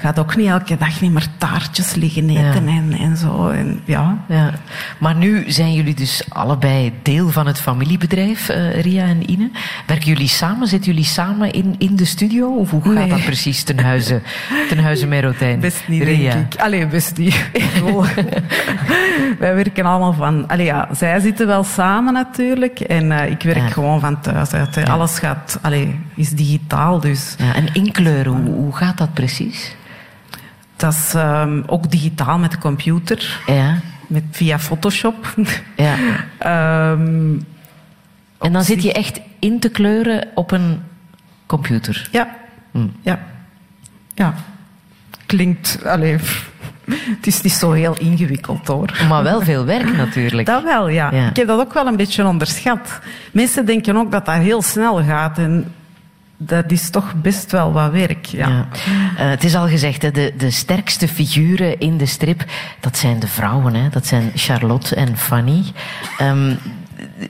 [0.00, 2.76] Gaat ook niet elke dag niet meer taartjes liggen eten ja.
[2.76, 3.48] en, en zo.
[3.48, 4.18] En, ja.
[4.28, 4.50] ja.
[4.98, 9.50] Maar nu zijn jullie dus allebei deel van het familiebedrijf, uh, Ria en Ine.
[9.86, 10.68] Werken jullie samen?
[10.68, 12.56] Zitten jullie samen in, in de studio?
[12.56, 13.08] Of hoe gaat nee.
[13.08, 14.20] dat precies ten huize,
[14.68, 15.60] ten huize Merotijn?
[15.60, 16.32] Best niet, Ria.
[16.32, 16.60] denk ik.
[16.60, 17.50] Allee, best niet.
[19.38, 20.48] Wij werken allemaal van...
[20.48, 22.80] Allee, ja, zij zitten wel samen natuurlijk.
[22.80, 23.68] En uh, ik werk ja.
[23.68, 24.88] gewoon van thuis uit.
[24.88, 25.58] Alles gaat...
[25.62, 27.34] Allee, is digitaal, dus...
[27.38, 29.78] Ja, en inkleuren, hoe, hoe gaat dat precies?
[30.80, 33.40] Dat is um, ook digitaal met de computer.
[33.46, 33.78] Ja.
[34.06, 35.34] Met, via Photoshop.
[35.76, 35.94] Ja.
[36.92, 37.46] um,
[38.46, 40.82] en dan zit je echt in te kleuren op een
[41.46, 42.08] computer?
[42.12, 42.36] Ja.
[42.70, 42.86] Hm.
[43.02, 43.18] Ja.
[44.14, 44.34] Ja.
[45.26, 45.84] Klinkt...
[45.84, 46.16] Allee,
[46.90, 49.04] Het is niet zo heel ingewikkeld hoor.
[49.08, 50.46] Maar wel veel werk natuurlijk.
[50.46, 51.10] Dat wel, ja.
[51.12, 51.28] Ja.
[51.28, 53.00] Ik heb dat ook wel een beetje onderschat.
[53.32, 55.38] Mensen denken ook dat dat heel snel gaat.
[55.38, 55.74] En
[56.42, 58.26] dat is toch best wel wat werk.
[58.26, 58.48] Ja.
[58.48, 58.68] Ja.
[59.16, 62.44] Eh, het is al gezegd, hè, de, de sterkste figuren in de strip,
[62.80, 63.74] dat zijn de vrouwen.
[63.74, 63.88] Hè?
[63.88, 65.64] Dat zijn Charlotte en Fanny.
[66.18, 66.54] Ehm,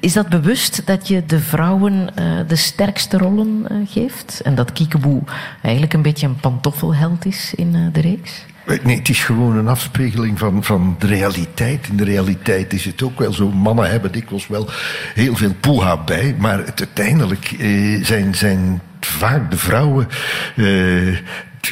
[0.00, 4.40] is dat bewust dat je de vrouwen eh, de sterkste rollen eh, geeft?
[4.44, 5.22] En dat Kiekeboe
[5.62, 8.44] eigenlijk een beetje een pantoffelheld is in eh, de reeks?
[8.82, 11.88] Nee, het is gewoon een afspiegeling van, van de realiteit.
[11.88, 13.50] In de realiteit is het ook wel zo.
[13.50, 14.68] Mannen hebben dikwijls wel
[15.14, 16.34] heel veel poeha bij.
[16.38, 20.09] Maar het, uiteindelijk eh, zijn, zijn vaak de vrouwen.
[20.56, 21.16] eh,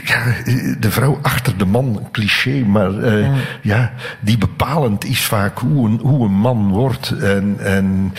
[0.04, 0.34] ja,
[0.78, 3.28] de vrouw achter de man, een cliché, maar eh,
[3.62, 3.92] ja.
[4.20, 7.10] die bepalend is vaak hoe een, hoe een man wordt.
[7.10, 8.14] En, en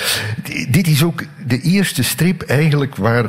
[0.70, 3.26] dit is ook de eerste strip eigenlijk waar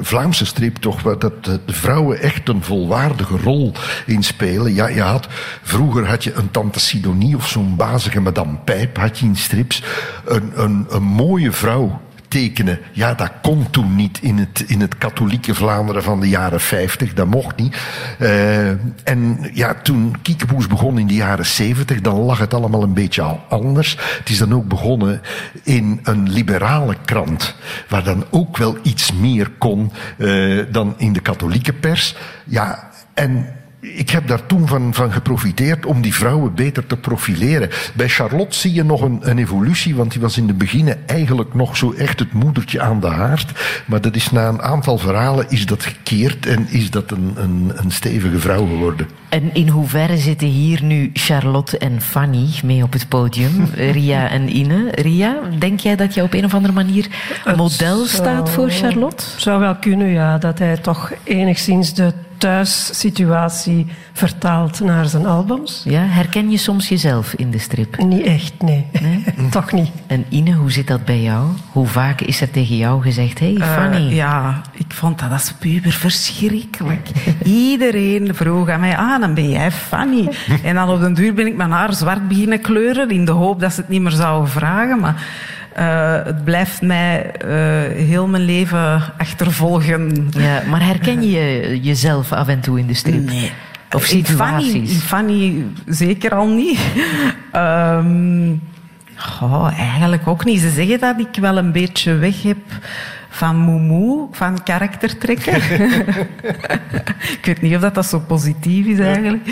[0.00, 3.72] Vlaamse strip toch, dat de vrouwen echt een volwaardige rol
[4.06, 4.74] in spelen.
[4.74, 5.26] Ja, je had,
[5.62, 9.82] vroeger had je een tante Sidonie of zo'n bazige madame Pijp had je in strips.
[10.24, 12.78] Een, een, een mooie vrouw tekenen.
[12.92, 17.14] Ja, dat kon toen niet in het, in het katholieke Vlaanderen van de jaren 50.
[17.14, 17.76] Dat mocht niet.
[18.18, 18.68] Eh,
[19.04, 23.22] en ja, toen Kiekeboes begon in de jaren 70, dan lag het allemaal een beetje
[23.22, 23.96] al anders.
[24.18, 25.20] Het is dan ook begonnen
[25.62, 27.54] in een liberale krant,
[27.88, 32.16] waar dan ook wel iets meer kon eh, dan in de katholieke pers.
[32.44, 33.46] Ja, en
[33.94, 37.70] ik heb daar toen van, van geprofiteerd om die vrouwen beter te profileren.
[37.94, 41.54] Bij Charlotte zie je nog een, een evolutie, want die was in de beginnen eigenlijk
[41.54, 43.52] nog zo echt het moedertje aan de haard.
[43.86, 47.72] Maar dat is na een aantal verhalen is dat gekeerd en is dat een, een,
[47.74, 49.08] een stevige vrouw geworden.
[49.28, 53.68] En in hoeverre zitten hier nu Charlotte en Fanny mee op het podium?
[53.92, 54.90] Ria en Ine.
[54.90, 57.08] Ria, denk jij dat je op een of andere manier
[57.56, 59.24] model staat voor Charlotte?
[59.32, 65.82] Het zou wel kunnen, ja, dat hij toch enigszins de thuissituatie vertaalt naar zijn albums.
[65.84, 67.98] Ja, herken je soms jezelf in de strip?
[67.98, 68.86] Niet echt, nee.
[69.50, 69.90] toch niet.
[70.06, 71.46] En Ine, hoe zit dat bij jou?
[71.72, 74.14] Hoe vaak is er tegen jou gezegd, hey Eh, Fanny?
[74.14, 77.08] ja, ik vond dat als puber verschrikkelijk.
[77.44, 80.28] Iedereen vroeg aan mij, ah, dan ben jij Fanny.
[80.64, 83.60] en dan op den duur ben ik mijn haar zwart beginnen kleuren, in de hoop
[83.60, 84.98] dat ze het niet meer zouden vragen.
[85.00, 85.26] Maar
[85.76, 87.48] eh, het blijft mij eh,
[88.06, 90.28] heel mijn leven achtervolgen.
[90.30, 93.26] Ja, maar herken je jezelf af en toe in de strip?
[93.26, 93.52] Nee.
[93.90, 94.92] Of In Fanny, situaties?
[94.92, 96.78] in Fanny zeker al niet.
[99.16, 100.60] Goh, eigenlijk ook niet.
[100.60, 102.58] Ze zeggen dat ik wel een beetje weg heb
[103.28, 105.54] van moemoe, van karaktertrekken.
[107.36, 109.46] ik weet niet of dat, dat zo positief is eigenlijk.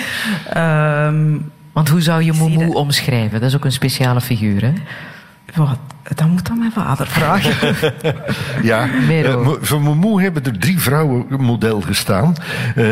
[0.52, 1.38] Ehm,
[1.72, 3.40] Want hoe zou je Momoe omschrijven?
[3.40, 4.72] Dat is ook een speciale figuur, hè?
[5.54, 5.78] wat,
[6.14, 7.74] dat moet aan mijn vader vragen.
[8.62, 9.42] Ja, Mero.
[9.42, 12.34] eh, voor hebben er drie vrouwen model gestaan.
[12.74, 12.86] Eh,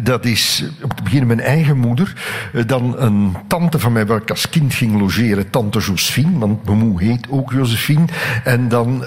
[0.00, 2.12] dat is om te beginnen mijn eigen moeder.
[2.52, 6.38] eh, dan een tante van mij waar ik als kind ging logeren, tante Josephine.
[6.38, 8.04] Want Momoe heet ook Josephine.
[8.44, 9.00] En dan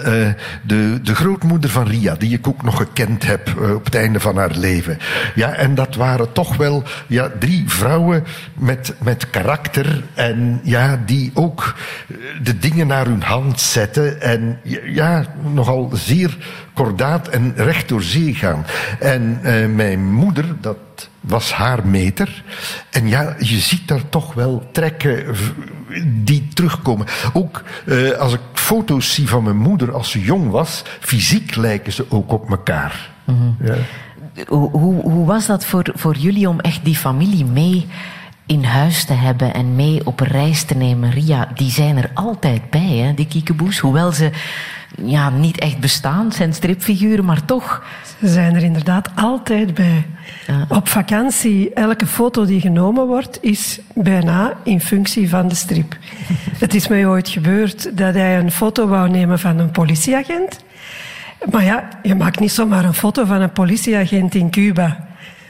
[0.64, 4.38] de, de grootmoeder van Ria, die ik ook nog gekend heb op het einde van
[4.38, 4.98] haar leven.
[5.36, 8.24] Ja, en dat waren toch wel ja, drie vrouwen
[8.54, 10.04] met, met karakter.
[10.14, 11.76] En ja, die ook
[12.44, 14.22] de dingen naar hun hand zetten.
[14.22, 16.38] En ja, nogal zeer
[16.74, 18.66] kordaat en recht door zee gaan.
[18.99, 20.78] En eh, mijn moeder, dat
[21.20, 22.44] was haar meter.
[22.90, 25.36] En ja, je ziet daar toch wel trekken
[26.06, 27.06] die terugkomen.
[27.34, 31.94] Ook eh, als ik foto's zie van mijn moeder als ze jong was, fysiek lijken
[31.94, 33.10] ze ook op elkaar.
[33.64, 33.76] Ja.
[34.48, 37.88] Hoe, hoe, hoe was dat voor, voor jullie om echt die familie mee
[38.50, 41.12] in huis te hebben en mee op reis te nemen?
[41.12, 43.80] Ria, die zijn er altijd bij, hè, die kiekeboes.
[43.80, 44.30] Hoewel ze
[45.04, 47.84] ja, niet echt bestaan, zijn stripfiguren, maar toch.
[48.20, 50.06] Ze zijn er inderdaad altijd bij.
[50.68, 55.98] Op vakantie, elke foto die genomen wordt, is bijna in functie van de strip.
[56.64, 60.64] Het is mij ooit gebeurd dat hij een foto wou nemen van een politieagent.
[61.52, 65.08] Maar ja, je maakt niet zomaar een foto van een politieagent in Cuba.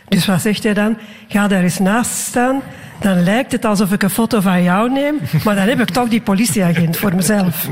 [0.07, 0.97] Dus wat zegt hij dan?
[1.27, 2.61] Ga daar eens naast staan.
[2.99, 6.09] Dan lijkt het alsof ik een foto van jou neem, maar dan heb ik toch
[6.09, 7.67] die politieagent voor mezelf.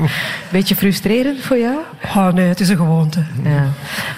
[0.50, 1.78] Beetje frustrerend voor jou?
[2.16, 3.24] Oh nee, het is een gewoonte.
[3.42, 3.66] Ja.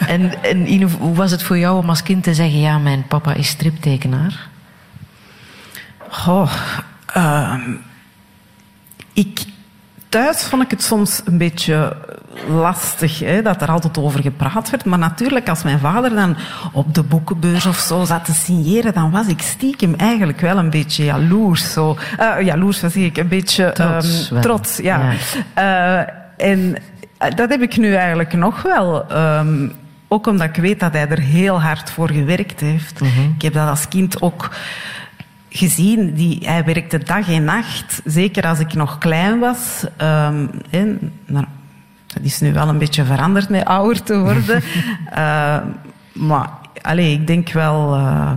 [0.06, 3.06] En, en Ine, hoe was het voor jou om als kind te zeggen: ja, mijn
[3.06, 4.48] papa is striptekenaar?
[6.08, 6.52] Goh,
[7.06, 7.60] ehm,
[9.12, 9.44] ik,
[10.08, 11.96] thuis vond ik het soms een beetje
[12.48, 14.84] lastig hè, dat er altijd over gepraat werd.
[14.84, 16.36] Maar natuurlijk, als mijn vader dan
[16.72, 20.70] op de boekenbeurs of zo zat te signeren, dan was ik stiekem eigenlijk wel een
[20.70, 21.72] beetje jaloers.
[21.72, 21.96] Zo.
[22.18, 23.16] Eh, jaloers, zeg ik?
[23.16, 25.12] Een beetje Trots ehm, trots, ja.
[25.54, 25.98] Eh,
[26.36, 26.76] en
[27.18, 29.08] eh, dat heb ik nu eigenlijk nog wel.
[29.08, 29.68] ehm,
[30.12, 33.00] ook omdat ik weet dat hij er heel hard voor gewerkt heeft.
[33.36, 34.50] Ik heb dat als kind ook
[35.48, 38.00] gezien, die, hij werkte dag en nacht.
[38.04, 39.84] Zeker als ik nog klein was.
[39.96, 40.84] Ehm, hè,
[41.26, 41.46] nou,
[42.14, 44.62] dat is nu wel een beetje veranderd met ouder te worden.
[45.10, 45.56] Eh,
[46.12, 46.48] maar
[46.82, 47.94] allez, ik denk wel...
[47.94, 48.30] eh,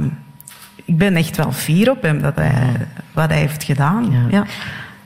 [0.86, 2.54] ik ben echt wel fier op hem, dat hij,
[3.12, 4.12] wat hij heeft gedaan.
[4.12, 4.38] Ja.
[4.38, 4.46] Ja.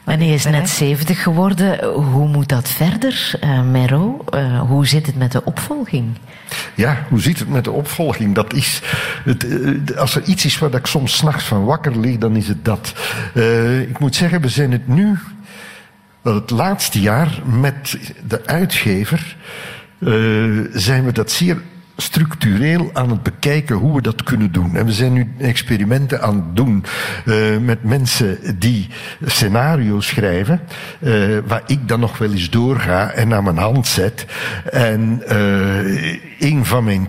[0.04, 1.86] En hij is net hij- 70 geworden.
[1.86, 4.24] Hoe moet dat verder, eh Mero?
[4.30, 6.06] Eh, hoe zit het met de opvolging?
[6.76, 8.36] Ja, hoe zit het met de opvolging?
[8.36, 8.82] Dat is,
[9.24, 12.66] het, als er iets is waar ik soms s'nachts van wakker lig, dan is het
[12.66, 12.94] dat.
[13.34, 15.18] Eh, ik moet zeggen, we zijn het nu,
[16.22, 19.36] het laatste jaar, met de uitgever,
[20.00, 20.10] eh,
[20.72, 21.58] zijn we dat zeer
[21.98, 24.76] structureel aan het bekijken hoe we dat kunnen doen.
[24.76, 26.84] En we zijn nu experimenten aan het doen
[27.26, 28.88] eh, met mensen die
[29.26, 30.62] scenario's schrijven,
[31.00, 31.14] eh,
[31.48, 34.26] waar ik dan nog wel eens doorga en aan mijn hand zet.
[34.72, 37.08] En eh, een van mijn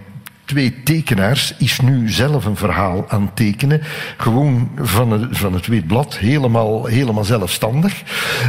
[0.49, 3.81] twee tekenaars is nu zelf een verhaal aan tekenen.
[4.17, 8.03] Gewoon van het, van het wit blad, helemaal, helemaal zelfstandig.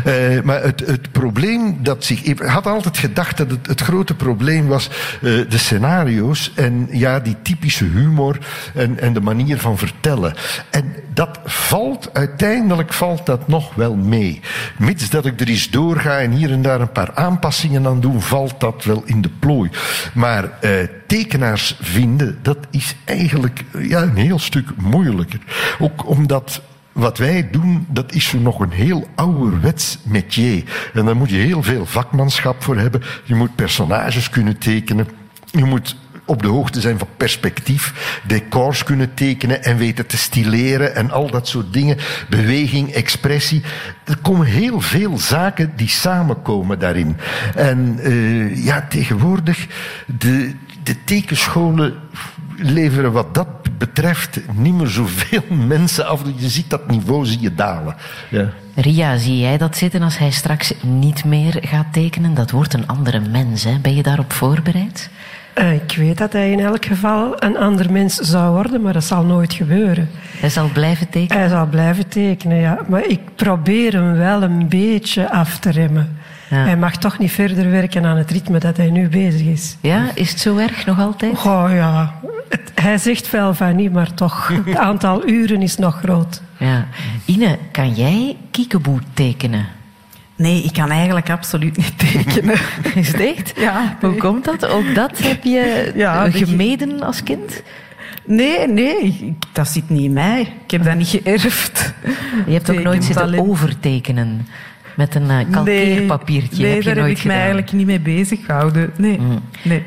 [0.05, 2.21] Eh, maar het, het probleem dat zich...
[2.21, 7.19] Ik had altijd gedacht dat het, het grote probleem was eh, de scenario's en ja,
[7.19, 8.37] die typische humor
[8.73, 10.33] en, en de manier van vertellen.
[10.69, 14.41] En dat valt, uiteindelijk valt dat nog wel mee.
[14.77, 18.19] Mits dat ik er eens doorga en hier en daar een paar aanpassingen aan doe,
[18.19, 19.69] valt dat wel in de plooi.
[20.13, 20.71] Maar eh,
[21.07, 25.39] tekenaars vinden, dat is eigenlijk eh, ja, een heel stuk moeilijker.
[25.79, 30.63] Ook omdat wat wij doen, dat is nog een heel ouderwets métier.
[30.93, 33.01] En daar moet je heel veel vakmanschap voor hebben.
[33.23, 35.07] Je moet personages kunnen tekenen.
[35.51, 35.95] Je moet
[36.29, 41.29] op de hoogte zijn van perspectief, decors kunnen tekenen en weten te stileren en al
[41.29, 41.97] dat soort dingen.
[42.29, 43.63] Beweging, expressie.
[44.03, 47.17] Er komen heel veel zaken die samenkomen daarin.
[47.55, 49.67] En eh, ja, tegenwoordig,
[50.05, 50.53] de,
[50.83, 51.93] de tekenscholen
[52.57, 56.21] leveren wat dat betreft niet meer zoveel mensen af.
[56.35, 57.95] Je ziet dat niveau zie je dalen.
[58.29, 58.49] Ja.
[58.75, 62.33] Ria, zie jij dat zitten als hij straks niet meer gaat tekenen?
[62.33, 63.77] Dat wordt een andere mens, hè?
[63.81, 65.09] Ben je daarop voorbereid?
[65.59, 69.03] Eh, ik weet dat hij in elk geval een ander mens zou worden, maar dat
[69.03, 70.09] zal nooit gebeuren.
[70.39, 71.39] Hij zal blijven tekenen?
[71.41, 72.79] Hij zal blijven tekenen, ja.
[72.87, 76.17] Maar ik probeer hem wel een beetje af te remmen.
[76.49, 76.55] Ja.
[76.57, 79.77] Hij mag toch niet verder werken aan het ritme dat hij nu bezig is.
[79.81, 81.37] Ja, is het zo erg nog altijd?
[81.37, 82.13] Goh, ja.
[82.49, 84.47] Het- hij zegt wel van niet, maar toch.
[84.65, 86.41] Het aantal uren is nog groot.
[86.57, 86.85] Ja.
[87.25, 89.65] Ine, kan jij kiekeboe tekenen?
[90.39, 92.57] Nee, ik kan eigenlijk absoluut niet tekenen.
[92.95, 93.53] Is het echt?
[93.57, 93.97] Ja.
[94.01, 94.65] Hoe komt dat?
[94.67, 97.63] Ook dat heb je Ja, eh, je- gemeden als kind?
[98.25, 100.41] Nee, nee, ik- dat zit niet in mij.
[100.41, 101.93] Ik heb dat niet geërfd.
[102.45, 104.47] Je hebt ook nooit ik heb zitten overtekenen
[104.95, 106.61] met een eh, kalkeerpapiertje.
[106.63, 107.37] Nee, heb je daar heb nooit ik mij gedaan.
[107.37, 108.91] eigenlijk niet mee bezig gehouden.
[108.97, 109.19] Nee,
[109.63, 109.83] nee.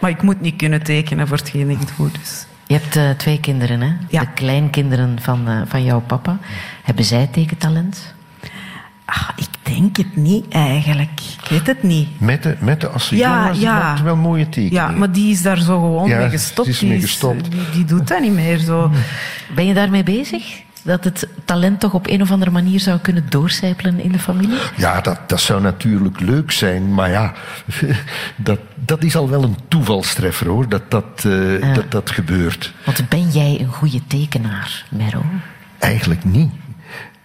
[0.00, 2.08] Maar ik moet niet kunnen tekenen voor hetgeen ik doe.
[2.20, 2.46] Dus.
[2.66, 3.90] Je hebt eh, twee kinderen, hè?
[4.08, 4.20] Ja.
[4.20, 6.38] De kleinkinderen van, van jouw papa.
[6.82, 8.14] Hebben zij tekentalent?
[9.04, 11.10] Ah, ik denk het niet eigenlijk.
[11.42, 12.20] Ik weet het niet.
[12.20, 13.96] Met de, met de Ja, was, ja.
[14.02, 14.90] wel mooie tekeningen.
[14.92, 16.66] Ja, maar die is daar zo gewoon Ja, mee gestopt.
[16.66, 17.50] die is mee Die gestopt.
[17.50, 18.90] Die, die doet dat niet meer zo.
[19.54, 20.60] Ben je daarmee bezig?
[20.84, 24.58] Dat het talent toch op een of andere manier zou kunnen doorcijpelen in de familie?
[24.76, 27.32] Ja, dat, dat zou natuurlijk leuk zijn, maar ja,
[28.36, 32.72] dat, dat is al wel een toevalstreffer hoor, dat dat, eh, dat, dat gebeurt.
[32.84, 35.24] Want ben jij een goede tekenaar, Mero?
[35.78, 36.50] Eigenlijk niet.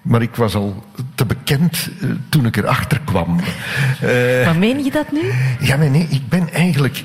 [0.08, 0.84] Maar ik was al
[1.16, 3.40] te bekend eh, toen ik erachter kwam.
[4.02, 5.32] Eh, Maar meen je dat nu?
[5.60, 7.04] ja, maar nee, ik ben eigenlijk.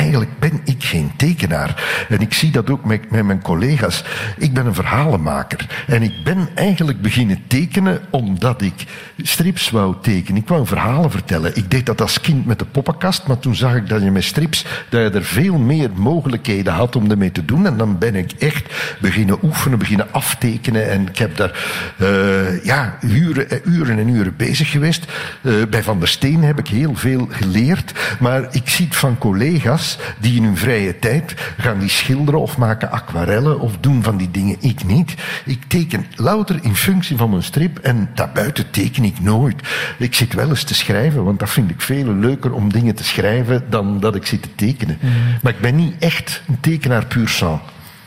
[0.00, 2.04] Eigenlijk ben ik geen tekenaar.
[2.08, 4.04] En ik zie dat ook met, met mijn collega's.
[4.36, 5.66] Ik ben een verhalenmaker.
[5.86, 8.84] En ik ben eigenlijk beginnen tekenen omdat ik
[9.16, 10.40] strips wou tekenen.
[10.40, 11.56] Ik wou verhalen vertellen.
[11.56, 14.24] Ik deed dat als kind met de poppenkast, maar toen zag ik dat je met
[14.24, 17.66] strips dat je er veel meer mogelijkheden had om ermee te doen.
[17.66, 20.90] En dan ben ik echt beginnen oefenen, beginnen aftekenen.
[20.90, 21.64] En ik heb daar
[21.98, 25.04] eh, ja, uren, en uren en uren bezig geweest.
[25.42, 27.92] Eh, bij Van der Steen heb ik heel veel geleerd.
[28.20, 29.88] Maar ik zie het van collega's
[30.18, 34.30] die in hun vrije tijd gaan die schilderen of maken aquarellen of doen van die
[34.30, 34.56] dingen.
[34.60, 35.14] Ik niet.
[35.44, 39.68] Ik teken louter in functie van mijn strip en daarbuiten teken ik nooit.
[39.98, 43.04] Ik zit wel eens te schrijven, want dat vind ik veel leuker om dingen te
[43.04, 44.98] schrijven dan dat ik zit te tekenen.
[45.42, 47.60] Maar ik ben niet echt een tekenaar puur sang.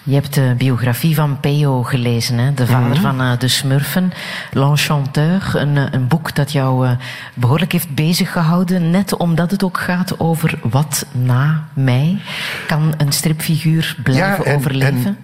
[0.06, 2.54] Je hebt de biografie van Peo gelezen, hè?
[2.54, 4.14] de vader van eh, de Smurfen,
[4.52, 5.52] L'Enchanteur.
[5.56, 6.92] Een, eh, een boek dat jou eh,
[7.34, 12.18] behoorlijk heeft bezig gehouden, net omdat het ook gaat over wat na mij
[12.68, 15.06] kan een stripfiguur blijven overleven.
[15.06, 15.18] en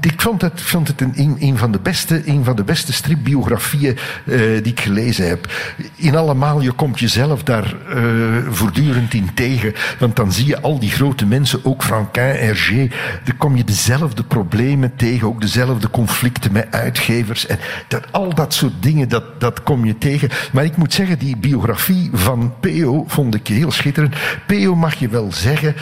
[0.00, 3.96] ik vond het, vond het een, een, van de beste, een van de beste stripbiografieën
[4.24, 5.52] eh, die ik gelezen heb.
[5.96, 8.02] In allemaal, je komt jezelf daar eh,
[8.48, 9.74] voortdurend in tegen.
[9.98, 12.88] Want dan zie je al die grote mensen, ook Franquin, Hergé.
[13.24, 17.46] Dan kom je dezelfde problemen tegen, ook dezelfde conflicten met uitgevers.
[17.46, 17.58] En
[17.88, 20.28] dat, al dat soort dingen, dat, dat kom je tegen.
[20.52, 23.04] Maar ik moet zeggen, die biografie van P.O.
[23.06, 24.14] vond ik heel schitterend.
[24.46, 24.74] P.O.
[24.74, 25.74] mag je wel zeggen,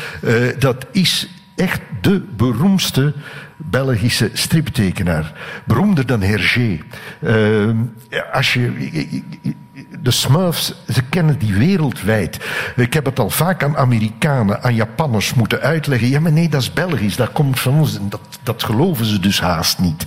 [0.58, 3.14] dat is echt de beroemdste
[3.56, 5.32] Belgische striptekenaar.
[5.64, 6.78] Beroemder dan Hergé.
[7.20, 7.70] Uh,
[8.32, 8.92] als je,
[10.04, 12.38] de Smurfs, ze kennen die wereldwijd.
[12.76, 16.08] Ik heb het al vaak aan Amerikanen, aan Japanners moeten uitleggen.
[16.08, 17.98] Ja, maar nee, dat is Belgisch, dat komt van ons.
[18.08, 20.04] Dat, dat geloven ze dus haast niet.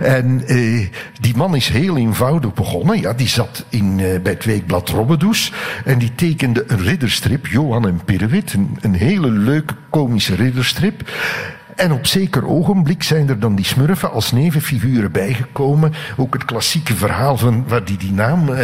[0.00, 0.88] En uh,
[1.20, 3.00] die man is heel eenvoudig begonnen.
[3.00, 5.52] Ja, die zat in, uh, bij het weekblad Robbedoes.
[5.84, 8.54] En die tekende een ridderstrip, Johan en Pirwit.
[8.80, 11.10] Een hele leuke komische ridderstrip.
[11.78, 15.92] En op zeker ogenblik zijn er dan die smurfen als nevenfiguren bijgekomen.
[16.16, 18.58] Ook het klassieke verhaal van waar die, die naam, uh,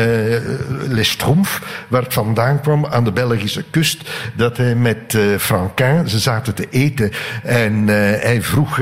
[0.88, 4.10] Lestromf, waar het vandaan kwam aan de Belgische kust.
[4.36, 7.10] Dat hij met uh, Franquin, ze zaten te eten
[7.42, 8.80] en uh, hij vroeg,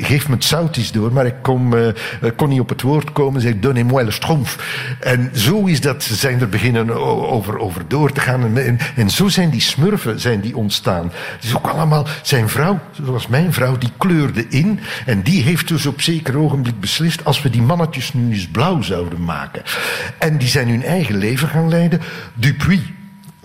[0.00, 1.34] geef me het zout eens door, maar ik
[2.36, 3.40] kon niet op het woord komen.
[3.40, 4.58] Zei, donnez-moi Lestromf.
[5.00, 6.90] En zo is dat, ze zijn er beginnen
[7.30, 8.42] over, over door te gaan.
[8.42, 11.04] En, en, en zo zijn die smurfen zijn die ontstaan.
[11.34, 14.80] Het is ook allemaal zijn vrouw, zoals mijn vrouw die kleurde in.
[15.06, 17.24] En die heeft dus op zeker ogenblik beslist...
[17.24, 19.62] als we die mannetjes nu eens blauw zouden maken.
[20.18, 22.00] En die zijn hun eigen leven gaan leiden.
[22.34, 22.80] Dupuis,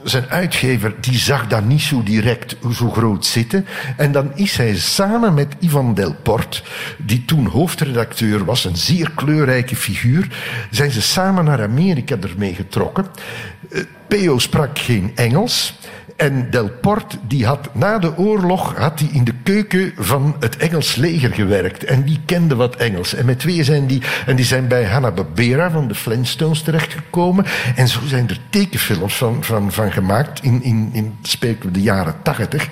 [0.03, 3.65] zijn uitgever die zag dat niet zo direct zo groot zitten.
[3.97, 6.63] En dan is hij samen met Ivan Delport,
[6.97, 10.27] die toen hoofdredacteur was, een zeer kleurrijke figuur,
[10.69, 13.05] zijn ze samen naar Amerika ermee getrokken.
[13.71, 15.73] Eh, Peo sprak geen Engels.
[16.21, 20.95] En Delport, die had na de oorlog had die in de keuken van het Engels
[20.95, 21.83] leger gewerkt.
[21.83, 23.13] En die kende wat Engels.
[23.13, 27.45] En met twee zijn die, en die zijn bij Hanna-Barbera van de Flintstones terechtgekomen.
[27.75, 32.15] En zo zijn er tekenfilms van, van, van gemaakt in, in, in spreken de jaren
[32.23, 32.69] tachtig.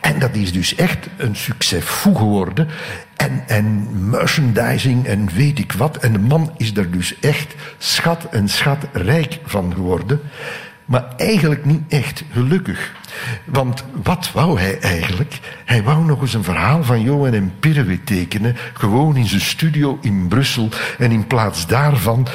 [0.00, 2.68] En dat is dus echt een succes geworden.
[3.16, 5.96] En, en merchandising en weet ik wat.
[5.96, 10.20] En de man is er dus echt schat en schat rijk van geworden.
[10.92, 12.92] Maar eigenlijk niet echt gelukkig.
[13.44, 15.38] Want wat wou hij eigenlijk?
[15.64, 19.98] Hij wou nog eens een verhaal van Johan en Pirwe tekenen, gewoon in zijn studio
[20.00, 20.68] in Brussel.
[20.98, 22.26] En in plaats daarvan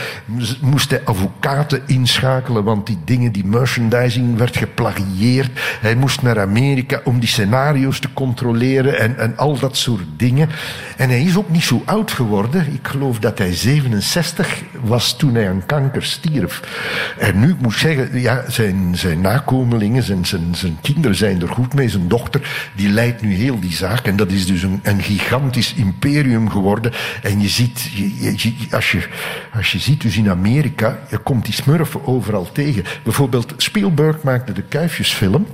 [0.62, 5.50] moest hij advocaten inschakelen, want die dingen, die merchandising werd geplagieerd.
[5.82, 10.50] Hij moest naar Amerika om die scenario's te controleren en, al dat soort dingen.
[10.98, 12.74] En hij is ook niet zo oud geworden.
[12.74, 16.62] Ik geloof dat hij 67 was toen hij aan kanker stierf.
[17.18, 21.48] En nu, ik moet zeggen, ja, zijn, zijn nakomelingen, zijn, zijn zijn kinderen zijn er
[21.48, 21.90] goed mee.
[21.90, 24.06] Zijn dochter, die leidt nu heel die zaak.
[24.06, 26.92] En dat is dus een, een gigantisch imperium geworden.
[27.22, 29.08] En je ziet, je, als, je,
[29.54, 32.84] als je ziet dus in Amerika, je komt die smurfen overal tegen.
[33.04, 35.48] Bijvoorbeeld Spielberg maakte de Kuifjesfilm.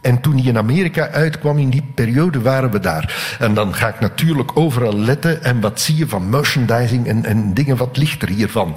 [0.00, 3.36] En toen hij in Amerika uitkwam, in die periode waren we daar.
[3.38, 5.42] En dan ga ik natuurlijk overal letten.
[5.42, 8.76] En wat zie je van merchandising en, en dingen, wat ligt er hiervan?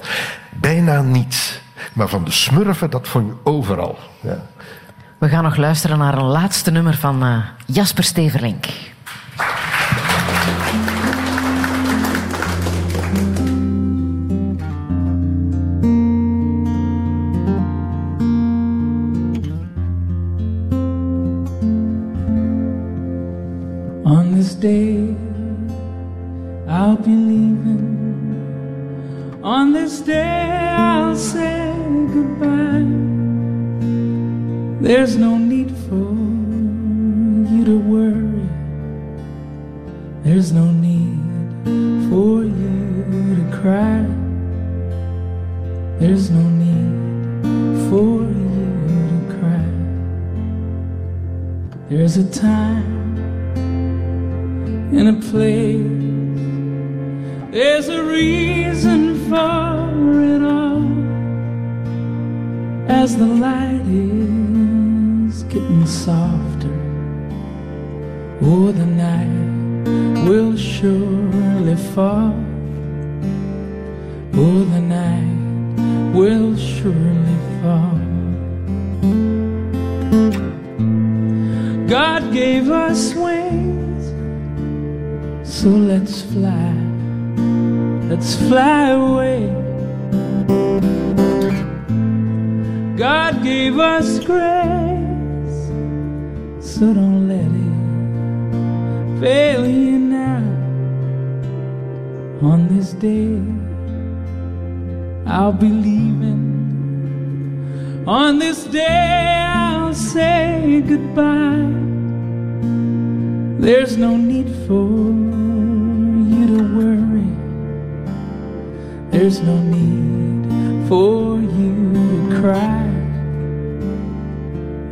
[0.50, 1.62] Bijna niets.
[1.94, 3.98] Maar van de smurfen, dat vond je overal.
[4.22, 4.46] Ja.
[5.22, 8.66] We gaan nog luisteren naar een laatste nummer van uh, Jasper Steverlink.
[34.92, 35.38] There's no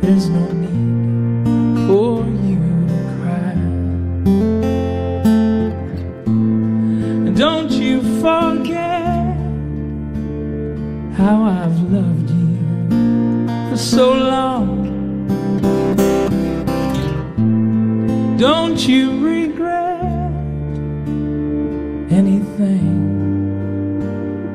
[0.00, 2.58] There's no need for you
[2.88, 3.52] to cry.
[7.26, 9.36] And don't you forget
[11.16, 12.56] how I've loved you
[13.70, 14.88] for so long.
[18.38, 20.32] Don't you regret
[22.10, 22.88] anything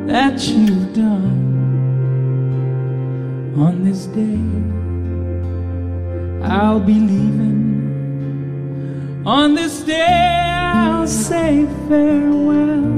[0.07, 1.43] that you've done
[3.55, 4.64] on this day?
[6.55, 7.63] I'll be leaving.
[9.25, 12.93] On this day, I'll say farewell.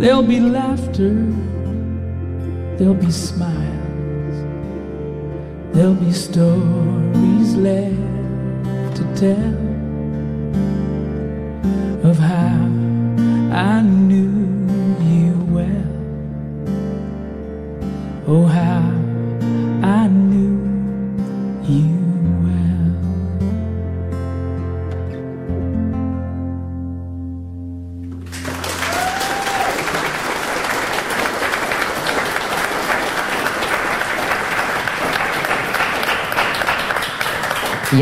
[0.00, 1.14] There'll be laughter,
[2.76, 4.36] there'll be smiles,
[5.72, 9.54] there'll be stories left to tell
[12.10, 12.58] of how
[13.52, 14.34] I knew
[15.12, 15.92] you well.
[18.26, 18.63] Oh, how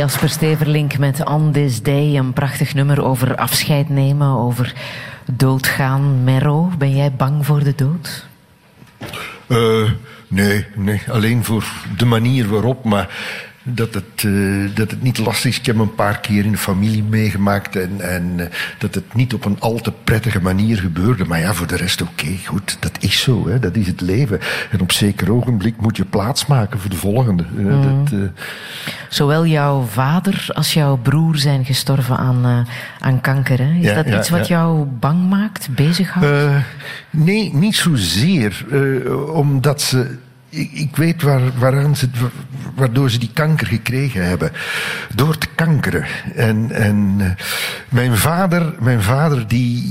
[0.03, 4.75] Jasper Steverlink met On This Day, een prachtig nummer over afscheid nemen, over
[5.25, 6.25] doodgaan.
[6.25, 8.27] Merro, ben jij bang voor de dood?
[9.47, 9.91] Eh,
[10.29, 11.65] nee, nee, alleen voor
[11.97, 13.09] de manier waarop, maar
[13.63, 14.33] dat het, eh,
[14.75, 15.59] dat het niet lastig is.
[15.59, 18.47] Ik heb een paar keer in de familie meegemaakt en, en eh,
[18.79, 21.25] dat het niet op een al te prettige manier gebeurde.
[21.25, 24.41] Maar ja, voor de rest oké, goed, dat is zo, hè, dat is het leven.
[24.71, 27.45] En op zeker ogenblik moet je plaatsmaken voor de volgende.
[27.57, 28.19] Dat, eh,
[29.09, 32.67] Zowel jouw vader als jouw broer zijn gestorven aan,
[32.99, 33.59] aan kanker.
[33.59, 33.73] Hè?
[33.73, 34.57] Is Ja, dat ja, iets wat ja.
[34.57, 36.65] jou bang maakt, bezighoudt?
[37.11, 38.65] Nee, niet zozeer.
[39.33, 40.17] omdat ze.
[40.55, 42.09] Ik, ik weet waar, waaraan ze,
[42.75, 44.53] waardoor ze die kanker gekregen hebben.
[45.15, 46.07] Door te kankeren.
[46.35, 47.31] En, en eh,
[47.89, 49.85] mijn vader, mijn vader die,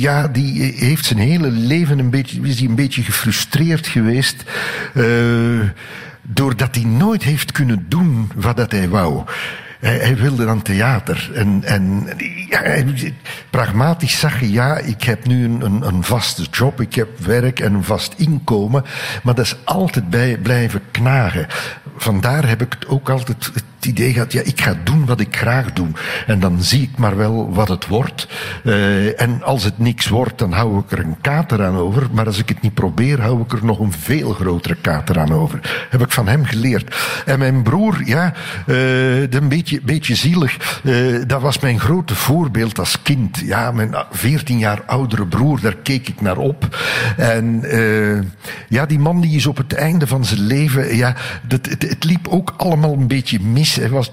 [0.00, 4.44] ja, die heeft zijn hele leven een beetje, is die een beetje gefrustreerd geweest.
[4.94, 5.04] eh,
[6.22, 9.24] doordat hij nooit heeft kunnen doen wat dat hij wou.
[9.78, 11.30] Hij, hij wilde dan theater.
[11.34, 12.06] En, en
[12.48, 13.14] ja, hij-
[13.50, 17.60] pragmatisch zag je, ja, ik heb nu een, een, een vaste job, ik heb werk
[17.60, 18.84] en een vast inkomen.
[19.22, 21.46] Maar dat is altijd bij blijven knagen.
[21.96, 25.36] Vandaar heb ik het ook altijd het idee gehad, ja, ik ga doen wat ik
[25.36, 25.88] graag doe.
[26.26, 28.28] En dan zie ik maar wel wat het wordt.
[28.64, 32.08] Eh, en als het niks wordt, dan hou ik er een kater aan over.
[32.12, 35.32] Maar als ik het niet probeer, hou ik er nog een veel grotere kater aan
[35.32, 35.86] over.
[35.90, 36.96] Heb ik van hem geleerd.
[37.24, 38.32] En mijn broer, ja,
[38.66, 40.80] eh, een beetje, beetje zielig.
[40.84, 40.94] Eh,
[41.26, 43.38] dat was mijn grote voorbeeld als kind.
[43.38, 46.76] Ja, mijn 14 jaar oudere broer, daar keek ik naar op.
[47.16, 47.64] En
[48.68, 51.14] ja, die man die is op het einde van zijn leven, ja,
[51.46, 53.67] dat, het, het liep ook allemaal een beetje mis.
[53.74, 54.10] Hij was,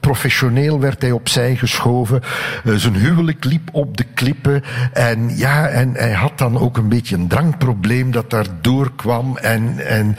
[0.00, 2.22] professioneel werd hij opzij geschoven.
[2.64, 4.62] Eh, zijn huwelijk liep op de klippen.
[4.92, 9.36] En ja, en hij had dan ook een beetje een drankprobleem dat daardoor kwam.
[9.36, 10.16] En, en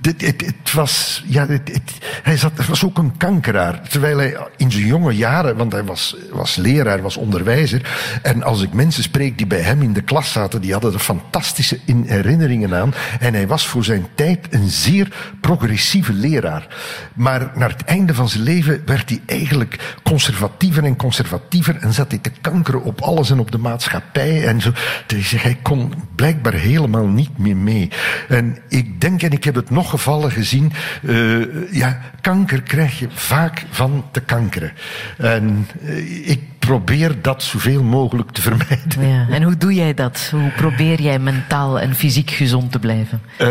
[0.00, 1.80] dit, het, was, ja, het-
[2.22, 3.80] hij zat, het was ook een kankeraar.
[3.88, 8.18] Terwijl hij in zijn jonge jaren, want hij was, was leraar, was onderwijzer.
[8.22, 10.98] En als ik mensen spreek die bij hem in de klas zaten, die hadden er
[10.98, 12.94] fantastische in herinneringen aan.
[13.20, 16.66] En hij was voor zijn tijd een zeer progressieve leraar.
[17.14, 22.10] Maar naar het einde van zijn leven werd hij eigenlijk conservatiever en conservatiever en zat
[22.10, 24.72] hij te kankeren op alles en op de maatschappij en zo.
[25.06, 27.90] Dus hij kon blijkbaar helemaal niet meer mee.
[28.28, 30.72] En ik denk, en ik heb het nog gevallen gezien,
[31.06, 34.72] eh, ja, kanker krijg je vaak van te kankeren.
[35.18, 36.40] En eh, ik
[36.70, 39.08] probeer dat zoveel mogelijk te vermijden.
[39.08, 39.26] Ja.
[39.30, 40.28] En hoe doe jij dat?
[40.30, 43.20] Hoe probeer jij mentaal en fysiek gezond te blijven?
[43.36, 43.48] Eh,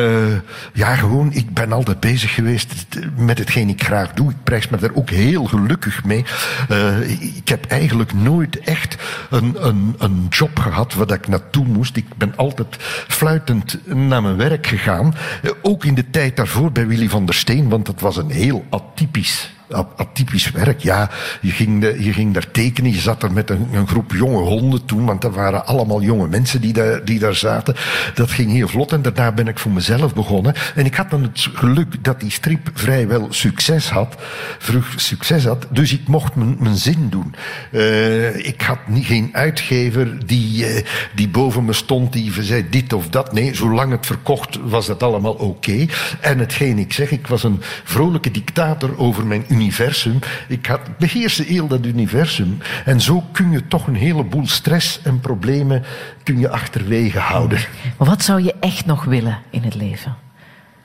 [0.74, 2.86] ja, gewoon, ik ben altijd bezig geweest
[3.16, 4.30] met hetgeen ik graag doe.
[4.30, 6.26] Ik prijs me daar ook heel gelukkig mee.
[6.70, 8.98] Eh, ik heb eigenlijk nooit echt
[9.30, 11.96] een, een, een job gehad waar ik naartoe moest.
[11.96, 12.76] Ik ben altijd
[13.08, 15.16] fluitend naar mijn werk gegaan.
[15.44, 18.32] Eh, ook in de tijd daarvoor bij Willy van der Steen, want dat was een
[18.32, 19.58] heel atypisch
[19.96, 20.80] atypisch werk.
[20.80, 21.10] Ja,
[21.42, 22.92] je ging, ging daar tekenen.
[22.92, 26.28] Je zat er met een, een, groep jonge honden toen, want er waren allemaal jonge
[26.28, 27.76] mensen die daar, die daar zaten.
[28.14, 30.54] Dat ging heel vlot en daarna ben ik voor mezelf begonnen.
[30.76, 34.16] En ik had dan het geluk dat die strip vrijwel succes had.
[34.58, 35.68] Vroeg succes had.
[35.70, 37.36] Dus ik mocht mijn, zin doen.
[37.72, 40.84] Uh, ik had niet, geen uitgever die, uh,
[41.16, 43.34] die boven me stond, die zei dit of dat.
[43.34, 45.86] Nee, zolang het verkocht was dat allemaal oké.
[46.20, 50.20] En hetgeen ik zeg, ik was een vrolijke dictator over mijn universum.
[50.48, 52.58] Ik had, beheerste heel dat universum.
[52.86, 55.84] En zo kun je toch een heleboel stress en problemen
[56.24, 57.60] kun je achterwege houden.
[57.98, 60.16] Maar wat zou je echt nog willen in het leven?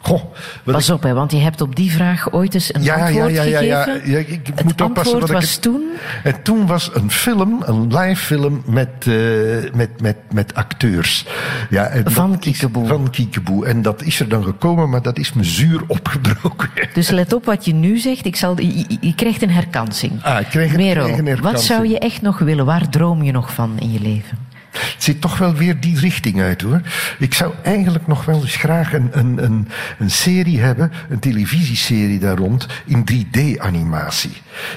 [0.05, 0.23] Goh,
[0.65, 3.43] Pas op, hè, want je hebt op die vraag ooit eens een ja, antwoord ja,
[3.43, 4.11] ja, ja, gegeven.
[4.11, 5.83] Ja, ik het moet oppassen wat was ik toen...
[6.23, 9.15] En toen was een film, een live film met, uh,
[9.75, 11.27] met, met, met acteurs.
[11.71, 12.87] Ja, van Kiekeboe.
[12.87, 13.67] Van Kiekeboe.
[13.67, 16.71] En dat is er dan gekomen, maar dat is me zuur opgebroken.
[16.95, 18.25] Dus let op wat je nu zegt.
[18.25, 20.23] Ik zal, je, je krijgt een herkansing.
[20.23, 21.41] Ah, ik krijg, een herkansing.
[21.41, 22.65] wat zou je echt nog willen?
[22.65, 24.39] Waar droom je nog van in je leven?
[24.75, 26.81] Het zit toch wel weer die richting uit hoor.
[27.19, 29.69] Ik zou eigenlijk nog wel eens graag een, een, een,
[29.99, 34.33] een serie hebben, een televisieserie daar rond, in 3D-animatie.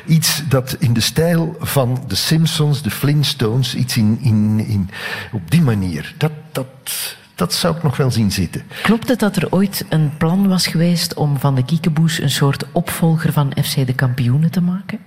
[0.06, 4.90] Iets dat in de stijl van de Simpsons, de Flintstones, iets in, in, in,
[5.32, 6.14] op die manier.
[6.18, 6.68] Dat, dat,
[7.36, 8.62] dat zou ik nog wel zien zitten.
[8.82, 12.66] Klopt het dat er ooit een plan was geweest om van de Kiekeboes een soort
[12.72, 15.00] opvolger van FC de Kampioenen te maken?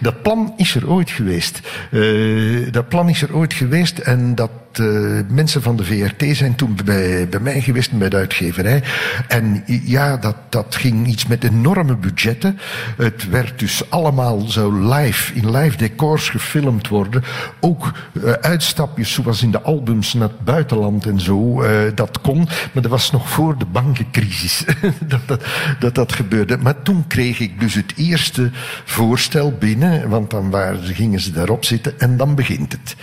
[0.00, 1.60] Dat plan is er ooit geweest.
[1.90, 6.54] Uh, dat plan is er ooit geweest en dat uh, mensen van de VRT zijn
[6.54, 8.82] toen bij, bij mij geweest, bij de uitgeverij.
[9.28, 12.58] En ja, dat, dat ging iets met enorme budgetten.
[12.96, 17.22] Het werd dus allemaal zo live, in live decors gefilmd worden.
[17.60, 21.62] Ook uh, uitstapjes zoals in de albums naar het buitenland en zo.
[21.94, 24.64] dat kon, maar dat was nog voor de bankencrisis
[25.00, 25.44] dat, dat,
[25.78, 26.56] dat dat gebeurde.
[26.56, 28.50] Maar toen kreeg ik dus het eerste
[28.84, 32.96] voorstel binnen, want dan waren, gingen ze daarop zitten en dan begint het.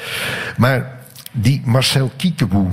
[0.57, 0.94] Maar
[1.35, 2.67] die Marcel Kiekeboe,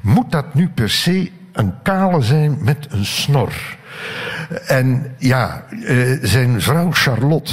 [0.00, 3.52] moet dat nu per se een kale zijn met een snor?
[4.66, 7.52] En ja, uh, zijn vrouw Charlotte,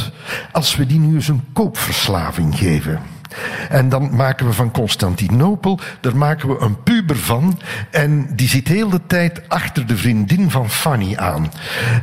[0.51, 2.99] als we die nu eens een koopverslaving geven.
[3.69, 7.59] En dan maken we van Constantinopel, daar maken we een puber van.
[7.91, 11.51] En die zit heel de tijd achter de vriendin van Fanny aan.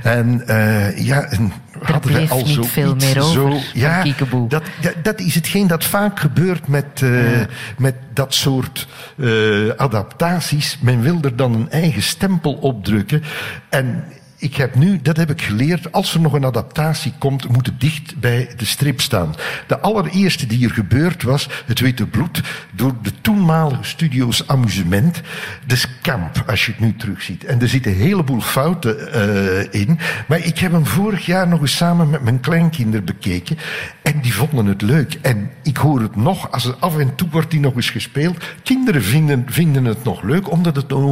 [0.03, 1.53] En uh, ja, en
[1.83, 4.05] er bleef al niet zo veel meer over zo, ja,
[4.49, 7.47] dat, dat, dat is hetgeen dat vaak gebeurt met, uh, Ja.
[7.79, 10.79] met dat soort uh, adaptaties.
[10.81, 13.23] Men wil er dan een eigen stempel op drukken.
[13.69, 14.05] En
[14.43, 17.81] ik heb nu, dat heb ik geleerd, als er nog een adaptatie komt, moet het
[17.81, 19.35] dicht bij de strip staan.
[19.67, 22.43] De allereerste die er gebeurd was, het Witte Bloed,
[22.73, 25.21] door de toenmalige studio's Amusement,
[25.67, 27.45] de Scamp, als je het nu terugziet.
[27.45, 29.99] En er zitten een heleboel fouten uh, in,
[30.29, 33.59] maar ik heb hem vorig jaar nog eens samen met mijn kleinkinderen bekeken
[34.03, 35.19] en die vonden het leuk.
[35.21, 38.45] En ik hoor het nog, als er af en toe wordt die nog eens gespeeld,
[38.63, 41.03] kinderen vinden, vinden het nog leuk, omdat het dan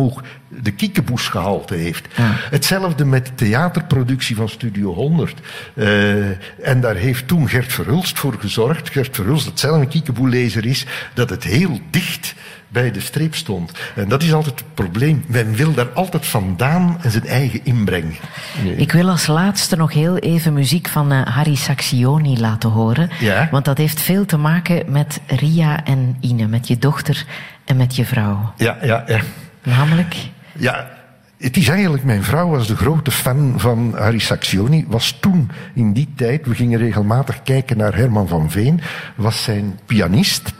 [0.50, 2.06] de kiekeboesgehalte heeft.
[2.16, 2.30] Ja.
[2.50, 5.40] Hetzelfde met de theaterproductie van Studio 100.
[5.74, 6.24] Uh,
[6.66, 8.90] en daar heeft toen Gert Verhulst voor gezorgd.
[8.90, 12.34] Gert Verhulst, dat zelf een kiekeboelezer is, dat het heel dicht
[12.68, 13.72] bij de streep stond.
[13.94, 15.24] En dat is altijd het probleem.
[15.26, 18.18] Men wil daar altijd vandaan en zijn eigen inbreng.
[18.62, 18.76] Nee.
[18.76, 23.10] Ik wil als laatste nog heel even muziek van uh, Harry Saxioni laten horen.
[23.20, 23.48] Ja?
[23.50, 27.24] Want dat heeft veel te maken met Ria en Ine, met je dochter
[27.64, 28.52] en met je vrouw.
[28.56, 29.20] Ja, ja, ja.
[29.62, 30.16] Namelijk?
[30.60, 30.90] Ja,
[31.38, 34.84] het is eigenlijk, mijn vrouw was de grote fan van Harry Saxioni.
[34.88, 38.80] Was toen, in die tijd, we gingen regelmatig kijken naar Herman van Veen,
[39.16, 40.52] was zijn pianist.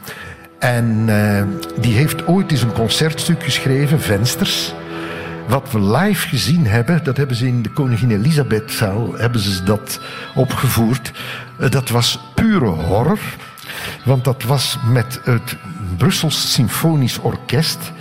[0.58, 1.42] En uh,
[1.80, 4.74] die heeft ooit eens een concertstuk geschreven, Vensters.
[5.48, 10.00] Wat we live gezien hebben, dat hebben ze in de Koningin Elisabethzaal, hebben ze dat
[10.34, 11.12] opgevoerd.
[11.60, 13.20] Uh, dat was pure horror.
[14.04, 15.56] Want dat was met het
[15.96, 17.92] Brussels Symfonisch Orkest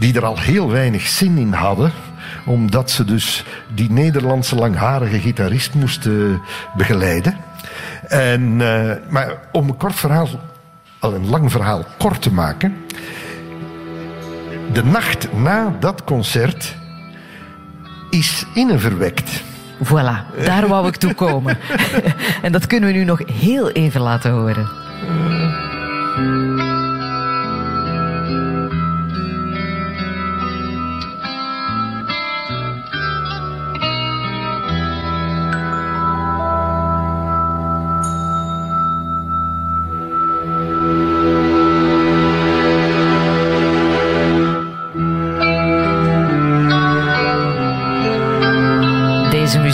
[0.00, 1.92] die er al heel weinig zin in hadden,
[2.44, 3.44] omdat ze dus
[3.74, 6.40] die Nederlandse langharige gitarist moesten
[6.76, 7.36] begeleiden.
[8.08, 10.28] En, uh, maar om een kort verhaal,
[10.98, 12.76] al een lang verhaal kort te maken.
[14.72, 16.76] De nacht na dat concert
[18.10, 19.42] is Inne verwekt.
[19.84, 21.58] Voilà, daar wou ik toe komen.
[22.42, 24.68] en dat kunnen we nu nog heel even laten horen.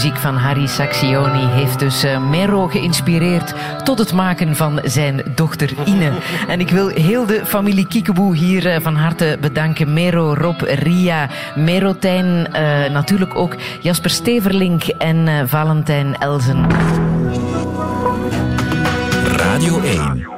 [0.07, 3.55] Muziek van Harry Saxioni heeft dus uh, Mero geïnspireerd
[3.85, 6.13] tot het maken van zijn dochter Ine.
[6.49, 9.93] En ik wil heel de familie Kiekeboe hier uh, van harte bedanken.
[9.93, 16.67] Mero, Rob, Ria, Merotijn, uh, natuurlijk ook Jasper Steverlink en Valentijn Elzen.
[19.37, 20.36] Radio 1